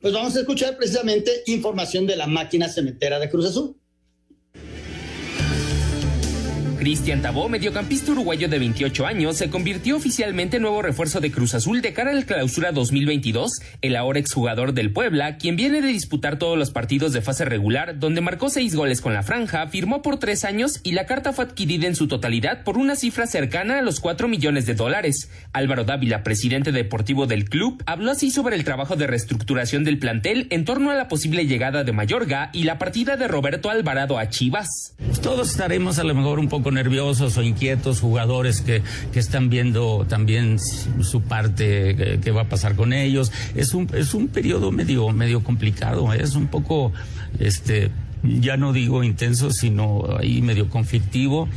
Pues 0.00 0.12
vamos 0.12 0.34
a 0.34 0.40
escuchar 0.40 0.76
precisamente 0.76 1.44
información 1.46 2.06
de 2.06 2.16
la 2.16 2.26
máquina 2.26 2.68
cementera 2.68 3.20
de 3.20 3.30
Cruz 3.30 3.46
Azul. 3.46 3.76
Cristian 6.82 7.22
Tabó, 7.22 7.48
mediocampista 7.48 8.10
uruguayo 8.10 8.48
de 8.48 8.58
28 8.58 9.06
años, 9.06 9.36
se 9.36 9.50
convirtió 9.50 9.96
oficialmente 9.96 10.56
en 10.56 10.62
nuevo 10.62 10.82
refuerzo 10.82 11.20
de 11.20 11.30
Cruz 11.30 11.54
Azul 11.54 11.80
de 11.80 11.92
cara 11.92 12.10
al 12.10 12.26
clausura 12.26 12.72
2022. 12.72 13.60
El 13.82 13.94
ahora 13.94 14.18
exjugador 14.18 14.74
del 14.74 14.92
Puebla, 14.92 15.36
quien 15.36 15.54
viene 15.54 15.80
de 15.80 15.86
disputar 15.86 16.40
todos 16.40 16.58
los 16.58 16.72
partidos 16.72 17.12
de 17.12 17.22
fase 17.22 17.44
regular, 17.44 18.00
donde 18.00 18.20
marcó 18.20 18.48
seis 18.48 18.74
goles 18.74 19.00
con 19.00 19.14
la 19.14 19.22
franja, 19.22 19.68
firmó 19.68 20.02
por 20.02 20.18
tres 20.18 20.44
años 20.44 20.80
y 20.82 20.90
la 20.90 21.06
carta 21.06 21.32
fue 21.32 21.44
adquirida 21.44 21.86
en 21.86 21.94
su 21.94 22.08
totalidad 22.08 22.64
por 22.64 22.76
una 22.76 22.96
cifra 22.96 23.28
cercana 23.28 23.78
a 23.78 23.82
los 23.82 24.00
4 24.00 24.26
millones 24.26 24.66
de 24.66 24.74
dólares. 24.74 25.30
Álvaro 25.52 25.84
Dávila, 25.84 26.24
presidente 26.24 26.72
deportivo 26.72 27.28
del 27.28 27.48
club, 27.48 27.80
habló 27.86 28.10
así 28.10 28.32
sobre 28.32 28.56
el 28.56 28.64
trabajo 28.64 28.96
de 28.96 29.06
reestructuración 29.06 29.84
del 29.84 30.00
plantel 30.00 30.48
en 30.50 30.64
torno 30.64 30.90
a 30.90 30.96
la 30.96 31.06
posible 31.06 31.46
llegada 31.46 31.84
de 31.84 31.92
Mayorga 31.92 32.50
y 32.52 32.64
la 32.64 32.78
partida 32.80 33.16
de 33.16 33.28
Roberto 33.28 33.70
Alvarado 33.70 34.18
a 34.18 34.28
Chivas. 34.30 34.96
Todos 35.22 35.52
estaremos 35.52 36.00
a 36.00 36.02
lo 36.02 36.16
mejor 36.16 36.40
un 36.40 36.48
poco 36.48 36.71
nerviosos 36.72 37.36
o 37.36 37.42
inquietos, 37.42 38.00
jugadores 38.00 38.60
que, 38.60 38.82
que 39.12 39.18
están 39.18 39.50
viendo 39.50 40.06
también 40.08 40.58
su 40.58 41.20
parte, 41.22 42.18
qué 42.22 42.30
va 42.30 42.42
a 42.42 42.48
pasar 42.48 42.74
con 42.74 42.92
ellos. 42.92 43.32
Es 43.54 43.74
un, 43.74 43.88
es 43.94 44.14
un 44.14 44.28
periodo 44.28 44.72
medio, 44.72 45.10
medio 45.10 45.42
complicado, 45.42 46.12
es 46.12 46.34
un 46.34 46.48
poco, 46.48 46.92
este, 47.38 47.90
ya 48.22 48.56
no 48.56 48.72
digo 48.72 49.04
intenso, 49.04 49.50
sino 49.50 50.16
ahí 50.18 50.42
medio 50.42 50.68
conflictivo 50.68 51.48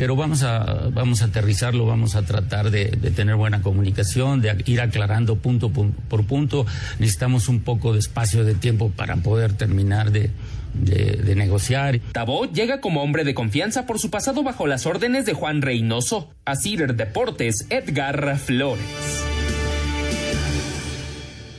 pero 0.00 0.16
vamos 0.16 0.42
a, 0.44 0.88
vamos 0.94 1.20
a 1.20 1.26
aterrizarlo, 1.26 1.84
vamos 1.84 2.16
a 2.16 2.22
tratar 2.22 2.70
de, 2.70 2.86
de, 2.86 3.10
tener 3.10 3.36
buena 3.36 3.60
comunicación, 3.60 4.40
de 4.40 4.62
ir 4.64 4.80
aclarando 4.80 5.36
punto 5.36 5.70
por 5.70 6.24
punto. 6.24 6.64
Necesitamos 6.98 7.48
un 7.48 7.60
poco 7.60 7.92
de 7.92 7.98
espacio 7.98 8.42
de 8.42 8.54
tiempo 8.54 8.90
para 8.96 9.16
poder 9.16 9.52
terminar 9.52 10.10
de, 10.10 10.30
de, 10.74 11.34
negociar. 11.34 12.00
Tabó 12.12 12.50
llega 12.50 12.80
como 12.80 13.02
hombre 13.02 13.24
de 13.24 13.34
confianza 13.34 13.86
por 13.86 13.98
su 13.98 14.10
pasado 14.10 14.42
bajo 14.42 14.66
las 14.66 14.86
órdenes 14.86 15.26
de 15.26 15.32
Juan 15.32 15.62
Reynoso. 15.62 16.30
A 16.44 16.56
Cider 16.56 16.94
Deportes, 16.94 17.66
Edgar 17.70 18.38
Flores. 18.38 18.84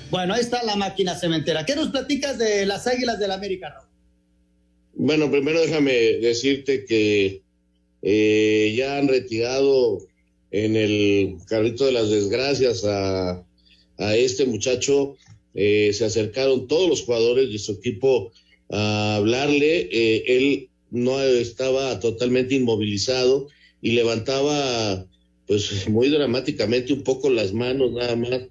Bueno, 0.09 0.33
ahí 0.33 0.41
está 0.41 0.63
la 0.63 0.75
máquina 0.75 1.15
cementera. 1.15 1.65
¿Qué 1.65 1.75
nos 1.75 1.89
platicas 1.89 2.37
de 2.37 2.65
las 2.65 2.85
Águilas 2.85 3.17
del 3.17 3.31
América, 3.31 3.87
Bueno, 4.93 5.31
primero 5.31 5.61
déjame 5.61 5.93
decirte 5.93 6.83
que 6.85 7.41
eh, 8.01 8.73
ya 8.75 8.97
han 8.97 9.07
retirado 9.07 9.99
en 10.51 10.75
el 10.75 11.37
carrito 11.47 11.85
de 11.85 11.93
las 11.93 12.09
desgracias 12.09 12.83
a, 12.83 13.41
a 13.97 14.15
este 14.15 14.45
muchacho. 14.45 15.15
Eh, 15.53 15.91
se 15.93 16.05
acercaron 16.05 16.67
todos 16.67 16.89
los 16.89 17.03
jugadores 17.03 17.51
de 17.51 17.59
su 17.59 17.73
equipo 17.73 18.31
a 18.71 19.17
hablarle. 19.17 19.89
Eh, 19.91 20.23
él 20.27 20.69
no 20.89 21.21
estaba 21.21 21.99
totalmente 21.99 22.55
inmovilizado 22.55 23.47
y 23.81 23.91
levantaba 23.91 25.05
pues 25.47 25.87
muy 25.89 26.09
dramáticamente 26.09 26.93
un 26.93 27.03
poco 27.03 27.29
las 27.29 27.53
manos 27.53 27.91
nada 27.91 28.15
más, 28.15 28.41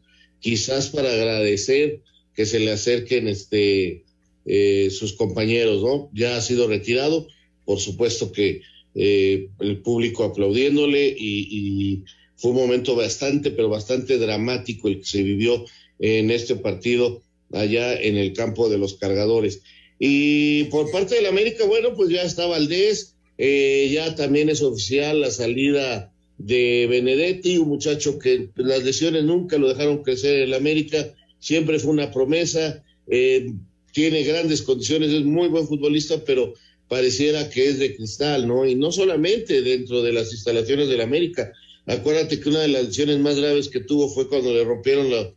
quizás 0.40 0.88
para 0.88 1.12
agradecer 1.12 2.00
que 2.34 2.46
se 2.46 2.60
le 2.60 2.72
acerquen 2.72 3.28
este 3.28 4.04
eh, 4.46 4.90
sus 4.90 5.12
compañeros, 5.12 5.82
¿no? 5.82 6.10
Ya 6.12 6.36
ha 6.36 6.40
sido 6.40 6.66
retirado, 6.66 7.26
por 7.64 7.78
supuesto 7.78 8.32
que 8.32 8.62
eh, 8.94 9.48
el 9.60 9.82
público 9.82 10.24
aplaudiéndole 10.24 11.14
y, 11.16 12.02
fue 12.36 12.52
un 12.52 12.56
momento 12.56 12.96
bastante, 12.96 13.50
pero 13.50 13.68
bastante 13.68 14.16
dramático 14.16 14.88
el 14.88 15.00
que 15.00 15.04
se 15.04 15.22
vivió 15.22 15.66
en 15.98 16.30
este 16.30 16.56
partido 16.56 17.22
allá 17.52 18.00
en 18.00 18.16
el 18.16 18.32
campo 18.32 18.70
de 18.70 18.78
los 18.78 18.94
cargadores. 18.94 19.62
Y 20.02 20.64
por 20.64 20.90
parte 20.90 21.14
del 21.16 21.26
América, 21.26 21.66
bueno, 21.66 21.94
pues 21.94 22.08
ya 22.08 22.22
está 22.22 22.46
Valdés, 22.46 23.16
eh, 23.36 23.90
ya 23.92 24.14
también 24.14 24.48
es 24.48 24.62
oficial 24.62 25.20
la 25.20 25.30
salida 25.30 26.10
de 26.38 26.86
Benedetti, 26.88 27.58
un 27.58 27.68
muchacho 27.68 28.18
que 28.18 28.48
las 28.56 28.82
lesiones 28.82 29.24
nunca 29.24 29.58
lo 29.58 29.68
dejaron 29.68 30.02
crecer 30.02 30.36
en 30.36 30.42
el 30.44 30.54
América, 30.54 31.14
siempre 31.38 31.78
fue 31.78 31.90
una 31.90 32.10
promesa, 32.10 32.82
eh, 33.08 33.52
tiene 33.92 34.22
grandes 34.22 34.62
condiciones, 34.62 35.12
es 35.12 35.22
muy 35.22 35.48
buen 35.48 35.66
futbolista, 35.66 36.24
pero 36.24 36.54
pareciera 36.88 37.50
que 37.50 37.68
es 37.68 37.78
de 37.78 37.94
cristal, 37.94 38.48
¿no? 38.48 38.66
Y 38.66 38.76
no 38.76 38.92
solamente 38.92 39.60
dentro 39.60 40.02
de 40.02 40.14
las 40.14 40.32
instalaciones 40.32 40.88
del 40.88 41.02
América. 41.02 41.52
Acuérdate 41.84 42.40
que 42.40 42.48
una 42.48 42.60
de 42.60 42.68
las 42.68 42.84
lesiones 42.84 43.18
más 43.18 43.38
graves 43.38 43.68
que 43.68 43.80
tuvo 43.80 44.08
fue 44.08 44.28
cuando 44.28 44.54
le 44.54 44.64
rompieron 44.64 45.10
la, 45.10 45.30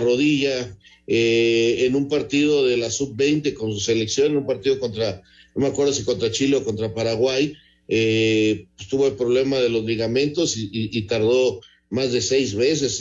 rodilla 0.00 0.76
eh, 1.06 1.84
en 1.86 1.94
un 1.94 2.08
partido 2.08 2.66
de 2.66 2.76
la 2.76 2.90
sub-20 2.90 3.54
con 3.54 3.72
su 3.72 3.80
selección, 3.80 4.32
en 4.32 4.38
un 4.38 4.46
partido 4.46 4.78
contra, 4.80 5.22
no 5.54 5.62
me 5.62 5.68
acuerdo 5.68 5.92
si 5.92 6.04
contra 6.04 6.30
Chile 6.32 6.56
o 6.56 6.64
contra 6.64 6.92
Paraguay, 6.92 7.54
eh, 7.88 8.66
pues 8.76 8.88
tuvo 8.88 9.06
el 9.06 9.14
problema 9.14 9.58
de 9.58 9.68
los 9.68 9.84
ligamentos 9.84 10.54
y, 10.56 11.02
tardó 11.02 11.60
más 11.88 12.12
de 12.12 12.20
seis 12.20 12.54
meses 12.54 13.00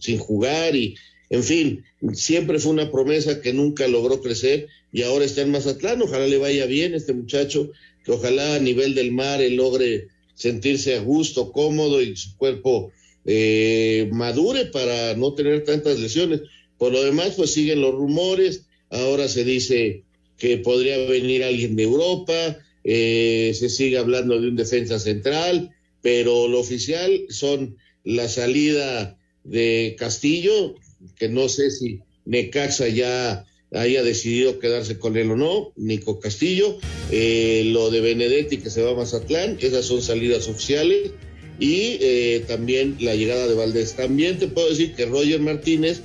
sin 0.00 0.18
jugar 0.18 0.74
y, 0.74 0.94
en 1.28 1.44
fin, 1.44 1.84
siempre 2.14 2.58
fue 2.58 2.72
una 2.72 2.90
promesa 2.90 3.42
que 3.42 3.52
nunca 3.52 3.86
logró 3.86 4.22
crecer 4.22 4.66
y 4.92 5.02
ahora 5.02 5.26
está 5.26 5.42
en 5.42 5.50
Mazatlán. 5.50 6.00
Ojalá 6.00 6.26
le 6.26 6.38
vaya 6.38 6.64
bien 6.64 6.94
este 6.94 7.12
muchacho, 7.12 7.70
que 8.02 8.12
ojalá 8.12 8.54
a 8.54 8.60
nivel 8.60 8.94
del 8.94 9.12
mar 9.12 9.42
él 9.42 9.56
logre 9.56 10.08
sentirse 10.34 10.94
a 10.94 11.00
gusto, 11.00 11.52
cómodo 11.52 12.00
y 12.00 12.16
su 12.16 12.34
cuerpo 12.38 12.92
eh, 13.24 14.08
madure 14.12 14.66
para 14.66 15.14
no 15.14 15.34
tener 15.34 15.64
tantas 15.64 15.98
lesiones. 15.98 16.42
Por 16.78 16.92
lo 16.92 17.02
demás, 17.02 17.34
pues 17.36 17.52
siguen 17.52 17.80
los 17.80 17.94
rumores. 17.94 18.66
Ahora 18.90 19.28
se 19.28 19.44
dice 19.44 20.04
que 20.38 20.58
podría 20.58 20.96
venir 20.98 21.42
alguien 21.42 21.76
de 21.76 21.82
Europa, 21.82 22.58
eh, 22.84 23.52
se 23.58 23.68
sigue 23.68 23.98
hablando 23.98 24.40
de 24.40 24.48
un 24.48 24.56
defensa 24.56 24.98
central, 24.98 25.74
pero 26.00 26.48
lo 26.48 26.60
oficial 26.60 27.26
son 27.28 27.76
la 28.04 28.28
salida 28.28 29.18
de 29.44 29.96
Castillo, 29.98 30.76
que 31.16 31.28
no 31.28 31.48
sé 31.48 31.70
si 31.70 32.00
Necaxa 32.24 32.88
ya 32.88 33.44
haya 33.72 34.02
decidido 34.02 34.58
quedarse 34.58 34.98
con 34.98 35.16
él 35.16 35.30
o 35.32 35.36
no, 35.36 35.72
Nico 35.76 36.20
Castillo, 36.20 36.78
eh, 37.10 37.64
lo 37.66 37.90
de 37.90 38.00
Benedetti 38.00 38.58
que 38.58 38.70
se 38.70 38.82
va 38.82 38.92
a 38.92 38.94
Mazatlán, 38.94 39.58
esas 39.60 39.84
son 39.84 40.00
salidas 40.00 40.48
oficiales, 40.48 41.10
y 41.58 41.98
eh, 42.00 42.44
también 42.46 42.96
la 43.00 43.14
llegada 43.14 43.46
de 43.46 43.54
Valdés. 43.54 43.94
También 43.94 44.38
te 44.38 44.46
puedo 44.48 44.68
decir 44.68 44.94
que 44.94 45.06
Roger 45.06 45.40
Martínez, 45.40 46.00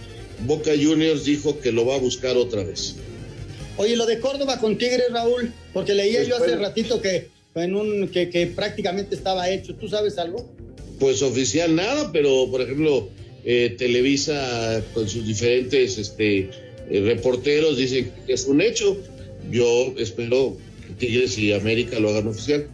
Boca 0.45 0.71
Juniors, 0.71 1.25
dijo 1.25 1.59
que 1.59 1.71
lo 1.71 1.85
va 1.85 1.95
a 1.95 1.99
buscar 1.99 2.37
otra 2.37 2.63
vez. 2.63 2.95
Oye, 3.77 3.95
lo 3.95 4.05
de 4.05 4.19
Córdoba 4.19 4.59
con 4.59 4.77
Tigres, 4.77 5.11
Raúl, 5.11 5.51
porque 5.73 5.93
leía 5.93 6.23
yo 6.23 6.37
hace 6.37 6.55
ratito 6.55 7.01
que, 7.01 7.29
en 7.55 7.75
un, 7.75 8.07
que, 8.09 8.29
que 8.29 8.47
prácticamente 8.47 9.15
estaba 9.15 9.49
hecho. 9.49 9.75
¿Tú 9.75 9.87
sabes 9.87 10.17
algo? 10.17 10.53
Pues 10.99 11.21
oficial 11.21 11.75
nada, 11.75 12.11
pero 12.11 12.49
por 12.51 12.61
ejemplo, 12.61 13.09
eh, 13.45 13.75
Televisa 13.77 14.83
con 14.93 15.09
sus 15.09 15.25
diferentes 15.27 15.97
este, 15.97 16.49
eh, 16.89 17.01
reporteros 17.01 17.77
dicen 17.77 18.11
que 18.25 18.33
es 18.33 18.45
un 18.45 18.61
hecho. 18.61 18.97
Yo 19.51 19.93
espero 19.97 20.55
que 20.87 20.93
Tigres 20.93 21.37
y 21.37 21.51
América 21.51 21.99
lo 21.99 22.09
hagan 22.09 22.27
oficial. 22.27 22.67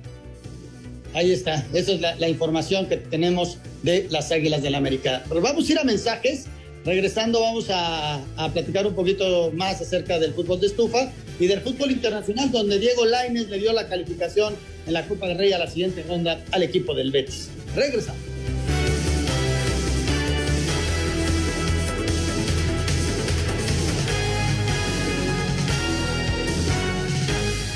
Ahí 1.13 1.31
está, 1.31 1.65
esa 1.73 1.93
es 1.93 2.01
la, 2.01 2.29
información 2.29 2.87
que 2.87 2.97
tenemos 2.97 3.57
de 3.83 4.07
las 4.09 4.31
Águilas 4.31 4.61
del 4.61 4.73
la 4.73 4.77
América. 4.77 5.23
Pero 5.27 5.41
vamos 5.41 5.67
a 5.67 5.71
ir 5.71 5.79
a 5.79 5.83
mensajes. 5.83 6.45
Regresando 6.85 7.41
vamos 7.41 7.69
a, 7.69 8.23
a, 8.37 8.53
platicar 8.53 8.87
un 8.87 8.95
poquito 8.95 9.51
más 9.53 9.81
acerca 9.81 10.17
del 10.17 10.33
fútbol 10.33 10.61
de 10.61 10.67
estufa 10.67 11.11
y 11.37 11.47
del 11.47 11.59
fútbol 11.59 11.91
internacional, 11.91 12.51
donde 12.51 12.79
Diego 12.79 13.05
Laines 13.05 13.49
le 13.49 13.57
dio 13.57 13.73
la 13.73 13.87
calificación 13.89 14.55
en 14.87 14.93
la 14.93 15.05
Copa 15.05 15.27
del 15.27 15.37
Rey 15.37 15.51
a 15.51 15.57
la 15.57 15.67
siguiente 15.67 16.03
ronda 16.07 16.41
al 16.51 16.63
equipo 16.63 16.95
del 16.95 17.11
Betis. 17.11 17.49
Regresamos. 17.75 18.21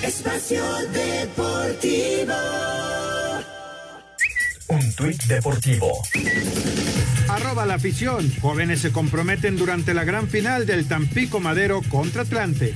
Espacio 0.01 0.63
Deportivo. 0.93 2.33
Deportivo. 5.11 6.01
Arroba 7.27 7.65
la 7.65 7.73
afición. 7.75 8.31
Jóvenes 8.41 8.79
se 8.79 8.91
comprometen 8.93 9.57
durante 9.57 9.93
la 9.93 10.05
gran 10.05 10.29
final 10.29 10.65
del 10.65 10.87
Tampico 10.87 11.41
Madero 11.41 11.81
contra 11.89 12.21
Atlante. 12.21 12.73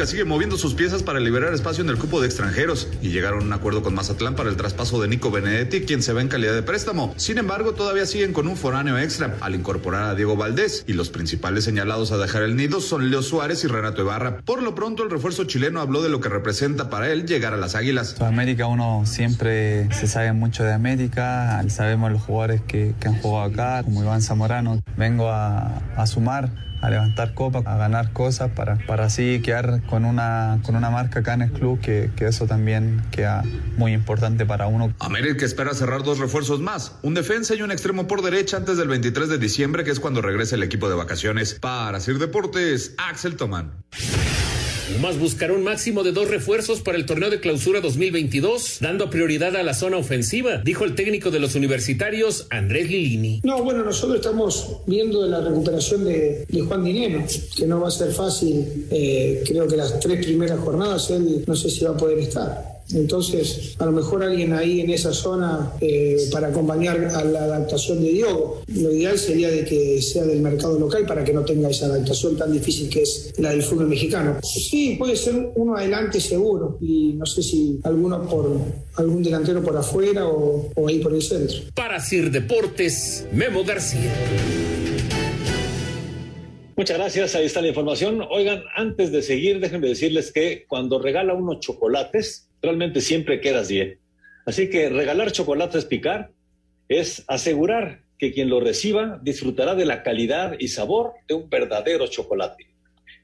América 0.00 0.12
sigue 0.12 0.24
moviendo 0.24 0.56
sus 0.56 0.72
piezas 0.72 1.02
para 1.02 1.20
liberar 1.20 1.52
espacio 1.52 1.84
en 1.84 1.90
el 1.90 1.98
cupo 1.98 2.22
de 2.22 2.26
extranjeros 2.26 2.88
y 3.02 3.10
llegaron 3.10 3.42
a 3.42 3.44
un 3.44 3.52
acuerdo 3.52 3.82
con 3.82 3.92
Mazatlán 3.92 4.34
para 4.34 4.48
el 4.48 4.56
traspaso 4.56 4.98
de 5.02 5.08
Nico 5.08 5.30
Benedetti, 5.30 5.82
quien 5.82 6.02
se 6.02 6.14
va 6.14 6.22
en 6.22 6.28
calidad 6.28 6.54
de 6.54 6.62
préstamo. 6.62 7.12
Sin 7.18 7.36
embargo, 7.36 7.74
todavía 7.74 8.06
siguen 8.06 8.32
con 8.32 8.48
un 8.48 8.56
foráneo 8.56 8.96
extra 8.96 9.36
al 9.42 9.54
incorporar 9.54 10.04
a 10.04 10.14
Diego 10.14 10.36
Valdés 10.36 10.84
y 10.86 10.94
los 10.94 11.10
principales 11.10 11.64
señalados 11.64 12.12
a 12.12 12.16
dejar 12.16 12.44
el 12.44 12.56
nido 12.56 12.80
son 12.80 13.10
Leo 13.10 13.20
Suárez 13.20 13.62
y 13.64 13.66
Renato 13.66 14.00
Ibarra. 14.00 14.38
Por 14.38 14.62
lo 14.62 14.74
pronto, 14.74 15.02
el 15.02 15.10
refuerzo 15.10 15.44
chileno 15.44 15.82
habló 15.82 16.00
de 16.00 16.08
lo 16.08 16.20
que 16.20 16.30
representa 16.30 16.88
para 16.88 17.10
él 17.10 17.26
llegar 17.26 17.52
a 17.52 17.58
las 17.58 17.74
Águilas. 17.74 18.18
América 18.22 18.68
uno 18.68 19.02
siempre 19.04 19.92
se 19.92 20.06
sabe 20.06 20.32
mucho 20.32 20.64
de 20.64 20.72
América, 20.72 21.62
sabemos 21.68 22.10
los 22.10 22.22
jugadores 22.22 22.62
que, 22.62 22.94
han 23.04 23.20
jugado 23.20 23.52
acá, 23.52 23.82
como 23.82 24.02
Iván 24.02 24.22
Zamorano. 24.22 24.82
Vengo 24.96 25.28
a, 25.28 25.82
a 25.94 26.06
sumar 26.06 26.69
a 26.80 26.90
levantar 26.90 27.34
copa, 27.34 27.62
a 27.64 27.76
ganar 27.76 28.12
cosas 28.12 28.50
para, 28.52 28.76
para 28.86 29.06
así 29.06 29.40
quedar 29.42 29.82
con 29.86 30.04
una, 30.04 30.60
con 30.62 30.76
una 30.76 30.90
marca 30.90 31.20
acá 31.20 31.34
en 31.34 31.42
el 31.42 31.52
club 31.52 31.80
que, 31.80 32.10
que 32.16 32.26
eso 32.26 32.46
también 32.46 33.02
queda 33.10 33.42
muy 33.76 33.92
importante 33.92 34.46
para 34.46 34.66
uno. 34.66 34.92
América 34.98 35.44
espera 35.44 35.74
cerrar 35.74 36.02
dos 36.02 36.18
refuerzos 36.18 36.60
más, 36.60 36.96
un 37.02 37.14
defensa 37.14 37.54
y 37.54 37.62
un 37.62 37.72
extremo 37.72 38.06
por 38.06 38.22
derecha 38.22 38.56
antes 38.56 38.76
del 38.76 38.88
23 38.88 39.28
de 39.28 39.38
diciembre, 39.38 39.84
que 39.84 39.90
es 39.90 40.00
cuando 40.00 40.22
regresa 40.22 40.56
el 40.56 40.62
equipo 40.62 40.88
de 40.88 40.94
vacaciones. 40.94 41.54
Para 41.60 42.00
Sir 42.00 42.18
Deportes, 42.18 42.94
Axel 42.98 43.36
Tomán. 43.36 43.72
Pumas 44.94 45.18
buscará 45.18 45.52
un 45.52 45.62
máximo 45.62 46.02
de 46.02 46.12
dos 46.12 46.28
refuerzos 46.28 46.80
para 46.80 46.98
el 46.98 47.06
torneo 47.06 47.30
de 47.30 47.40
clausura 47.40 47.80
2022, 47.80 48.78
dando 48.80 49.08
prioridad 49.08 49.54
a 49.56 49.62
la 49.62 49.72
zona 49.72 49.96
ofensiva, 49.96 50.58
dijo 50.64 50.84
el 50.84 50.94
técnico 50.94 51.30
de 51.30 51.38
los 51.38 51.54
universitarios, 51.54 52.46
Andrés 52.50 52.90
Lilini. 52.90 53.40
No, 53.44 53.62
bueno, 53.62 53.84
nosotros 53.84 54.16
estamos 54.16 54.78
viendo 54.86 55.26
la 55.26 55.40
recuperación 55.40 56.04
de, 56.04 56.46
Juan 56.66 56.84
Dinero, 56.84 57.24
que 57.56 57.66
no 57.66 57.80
va 57.80 57.88
a 57.88 57.90
ser 57.90 58.12
fácil. 58.12 58.86
Eh, 58.90 59.42
creo 59.46 59.66
que 59.68 59.76
las 59.76 59.98
tres 60.00 60.24
primeras 60.24 60.58
jornadas 60.58 61.10
él 61.10 61.44
no 61.46 61.54
sé 61.54 61.70
si 61.70 61.84
va 61.84 61.92
a 61.92 61.96
poder 61.96 62.18
estar. 62.18 62.69
Entonces, 62.94 63.74
a 63.78 63.86
lo 63.86 63.92
mejor 63.92 64.22
alguien 64.22 64.52
ahí 64.52 64.80
en 64.80 64.90
esa 64.90 65.12
zona 65.12 65.72
eh, 65.80 66.16
para 66.32 66.48
acompañar 66.48 66.96
a 67.14 67.24
la 67.24 67.44
adaptación 67.44 68.02
de 68.02 68.10
Diogo. 68.10 68.62
Lo 68.68 68.92
ideal 68.92 69.18
sería 69.18 69.50
de 69.50 69.64
que 69.64 70.00
sea 70.02 70.24
del 70.24 70.40
mercado 70.40 70.78
local 70.78 71.06
para 71.06 71.24
que 71.24 71.32
no 71.32 71.44
tenga 71.44 71.70
esa 71.70 71.86
adaptación 71.86 72.36
tan 72.36 72.52
difícil 72.52 72.88
que 72.88 73.02
es 73.02 73.32
la 73.38 73.50
del 73.50 73.62
fútbol 73.62 73.88
mexicano. 73.88 74.38
Sí, 74.42 74.96
puede 74.98 75.16
ser 75.16 75.52
uno 75.54 75.76
adelante 75.76 76.20
seguro 76.20 76.78
y 76.80 77.14
no 77.14 77.26
sé 77.26 77.42
si 77.42 77.78
alguno 77.84 78.22
por 78.28 78.58
algún 78.96 79.22
delantero 79.22 79.62
por 79.62 79.76
afuera 79.76 80.26
o, 80.26 80.70
o 80.74 80.88
ahí 80.88 80.98
por 80.98 81.14
el 81.14 81.22
centro. 81.22 81.58
Para 81.74 82.00
Sir 82.00 82.30
Deportes, 82.30 83.26
Memo 83.32 83.64
García. 83.64 84.12
Muchas 86.76 86.96
gracias, 86.96 87.34
ahí 87.34 87.44
está 87.44 87.60
la 87.60 87.68
información. 87.68 88.22
Oigan, 88.30 88.62
antes 88.74 89.12
de 89.12 89.20
seguir, 89.20 89.60
déjenme 89.60 89.88
decirles 89.88 90.32
que 90.32 90.64
cuando 90.66 90.98
regala 90.98 91.34
uno 91.34 91.60
chocolates, 91.60 92.48
realmente 92.62 93.00
siempre 93.00 93.40
quedas 93.40 93.68
bien. 93.68 93.98
Así 94.46 94.70
que 94.70 94.88
regalar 94.88 95.32
chocolates 95.32 95.84
picar 95.84 96.30
es 96.88 97.24
asegurar 97.28 98.02
que 98.18 98.32
quien 98.32 98.50
lo 98.50 98.60
reciba 98.60 99.18
disfrutará 99.22 99.74
de 99.74 99.86
la 99.86 100.02
calidad 100.02 100.56
y 100.58 100.68
sabor 100.68 101.14
de 101.26 101.34
un 101.34 101.48
verdadero 101.48 102.06
chocolate. 102.06 102.66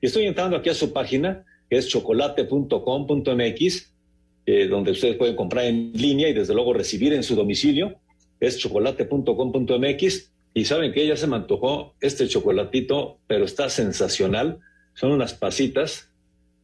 Y 0.01 0.07
estoy 0.07 0.27
entrando 0.27 0.57
aquí 0.57 0.71
a 0.71 0.75
su 0.75 0.93
página, 0.93 1.45
que 1.69 1.77
es 1.77 1.89
chocolate.com.mx, 1.89 3.93
eh, 4.47 4.69
donde 4.69 4.93
ustedes 4.93 5.17
pueden 5.17 5.37
comprar 5.37 5.67
en 5.67 5.93
línea 5.93 6.29
y 6.29 6.33
desde 6.33 6.55
luego 6.55 6.73
recibir 6.73 7.13
en 7.13 7.23
su 7.23 7.35
domicilio. 7.35 7.97
Es 8.41 8.59
chocolate.com.mx. 8.59 10.33
Y 10.55 10.65
saben 10.65 10.93
que 10.93 11.07
ya 11.07 11.17
se 11.17 11.27
me 11.27 11.37
antojó 11.37 11.95
este 12.01 12.29
chocolatito, 12.29 13.19
pero 13.27 13.45
está 13.45 13.69
sensacional. 13.69 14.61
Son 14.95 15.13
unas 15.13 15.35
pasitas 15.35 16.11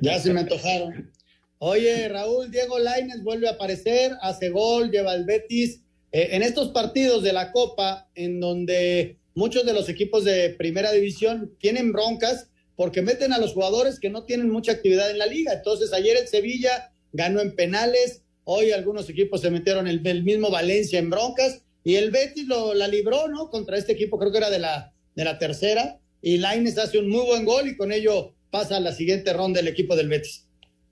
Ya 0.00 0.18
se 0.18 0.32
me 0.32 0.40
antojaron. 0.40 1.10
Oye, 1.58 2.08
Raúl, 2.08 2.50
Diego 2.50 2.78
Laines 2.78 3.22
vuelve 3.22 3.48
a 3.48 3.52
aparecer, 3.52 4.12
hace 4.20 4.50
gol, 4.50 4.90
lleva 4.90 5.14
el 5.14 5.24
Betis. 5.24 5.82
Eh, 6.12 6.30
en 6.32 6.42
estos 6.42 6.70
partidos 6.70 7.22
de 7.22 7.32
la 7.32 7.52
Copa, 7.52 8.08
en 8.14 8.40
donde 8.40 9.18
muchos 9.34 9.64
de 9.64 9.72
los 9.72 9.88
equipos 9.88 10.24
de 10.24 10.50
primera 10.50 10.92
división 10.92 11.54
tienen 11.58 11.92
broncas 11.92 12.50
porque 12.80 13.02
meten 13.02 13.34
a 13.34 13.38
los 13.38 13.52
jugadores 13.52 14.00
que 14.00 14.08
no 14.08 14.24
tienen 14.24 14.48
mucha 14.48 14.72
actividad 14.72 15.10
en 15.10 15.18
la 15.18 15.26
liga. 15.26 15.52
Entonces, 15.52 15.92
ayer 15.92 16.16
el 16.16 16.26
Sevilla 16.26 16.94
ganó 17.12 17.42
en 17.42 17.54
penales, 17.54 18.22
hoy 18.44 18.72
algunos 18.72 19.06
equipos 19.10 19.42
se 19.42 19.50
metieron 19.50 19.86
el, 19.86 20.00
mismo 20.22 20.50
Valencia 20.50 20.98
en 20.98 21.10
broncas 21.10 21.60
y 21.84 21.96
el 21.96 22.10
Betis 22.10 22.46
lo, 22.46 22.72
la 22.72 22.88
libró, 22.88 23.28
¿no? 23.28 23.50
Contra 23.50 23.76
este 23.76 23.92
equipo, 23.92 24.18
creo 24.18 24.32
que 24.32 24.38
era 24.38 24.48
de 24.48 24.60
la, 24.60 24.94
de 25.14 25.24
la 25.24 25.38
tercera, 25.38 26.00
y 26.22 26.38
Laines 26.38 26.78
hace 26.78 26.96
un 26.96 27.10
muy 27.10 27.26
buen 27.26 27.44
gol 27.44 27.68
y 27.68 27.76
con 27.76 27.92
ello 27.92 28.32
pasa 28.50 28.78
a 28.78 28.80
la 28.80 28.94
siguiente 28.94 29.34
ronda 29.34 29.60
el 29.60 29.68
equipo 29.68 29.94
del 29.94 30.08
Betis. 30.08 30.46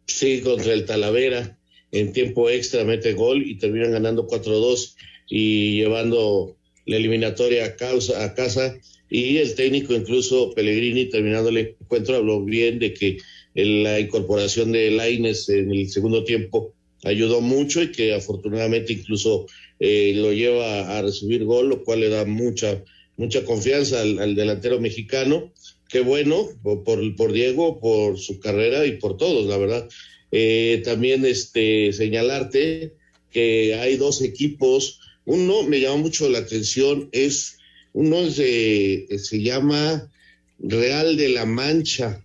Sí, 0.08 0.42
contra 0.42 0.74
el 0.74 0.84
Talavera, 0.84 1.58
en 1.90 2.12
tiempo 2.12 2.50
extra 2.50 2.84
mete 2.84 3.14
gol 3.14 3.46
y 3.46 3.56
terminan 3.56 3.92
ganando 3.92 4.28
4-2 4.28 4.94
y 5.30 5.76
llevando 5.76 6.54
la 6.84 6.96
eliminatoria 6.98 7.64
a, 7.64 7.76
causa, 7.76 8.24
a 8.24 8.34
casa. 8.34 8.76
Y 9.10 9.38
el 9.38 9.54
técnico, 9.54 9.94
incluso 9.94 10.52
Pellegrini, 10.54 11.06
terminando 11.06 11.48
el 11.50 11.58
encuentro, 11.58 12.16
habló 12.16 12.44
bien 12.44 12.78
de 12.78 12.92
que 12.92 13.18
la 13.54 13.98
incorporación 13.98 14.72
de 14.72 14.90
Laines 14.90 15.48
en 15.48 15.72
el 15.72 15.88
segundo 15.88 16.24
tiempo 16.24 16.74
ayudó 17.04 17.40
mucho 17.40 17.82
y 17.82 17.92
que 17.92 18.14
afortunadamente 18.14 18.92
incluso 18.92 19.46
eh, 19.80 20.12
lo 20.16 20.32
lleva 20.32 20.98
a 20.98 21.02
recibir 21.02 21.44
gol, 21.44 21.68
lo 21.68 21.84
cual 21.84 22.00
le 22.00 22.08
da 22.08 22.24
mucha, 22.24 22.82
mucha 23.16 23.44
confianza 23.44 24.00
al, 24.00 24.34
delantero 24.34 24.80
mexicano. 24.80 25.52
Qué 25.88 26.00
bueno 26.00 26.48
por, 26.62 26.84
por, 27.16 27.32
Diego, 27.32 27.80
por 27.80 28.18
su 28.18 28.40
carrera 28.40 28.84
y 28.86 28.98
por 28.98 29.16
todos, 29.16 29.46
la 29.46 29.56
verdad. 29.56 29.88
Eh, 30.32 30.82
también 30.84 31.24
este, 31.24 31.92
señalarte 31.92 32.92
que 33.30 33.74
hay 33.74 33.96
dos 33.96 34.20
equipos. 34.22 35.00
Uno 35.24 35.62
me 35.62 35.80
llama 35.80 35.96
mucho 35.96 36.28
la 36.28 36.38
atención, 36.38 37.08
es 37.12 37.57
uno 37.92 38.30
se 38.30 39.06
llama 39.32 40.10
Real 40.58 41.16
de 41.16 41.28
la 41.30 41.46
Mancha 41.46 42.22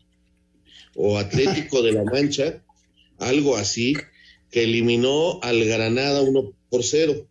o 0.95 1.17
Atlético 1.17 1.81
de 1.81 1.93
la 1.93 2.03
Mancha, 2.11 2.63
algo 3.17 3.55
así, 3.55 3.95
que 4.51 4.63
eliminó 4.63 5.39
al 5.41 5.63
Granada 5.65 6.21
uno 6.21 6.53
por 6.69 6.83
cero. 6.83 7.27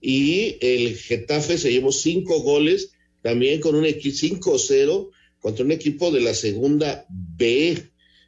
Y 0.00 0.56
el 0.60 0.96
Getafe 0.96 1.58
se 1.58 1.72
llevó 1.72 1.92
cinco 1.92 2.40
goles 2.40 2.92
también 3.22 3.60
con 3.60 3.74
un 3.74 3.84
equipo 3.84 4.16
5-0 4.16 5.10
contra 5.40 5.64
un 5.64 5.72
equipo 5.72 6.10
de 6.10 6.20
la 6.20 6.34
segunda 6.34 7.06
B, 7.08 7.82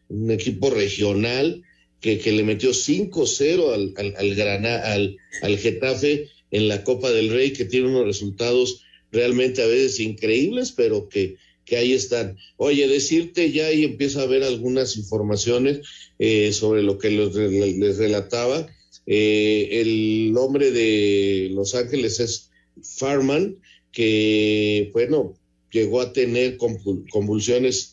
un 0.09 0.31
equipo 0.31 0.71
regional 0.71 1.63
que, 2.01 2.19
que 2.19 2.33
le 2.33 2.43
metió 2.43 2.71
5-0 2.71 3.73
al, 3.73 3.95
al, 3.97 4.17
al, 4.17 4.67
al, 4.67 5.17
al 5.43 5.59
Getafe 5.59 6.29
en 6.51 6.69
la 6.69 6.85
Copa 6.85 7.11
del 7.11 7.31
Rey, 7.31 7.53
que 7.53 7.65
tiene 7.65 7.89
unos 7.89 8.05
resultados 8.05 8.83
realmente 9.13 9.63
a 9.63 9.67
veces 9.67 10.01
increíbles, 10.01 10.73
pero 10.73 11.09
que, 11.09 11.37
que 11.65 11.77
ahí 11.77 11.93
están. 11.93 12.39
Oye, 12.57 12.89
decirte 12.89 13.53
ya 13.53 13.67
ahí 13.67 13.85
empieza 13.85 14.21
a 14.21 14.25
haber 14.25 14.43
algunas 14.43 14.97
informaciones 14.97 15.81
eh, 16.19 16.53
sobre 16.53 16.83
lo 16.83 16.99
que 16.99 17.11
les, 17.11 17.99
relataba 17.99 18.67
eh, 19.07 19.69
el 19.73 20.33
nombre 20.33 20.71
de 20.71 21.51
Los 21.53 21.75
Ángeles 21.75 22.21
es 22.21 22.51
Farman, 22.83 23.59
que, 23.93 24.91
bueno, 24.93 25.35
llegó 25.71 26.01
a 26.01 26.13
tener 26.13 26.57
convulsiones 26.57 27.93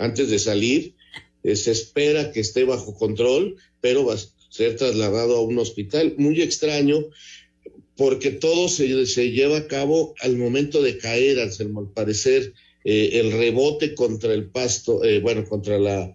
antes 0.00 0.30
de 0.30 0.38
salir. 0.38 0.94
Eh, 1.44 1.56
se 1.56 1.70
espera 1.70 2.32
que 2.32 2.40
esté 2.40 2.64
bajo 2.64 2.94
control, 2.94 3.56
pero 3.80 4.04
va 4.04 4.14
a 4.14 4.18
ser 4.50 4.76
trasladado 4.76 5.36
a 5.36 5.42
un 5.42 5.58
hospital. 5.58 6.14
Muy 6.18 6.42
extraño, 6.42 7.06
porque 8.00 8.30
todo 8.30 8.70
se, 8.70 9.04
se 9.04 9.30
lleva 9.30 9.58
a 9.58 9.66
cabo 9.66 10.14
al 10.22 10.38
momento 10.38 10.80
de 10.80 10.96
caer, 10.96 11.38
al 11.38 11.52
parecer. 11.92 12.54
Eh, 12.82 13.20
el 13.20 13.30
rebote 13.30 13.94
contra 13.94 14.32
el 14.32 14.46
pasto, 14.46 15.02
bueno, 15.20 15.44
contra 15.44 15.78
la 15.78 16.14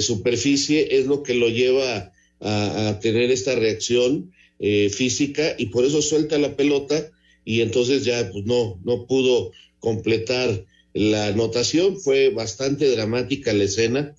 superficie 0.00 0.98
es 0.98 1.06
lo 1.06 1.22
que 1.22 1.32
lo 1.32 1.48
lleva 1.48 2.12
a, 2.40 2.98
tener 3.00 3.30
esta 3.30 3.54
reacción 3.54 4.32
eh, 4.58 4.90
física 4.90 5.54
y 5.58 5.66
por 5.66 5.84
eso 5.84 6.02
suelta 6.02 6.38
la 6.38 6.56
pelota 6.56 7.10
y 7.44 7.60
entonces 7.62 8.04
ya 8.04 8.30
pues, 8.30 8.44
no, 8.44 8.78
no 8.84 9.06
pudo 9.06 9.52
completar 9.80 10.64
la 10.92 11.28
anotación, 11.28 11.98
fue 11.98 12.28
bastante 12.28 12.88
dramática 12.90 13.52
la 13.52 13.64
escena. 13.64 14.14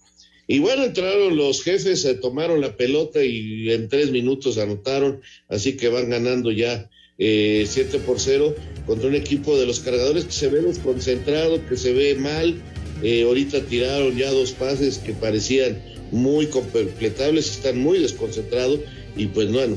Y 0.48 0.60
bueno, 0.60 0.84
entraron 0.84 1.38
los 1.38 1.64
jefes, 1.64 2.02
se 2.02 2.16
tomaron 2.16 2.62
la 2.62 2.76
pelota 2.78 3.24
y 3.24 3.72
en 3.72 3.90
tres 3.90 4.12
minutos 4.12 4.58
anotaron, 4.58 5.22
así 5.48 5.78
que 5.78 5.90
van 5.90 6.10
ganando 6.10 6.52
ya 6.52 6.90
eh, 7.18 7.66
7 7.68 8.00
por 8.00 8.20
0 8.20 8.56
contra 8.86 9.08
un 9.08 9.16
equipo 9.16 9.58
de 9.58 9.66
los 9.66 9.80
cargadores 9.80 10.26
que 10.26 10.32
se 10.32 10.48
ve 10.48 10.62
desconcentrado, 10.62 11.66
que 11.68 11.78
se 11.78 11.94
ve 11.94 12.16
mal. 12.16 12.56
Eh, 13.04 13.24
ahorita 13.24 13.62
tiraron 13.62 14.16
ya 14.16 14.32
dos 14.32 14.52
pases 14.52 15.00
que 15.00 15.14
parecían 15.14 15.82
muy 16.12 16.48
completables, 16.48 17.52
están 17.52 17.80
muy 17.80 18.00
desconcentrados 18.00 18.80
y 19.18 19.28
pues 19.28 19.52
bueno, 19.52 19.76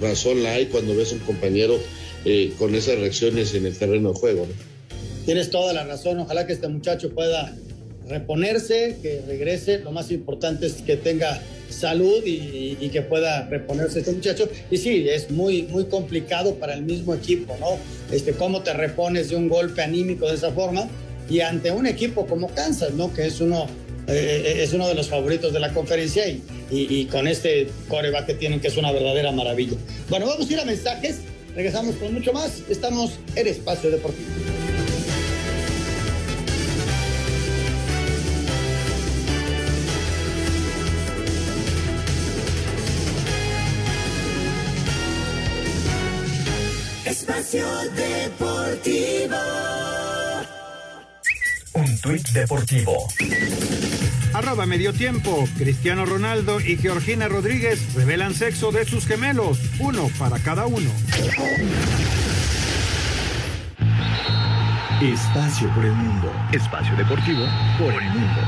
razón 0.00 0.42
la 0.42 0.54
hay 0.54 0.66
cuando 0.66 0.94
ves 0.94 1.12
un 1.12 1.18
compañero 1.20 1.78
eh, 2.24 2.52
con 2.58 2.74
esas 2.74 2.98
reacciones 2.98 3.54
en 3.54 3.66
el 3.66 3.76
terreno 3.76 4.12
de 4.12 4.18
juego. 4.18 4.46
Tienes 5.24 5.50
toda 5.50 5.72
la 5.72 5.84
razón, 5.84 6.18
ojalá 6.18 6.46
que 6.46 6.52
este 6.52 6.68
muchacho 6.68 7.10
pueda 7.10 7.56
reponerse, 8.08 8.98
que 9.02 9.22
regrese, 9.26 9.78
lo 9.78 9.92
más 9.92 10.10
importante 10.10 10.66
es 10.66 10.74
que 10.74 10.96
tenga 10.96 11.40
salud 11.80 12.22
y, 12.24 12.88
que 12.90 13.02
pueda 13.02 13.46
reponerse 13.48 14.00
este 14.00 14.12
muchacho. 14.12 14.48
Y 14.70 14.76
sí, 14.76 15.08
es 15.08 15.30
muy, 15.30 15.62
muy 15.64 15.84
complicado 15.86 16.54
para 16.56 16.74
el 16.74 16.82
mismo 16.82 17.14
equipo, 17.14 17.56
¿no? 17.58 17.78
Este, 18.14 18.32
cómo 18.32 18.62
te 18.62 18.72
repones 18.72 19.30
de 19.30 19.36
un 19.36 19.48
golpe 19.48 19.82
anímico 19.82 20.28
de 20.28 20.34
esa 20.34 20.50
forma 20.50 20.88
y 21.28 21.40
ante 21.40 21.70
un 21.70 21.86
equipo 21.86 22.26
como 22.26 22.48
Kansas, 22.48 22.92
¿no? 22.94 23.12
Que 23.14 23.26
es 23.26 23.40
uno 23.40 23.66
eh, 24.08 24.62
es 24.62 24.72
uno 24.72 24.88
de 24.88 24.94
los 24.94 25.08
favoritos 25.08 25.52
de 25.52 25.60
la 25.60 25.72
conferencia 25.72 26.26
y, 26.26 26.42
y, 26.70 27.04
con 27.06 27.28
este 27.28 27.68
coreback 27.88 28.26
que 28.26 28.34
tienen, 28.34 28.60
que 28.60 28.68
es 28.68 28.76
una 28.76 28.90
verdadera 28.90 29.30
maravilla. 29.30 29.76
Bueno, 30.08 30.26
vamos 30.26 30.48
a 30.48 30.52
ir 30.52 30.60
a 30.60 30.64
mensajes. 30.64 31.18
Regresamos 31.54 31.94
con 31.96 32.12
mucho 32.14 32.32
más. 32.32 32.62
Estamos 32.68 33.12
en 33.36 33.46
Espacio 33.46 33.90
Deportivo. 33.90 34.28
Espacio 47.30 47.64
Deportivo. 47.94 49.36
Un 51.74 52.00
tuit 52.00 52.28
deportivo. 52.30 53.06
Arroba 54.32 54.66
medio 54.66 54.92
tiempo. 54.92 55.48
Cristiano 55.56 56.04
Ronaldo 56.04 56.60
y 56.60 56.76
Georgina 56.76 57.28
Rodríguez 57.28 57.94
revelan 57.94 58.34
sexo 58.34 58.72
de 58.72 58.84
sus 58.84 59.06
gemelos, 59.06 59.60
uno 59.78 60.10
para 60.18 60.40
cada 60.40 60.66
uno. 60.66 60.90
Espacio 65.00 65.72
por 65.72 65.84
el 65.84 65.92
mundo. 65.92 66.32
Espacio 66.50 66.96
deportivo 66.96 67.44
por 67.78 68.02
el 68.02 68.10
mundo. 68.10 68.40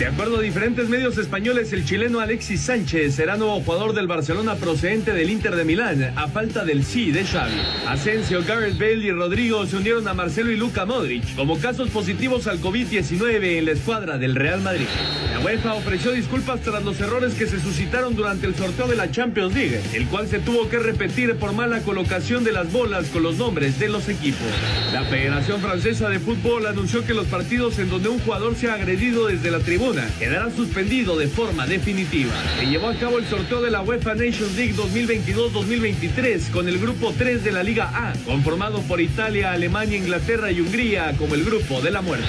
De 0.00 0.06
acuerdo 0.06 0.38
a 0.38 0.40
diferentes 0.40 0.88
medios 0.88 1.18
españoles, 1.18 1.74
el 1.74 1.84
chileno 1.84 2.20
Alexis 2.20 2.62
Sánchez 2.62 3.16
será 3.16 3.36
nuevo 3.36 3.60
jugador 3.60 3.92
del 3.92 4.06
Barcelona 4.06 4.54
procedente 4.54 5.12
del 5.12 5.28
Inter 5.28 5.54
de 5.54 5.66
Milán, 5.66 6.14
a 6.16 6.26
falta 6.26 6.64
del 6.64 6.86
sí 6.86 7.10
de 7.10 7.22
Xavi. 7.22 7.52
Asensio, 7.86 8.42
Gareth 8.42 8.78
Bale 8.78 9.04
y 9.04 9.10
Rodrigo 9.10 9.66
se 9.66 9.76
unieron 9.76 10.08
a 10.08 10.14
Marcelo 10.14 10.52
y 10.52 10.56
Luca 10.56 10.86
Modric 10.86 11.36
como 11.36 11.58
casos 11.58 11.90
positivos 11.90 12.46
al 12.46 12.62
COVID-19 12.62 13.58
en 13.58 13.66
la 13.66 13.72
escuadra 13.72 14.16
del 14.16 14.36
Real 14.36 14.62
Madrid. 14.62 14.86
La 15.34 15.40
UEFA 15.40 15.74
ofreció 15.74 16.12
disculpas 16.12 16.62
tras 16.62 16.82
los 16.82 16.98
errores 16.98 17.34
que 17.34 17.46
se 17.46 17.60
suscitaron 17.60 18.16
durante 18.16 18.46
el 18.46 18.54
sorteo 18.54 18.88
de 18.88 18.96
la 18.96 19.10
Champions 19.10 19.52
League, 19.52 19.82
el 19.92 20.06
cual 20.06 20.26
se 20.28 20.38
tuvo 20.38 20.70
que 20.70 20.78
repetir 20.78 21.36
por 21.36 21.52
mala 21.52 21.80
colocación 21.80 22.42
de 22.42 22.52
las 22.52 22.72
bolas 22.72 23.08
con 23.08 23.22
los 23.22 23.36
nombres 23.36 23.78
de 23.78 23.90
los 23.90 24.08
equipos. 24.08 24.48
La 24.94 25.04
Federación 25.04 25.60
Francesa 25.60 26.08
de 26.08 26.20
Fútbol 26.20 26.66
anunció 26.66 27.04
que 27.04 27.12
los 27.12 27.26
partidos 27.26 27.78
en 27.78 27.90
donde 27.90 28.08
un 28.08 28.18
jugador 28.20 28.54
sea 28.54 28.74
agredido 28.74 29.26
desde 29.26 29.50
la 29.50 29.58
tribuna 29.58 29.89
Quedará 29.90 30.48
suspendido 30.54 31.18
de 31.18 31.26
forma 31.26 31.66
definitiva. 31.66 32.32
Se 32.60 32.66
llevó 32.66 32.88
a 32.88 32.94
cabo 32.94 33.18
el 33.18 33.26
sorteo 33.26 33.60
de 33.60 33.72
la 33.72 33.82
UEFA 33.82 34.14
Nations 34.14 34.54
League 34.56 34.74
2022-2023 34.74 36.52
con 36.52 36.68
el 36.68 36.78
grupo 36.78 37.12
3 37.18 37.42
de 37.42 37.50
la 37.50 37.64
Liga 37.64 37.90
A, 37.92 38.12
conformado 38.24 38.82
por 38.82 39.00
Italia, 39.00 39.50
Alemania, 39.52 39.98
Inglaterra 39.98 40.52
y 40.52 40.60
Hungría 40.60 41.12
como 41.18 41.34
el 41.34 41.44
grupo 41.44 41.80
de 41.80 41.90
la 41.90 42.02
muerte. 42.02 42.28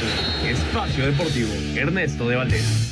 Espacio 0.49 1.05
Deportivo, 1.05 1.53
Ernesto 1.76 2.28
de 2.28 2.36
Valdés. 2.36 2.91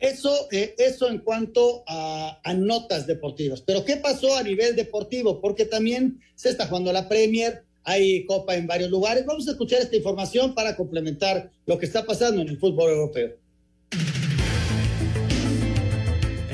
Eso, 0.00 0.48
eh, 0.52 0.74
eso 0.76 1.08
en 1.08 1.20
cuanto 1.20 1.82
a, 1.88 2.38
notas 2.58 3.06
deportivas. 3.06 3.62
Pero 3.62 3.86
¿qué 3.86 3.96
pasó 3.96 4.36
a 4.36 4.42
nivel 4.42 4.76
deportivo? 4.76 5.40
Porque 5.40 5.64
también 5.64 6.20
se 6.34 6.50
está 6.50 6.66
jugando 6.66 6.92
la 6.92 7.08
Premier, 7.08 7.64
hay 7.84 8.24
copa 8.26 8.56
en 8.56 8.66
varios 8.66 8.90
lugares. 8.90 9.24
Vamos 9.26 9.46
a 9.48 9.52
escuchar 9.52 9.80
esta 9.80 9.96
información 9.96 10.54
para 10.54 10.74
complementar 10.74 11.50
lo 11.66 11.78
que 11.78 11.86
está 11.86 12.04
pasando 12.04 12.42
en 12.42 12.48
el 12.48 12.58
fútbol 12.58 12.90
europeo. 12.90 13.36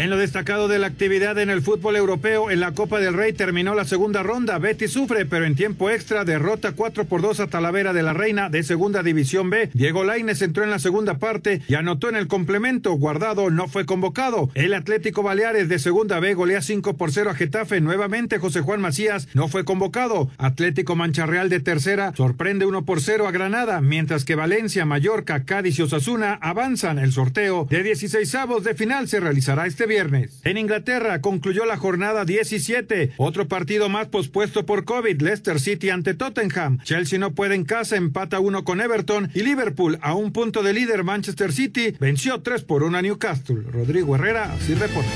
En 0.00 0.08
lo 0.08 0.16
destacado 0.16 0.66
de 0.66 0.78
la 0.78 0.86
actividad 0.86 1.38
en 1.38 1.50
el 1.50 1.60
fútbol 1.60 1.94
europeo, 1.94 2.50
en 2.50 2.60
la 2.60 2.72
Copa 2.72 3.00
del 3.00 3.12
Rey 3.12 3.34
terminó 3.34 3.74
la 3.74 3.84
segunda 3.84 4.22
ronda. 4.22 4.58
Betty 4.58 4.88
sufre, 4.88 5.26
pero 5.26 5.44
en 5.44 5.54
tiempo 5.54 5.90
extra 5.90 6.24
derrota 6.24 6.72
4 6.72 7.04
por 7.04 7.20
2 7.20 7.40
a 7.40 7.48
Talavera 7.48 7.92
de 7.92 8.02
la 8.02 8.14
Reina 8.14 8.48
de 8.48 8.62
Segunda 8.62 9.02
División 9.02 9.50
B. 9.50 9.68
Diego 9.74 10.02
Laines 10.02 10.40
entró 10.40 10.64
en 10.64 10.70
la 10.70 10.78
segunda 10.78 11.18
parte 11.18 11.60
y 11.68 11.74
anotó 11.74 12.08
en 12.08 12.16
el 12.16 12.28
complemento. 12.28 12.94
Guardado 12.94 13.50
no 13.50 13.68
fue 13.68 13.84
convocado. 13.84 14.48
El 14.54 14.72
Atlético 14.72 15.22
Baleares 15.22 15.68
de 15.68 15.78
Segunda 15.78 16.18
B 16.18 16.32
golea 16.32 16.62
5 16.62 16.96
por 16.96 17.12
0 17.12 17.28
a 17.28 17.34
Getafe. 17.34 17.82
Nuevamente 17.82 18.38
José 18.38 18.62
Juan 18.62 18.80
Macías 18.80 19.28
no 19.34 19.48
fue 19.48 19.66
convocado. 19.66 20.30
Atlético 20.38 20.96
Mancharreal 20.96 21.50
de 21.50 21.60
Tercera 21.60 22.14
sorprende 22.16 22.64
1 22.64 22.86
por 22.86 23.02
0 23.02 23.28
a 23.28 23.32
Granada, 23.32 23.82
mientras 23.82 24.24
que 24.24 24.34
Valencia, 24.34 24.86
Mallorca, 24.86 25.44
Cádiz 25.44 25.78
y 25.78 25.82
Osasuna 25.82 26.38
avanzan. 26.40 26.98
El 26.98 27.12
sorteo 27.12 27.66
de 27.68 27.82
16 27.82 28.34
avos 28.36 28.64
de 28.64 28.74
final 28.74 29.06
se 29.06 29.20
realizará 29.20 29.66
este 29.66 29.89
viernes. 29.90 30.40
En 30.44 30.56
Inglaterra 30.56 31.20
concluyó 31.20 31.66
la 31.66 31.76
jornada 31.76 32.24
17. 32.24 33.14
Otro 33.16 33.48
partido 33.48 33.88
más 33.88 34.06
pospuesto 34.06 34.64
por 34.64 34.84
COVID. 34.84 35.20
Leicester 35.20 35.58
City 35.58 35.90
ante 35.90 36.14
Tottenham. 36.14 36.78
Chelsea 36.84 37.18
no 37.18 37.34
puede 37.34 37.56
en 37.56 37.64
casa, 37.64 37.96
empata 37.96 38.38
uno 38.38 38.62
con 38.62 38.80
Everton. 38.80 39.30
Y 39.34 39.42
Liverpool, 39.42 39.98
a 40.00 40.14
un 40.14 40.32
punto 40.32 40.62
de 40.62 40.74
líder 40.74 41.02
Manchester 41.02 41.52
City, 41.52 41.96
venció 41.98 42.40
3 42.40 42.62
por 42.62 42.84
1 42.84 42.96
a 42.98 43.02
Newcastle. 43.02 43.62
Rodrigo 43.68 44.14
Herrera, 44.14 44.52
así 44.52 44.74
reporta. 44.74 45.10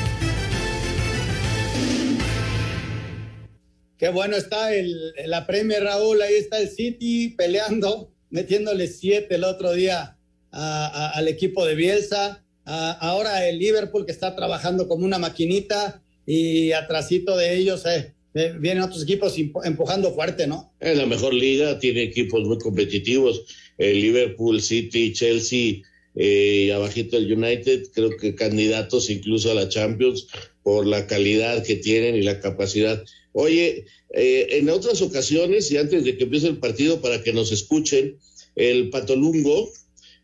Qué 3.96 4.08
bueno 4.08 4.36
está 4.36 4.74
el, 4.74 5.14
la 5.26 5.46
Premier, 5.46 5.84
Raúl. 5.84 6.20
Ahí 6.20 6.34
está 6.34 6.58
el 6.58 6.68
City 6.68 7.30
peleando, 7.38 8.12
metiéndole 8.28 8.88
siete 8.88 9.36
el 9.36 9.44
otro 9.44 9.72
día 9.72 10.18
a, 10.50 10.86
a, 10.86 11.10
al 11.10 11.28
equipo 11.28 11.64
de 11.64 11.76
Bielsa. 11.76 12.43
A, 12.64 12.92
ahora 12.92 13.48
el 13.48 13.58
Liverpool 13.58 14.06
que 14.06 14.12
está 14.12 14.34
trabajando 14.34 14.88
como 14.88 15.04
una 15.04 15.18
maquinita 15.18 16.02
y 16.26 16.72
atrasito 16.72 17.36
de 17.36 17.56
ellos 17.56 17.84
eh, 17.86 18.14
eh, 18.34 18.54
vienen 18.58 18.82
otros 18.82 19.02
equipos 19.02 19.36
empujando 19.64 20.12
fuerte, 20.12 20.46
¿no? 20.46 20.72
Es 20.80 20.96
la 20.96 21.06
mejor 21.06 21.34
liga, 21.34 21.78
tiene 21.78 22.02
equipos 22.02 22.42
muy 22.46 22.58
competitivos. 22.58 23.44
El 23.78 24.00
Liverpool, 24.00 24.60
City, 24.60 25.12
Chelsea 25.12 25.82
eh, 26.16 26.64
y 26.66 26.70
abajito 26.70 27.16
el 27.16 27.32
United, 27.32 27.88
creo 27.92 28.16
que 28.16 28.34
candidatos 28.34 29.10
incluso 29.10 29.50
a 29.50 29.54
la 29.54 29.68
Champions 29.68 30.28
por 30.62 30.86
la 30.86 31.06
calidad 31.06 31.62
que 31.64 31.76
tienen 31.76 32.16
y 32.16 32.22
la 32.22 32.40
capacidad. 32.40 33.02
Oye, 33.32 33.84
eh, 34.14 34.46
en 34.50 34.70
otras 34.70 35.02
ocasiones 35.02 35.70
y 35.70 35.76
antes 35.76 36.04
de 36.04 36.16
que 36.16 36.24
empiece 36.24 36.46
el 36.46 36.58
partido 36.58 37.00
para 37.00 37.22
que 37.22 37.32
nos 37.32 37.50
escuchen, 37.50 38.16
el 38.54 38.90
Patolungo, 38.90 39.70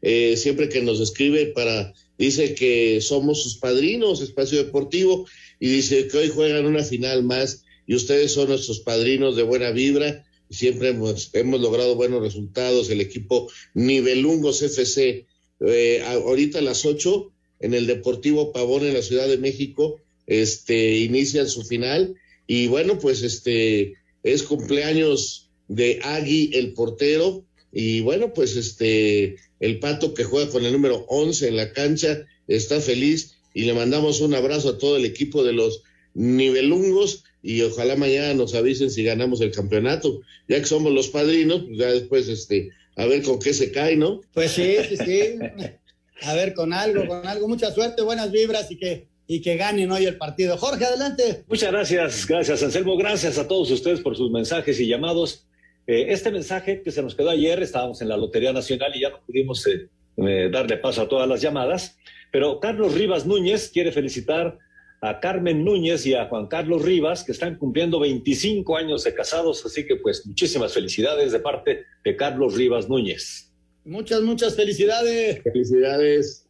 eh, 0.03 0.36
siempre 0.36 0.68
que 0.68 0.80
nos 0.80 1.01
escribe 1.01 1.47
para, 1.47 1.93
dice 2.20 2.54
que 2.54 3.00
somos 3.00 3.42
sus 3.42 3.56
padrinos, 3.56 4.20
espacio 4.20 4.58
deportivo, 4.62 5.26
y 5.58 5.68
dice 5.68 6.06
que 6.06 6.18
hoy 6.18 6.28
juegan 6.28 6.66
una 6.66 6.84
final 6.84 7.24
más 7.24 7.64
y 7.86 7.94
ustedes 7.94 8.32
son 8.32 8.50
nuestros 8.50 8.80
padrinos 8.80 9.36
de 9.36 9.42
buena 9.42 9.70
vibra. 9.70 10.24
Siempre 10.50 10.90
hemos, 10.90 11.30
hemos 11.32 11.60
logrado 11.60 11.94
buenos 11.94 12.20
resultados. 12.20 12.90
El 12.90 13.00
equipo 13.00 13.50
Nivelungos 13.72 14.60
FC, 14.62 15.26
eh, 15.60 16.02
ahorita 16.06 16.58
a 16.58 16.62
las 16.62 16.84
8 16.84 17.32
en 17.60 17.74
el 17.74 17.86
Deportivo 17.86 18.52
Pavón 18.52 18.84
en 18.84 18.94
la 18.94 19.02
Ciudad 19.02 19.28
de 19.28 19.38
México, 19.38 19.98
este, 20.26 20.98
inician 20.98 21.48
su 21.48 21.64
final. 21.64 22.16
Y 22.46 22.66
bueno, 22.66 22.98
pues 22.98 23.22
este 23.22 23.94
es 24.22 24.42
cumpleaños 24.42 25.50
de 25.68 26.00
Agui, 26.02 26.50
el 26.52 26.74
portero. 26.74 27.44
Y 27.72 28.00
bueno, 28.00 28.32
pues 28.32 28.56
este, 28.56 29.36
el 29.60 29.78
pato 29.78 30.14
que 30.14 30.24
juega 30.24 30.50
con 30.50 30.64
el 30.64 30.72
número 30.72 31.04
11 31.08 31.48
en 31.48 31.56
la 31.56 31.72
cancha 31.72 32.26
está 32.48 32.80
feliz 32.80 33.36
y 33.54 33.64
le 33.64 33.74
mandamos 33.74 34.20
un 34.20 34.34
abrazo 34.34 34.70
a 34.70 34.78
todo 34.78 34.96
el 34.96 35.04
equipo 35.04 35.44
de 35.44 35.52
los 35.52 35.82
nivelungos 36.14 37.24
y 37.42 37.62
ojalá 37.62 37.96
mañana 37.96 38.34
nos 38.34 38.54
avisen 38.54 38.90
si 38.90 39.04
ganamos 39.04 39.40
el 39.40 39.52
campeonato. 39.52 40.20
Ya 40.48 40.58
que 40.58 40.66
somos 40.66 40.92
los 40.92 41.08
padrinos, 41.08 41.64
pues 41.64 41.78
ya 41.78 41.92
después 41.92 42.28
este, 42.28 42.70
a 42.96 43.06
ver 43.06 43.22
con 43.22 43.38
qué 43.38 43.54
se 43.54 43.72
cae, 43.72 43.96
¿no? 43.96 44.20
Pues 44.34 44.52
sí, 44.52 44.76
sí, 44.88 44.96
sí. 44.96 45.20
A 46.22 46.34
ver, 46.34 46.52
con 46.54 46.72
algo, 46.72 47.06
con 47.06 47.26
algo. 47.26 47.48
Mucha 47.48 47.72
suerte, 47.72 48.02
buenas 48.02 48.30
vibras 48.30 48.70
y 48.70 48.76
que, 48.76 49.06
y 49.26 49.40
que 49.40 49.56
ganen 49.56 49.90
hoy 49.90 50.04
el 50.04 50.18
partido. 50.18 50.58
Jorge, 50.58 50.84
adelante. 50.84 51.44
Muchas 51.48 51.72
gracias, 51.72 52.26
gracias, 52.26 52.62
Anselmo. 52.62 52.96
Gracias 52.96 53.38
a 53.38 53.48
todos 53.48 53.70
ustedes 53.70 54.00
por 54.00 54.16
sus 54.16 54.30
mensajes 54.30 54.78
y 54.80 54.86
llamados. 54.86 55.46
Eh, 55.86 56.06
este 56.08 56.30
mensaje 56.30 56.82
que 56.82 56.90
se 56.90 57.02
nos 57.02 57.14
quedó 57.14 57.30
ayer, 57.30 57.62
estábamos 57.62 58.00
en 58.02 58.08
la 58.08 58.16
Lotería 58.16 58.52
Nacional 58.52 58.92
y 58.94 59.00
ya 59.00 59.10
no 59.10 59.20
pudimos 59.26 59.66
eh, 59.66 59.88
eh, 60.16 60.50
darle 60.52 60.76
paso 60.76 61.02
a 61.02 61.08
todas 61.08 61.28
las 61.28 61.40
llamadas, 61.40 61.98
pero 62.30 62.60
Carlos 62.60 62.94
Rivas 62.94 63.26
Núñez 63.26 63.70
quiere 63.70 63.92
felicitar 63.92 64.58
a 65.00 65.18
Carmen 65.18 65.64
Núñez 65.64 66.04
y 66.04 66.14
a 66.14 66.26
Juan 66.26 66.46
Carlos 66.46 66.82
Rivas, 66.82 67.24
que 67.24 67.32
están 67.32 67.56
cumpliendo 67.56 67.98
25 67.98 68.76
años 68.76 69.04
de 69.04 69.14
casados, 69.14 69.64
así 69.64 69.86
que 69.86 69.96
pues 69.96 70.26
muchísimas 70.26 70.74
felicidades 70.74 71.32
de 71.32 71.40
parte 71.40 71.84
de 72.04 72.16
Carlos 72.16 72.54
Rivas 72.56 72.88
Núñez. 72.88 73.50
Muchas, 73.84 74.20
muchas 74.20 74.54
felicidades. 74.54 75.42
Felicidades. 75.42 76.46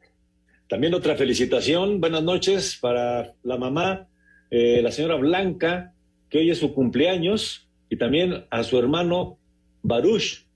También 0.69 0.95
otra 0.95 1.17
felicitación, 1.17 2.01
buenas 2.01 2.23
noches 2.23 2.77
para 2.81 3.35
la 3.43 3.57
mamá, 3.57 4.09
eh, 4.51 4.81
la 4.83 4.91
señora 4.91 5.15
Blanca, 5.17 5.95
que 6.29 6.39
hoy 6.39 6.51
es 6.51 6.59
su 6.59 6.75
cumpleaños, 6.75 7.69
y 7.91 7.97
también 7.97 8.47
a 8.49 8.63
su 8.63 8.79
hermano 8.79 9.39
Baruch, 9.83 10.47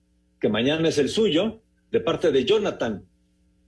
que 0.40 0.48
mañana 0.48 0.88
es 0.88 0.96
el 0.98 1.10
suyo, 1.10 1.60
de 1.90 2.00
parte 2.00 2.32
de 2.32 2.44
Jonathan. 2.44 3.04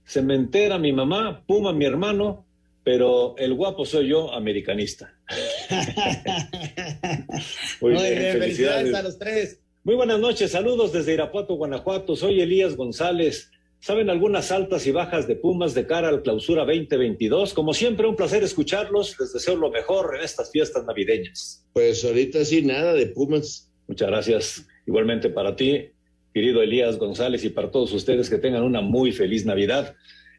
Se 0.05 0.21
me 0.21 0.35
entera 0.35 0.79
mi 0.79 0.93
mamá, 0.93 1.43
Puma 1.45 1.73
mi 1.73 1.85
hermano, 1.85 2.45
pero 2.83 3.35
el 3.37 3.53
guapo 3.53 3.85
soy 3.85 4.07
yo, 4.07 4.33
americanista. 4.33 5.13
Muy, 7.81 7.93
Muy 7.93 8.03
bien, 8.03 8.19
bien, 8.19 8.39
felicidades 8.39 8.95
a 8.95 9.03
los 9.03 9.19
tres. 9.19 9.59
Muy 9.83 9.95
buenas 9.95 10.19
noches, 10.19 10.51
saludos 10.51 10.93
desde 10.93 11.13
Irapuato, 11.13 11.55
Guanajuato. 11.55 12.15
Soy 12.15 12.39
Elías 12.39 12.77
González. 12.77 13.51
¿Saben 13.87 14.09
algunas 14.09 14.51
altas 14.51 14.85
y 14.85 14.91
bajas 14.91 15.29
de 15.29 15.37
Pumas 15.37 15.73
de 15.73 15.87
cara 15.87 16.09
al 16.09 16.21
clausura 16.21 16.65
2022? 16.65 17.53
Como 17.53 17.73
siempre, 17.73 18.05
un 18.05 18.17
placer 18.17 18.43
escucharlos. 18.43 19.15
Les 19.17 19.31
deseo 19.31 19.55
lo 19.55 19.71
mejor 19.71 20.13
en 20.17 20.25
estas 20.25 20.51
fiestas 20.51 20.83
navideñas. 20.83 21.65
Pues 21.71 22.03
ahorita 22.03 22.43
sí, 22.43 22.63
nada 22.63 22.93
de 22.93 23.05
Pumas. 23.05 23.71
Muchas 23.87 24.09
gracias. 24.09 24.67
Igualmente 24.85 25.29
para 25.29 25.55
ti, 25.55 25.85
querido 26.33 26.61
Elías 26.61 26.97
González, 26.97 27.45
y 27.45 27.49
para 27.49 27.71
todos 27.71 27.93
ustedes 27.93 28.29
que 28.29 28.39
tengan 28.39 28.63
una 28.63 28.81
muy 28.81 29.13
feliz 29.13 29.45
Navidad 29.45 29.95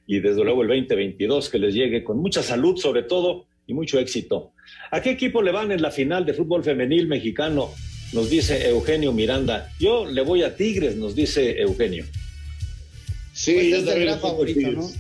y 0.07 0.21
desde 0.21 0.45
luego 0.45 0.61
el 0.61 0.69
2022 0.69 1.49
que 1.49 1.59
les 1.59 1.73
llegue 1.73 2.05
con 2.05 2.19
mucha 2.19 2.43
salud 2.43 2.77
sobre 2.77 3.05
todo 3.05 3.47
y 3.67 3.73
mucho 3.73 3.99
éxito. 3.99 4.53
¿A 4.91 5.01
qué 5.01 5.13
equipo 5.13 5.41
le 5.41 5.53
van 5.53 5.73
en 5.73 5.81
la 5.81 5.91
final 5.91 6.27
de 6.27 6.35
fútbol 6.35 6.65
femenil 6.65 7.09
mexicano? 7.09 7.71
Nos 8.13 8.29
dice 8.29 8.69
Eugenio 8.69 9.15
Miranda. 9.15 9.71
Yo 9.81 10.05
le 10.05 10.21
voy 10.21 10.43
a 10.43 10.55
Tigres, 10.55 10.97
nos 10.97 11.15
dice 11.15 11.63
Eugenio. 11.63 12.05
Sí, 13.39 13.55
pues 13.55 13.67
es 13.67 13.89
el 13.89 14.01
gran 14.01 14.19
favorito, 14.19 14.73
¿no? 14.73 14.91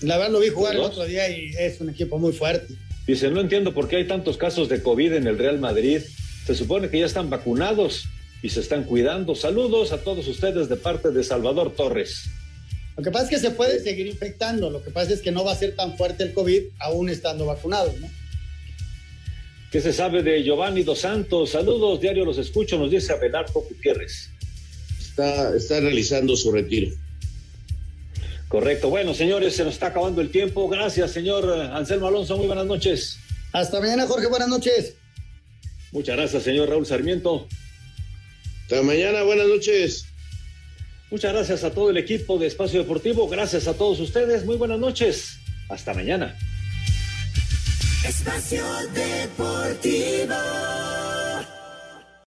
La 0.00 0.18
verdad 0.18 0.32
lo 0.32 0.40
vi 0.40 0.48
jugar 0.48 0.74
el 0.74 0.80
otro 0.80 1.04
día 1.04 1.30
y 1.30 1.52
es 1.56 1.80
un 1.80 1.90
equipo 1.90 2.18
muy 2.18 2.32
fuerte. 2.32 2.74
Dice, 3.06 3.30
no 3.30 3.40
entiendo 3.40 3.72
por 3.72 3.86
qué 3.86 3.96
hay 3.96 4.08
tantos 4.08 4.36
casos 4.36 4.68
de 4.68 4.82
COVID 4.82 5.12
en 5.12 5.28
el 5.28 5.38
Real 5.38 5.60
Madrid. 5.60 6.00
Se 6.44 6.56
supone 6.56 6.90
que 6.90 6.98
ya 6.98 7.06
están 7.06 7.30
vacunados 7.30 8.06
y 8.42 8.48
se 8.48 8.58
están 8.58 8.82
cuidando. 8.82 9.36
Saludos 9.36 9.92
a 9.92 9.98
todos 9.98 10.26
ustedes 10.26 10.68
de 10.68 10.74
parte 10.74 11.12
de 11.12 11.22
Salvador 11.22 11.72
Torres. 11.76 12.24
Lo 12.96 13.04
que 13.04 13.12
pasa 13.12 13.26
es 13.26 13.30
que 13.30 13.38
se 13.38 13.52
puede 13.52 13.78
seguir 13.78 14.08
infectando, 14.08 14.68
lo 14.68 14.82
que 14.82 14.90
pasa 14.90 15.12
es 15.12 15.20
que 15.20 15.30
no 15.30 15.44
va 15.44 15.52
a 15.52 15.56
ser 15.56 15.76
tan 15.76 15.96
fuerte 15.96 16.24
el 16.24 16.32
COVID 16.32 16.62
aún 16.80 17.10
estando 17.10 17.46
vacunados, 17.46 17.96
¿no? 18.00 18.10
¿Qué 19.70 19.80
se 19.80 19.92
sabe 19.92 20.24
de 20.24 20.42
Giovanni 20.42 20.82
Dos 20.82 20.98
Santos? 20.98 21.50
Saludos, 21.50 22.00
diario 22.00 22.24
los 22.24 22.38
escucho, 22.38 22.76
nos 22.76 22.90
dice 22.90 23.12
Abelardo 23.12 23.60
Gutiérrez. 23.60 24.30
Está, 25.00 25.56
está 25.56 25.78
realizando 25.78 26.34
su 26.34 26.50
retiro. 26.50 26.90
Correcto. 28.52 28.90
Bueno, 28.90 29.14
señores, 29.14 29.56
se 29.56 29.64
nos 29.64 29.72
está 29.72 29.86
acabando 29.86 30.20
el 30.20 30.30
tiempo. 30.30 30.68
Gracias, 30.68 31.10
señor 31.12 31.50
Anselmo 31.72 32.08
Alonso. 32.08 32.36
Muy 32.36 32.48
buenas 32.48 32.66
noches. 32.66 33.18
Hasta 33.50 33.80
mañana, 33.80 34.06
Jorge. 34.06 34.26
Buenas 34.26 34.48
noches. 34.48 34.94
Muchas 35.90 36.16
gracias, 36.18 36.42
señor 36.42 36.68
Raúl 36.68 36.84
Sarmiento. 36.84 37.48
Hasta 38.64 38.82
mañana. 38.82 39.22
Buenas 39.22 39.46
noches. 39.46 40.04
Muchas 41.10 41.32
gracias 41.32 41.64
a 41.64 41.70
todo 41.70 41.88
el 41.88 41.96
equipo 41.96 42.38
de 42.38 42.46
Espacio 42.46 42.80
Deportivo. 42.80 43.26
Gracias 43.26 43.68
a 43.68 43.72
todos 43.72 44.00
ustedes. 44.00 44.44
Muy 44.44 44.56
buenas 44.56 44.78
noches. 44.78 45.38
Hasta 45.70 45.94
mañana. 45.94 46.36
Espacio 48.06 48.62
Deportivo. 48.92 50.34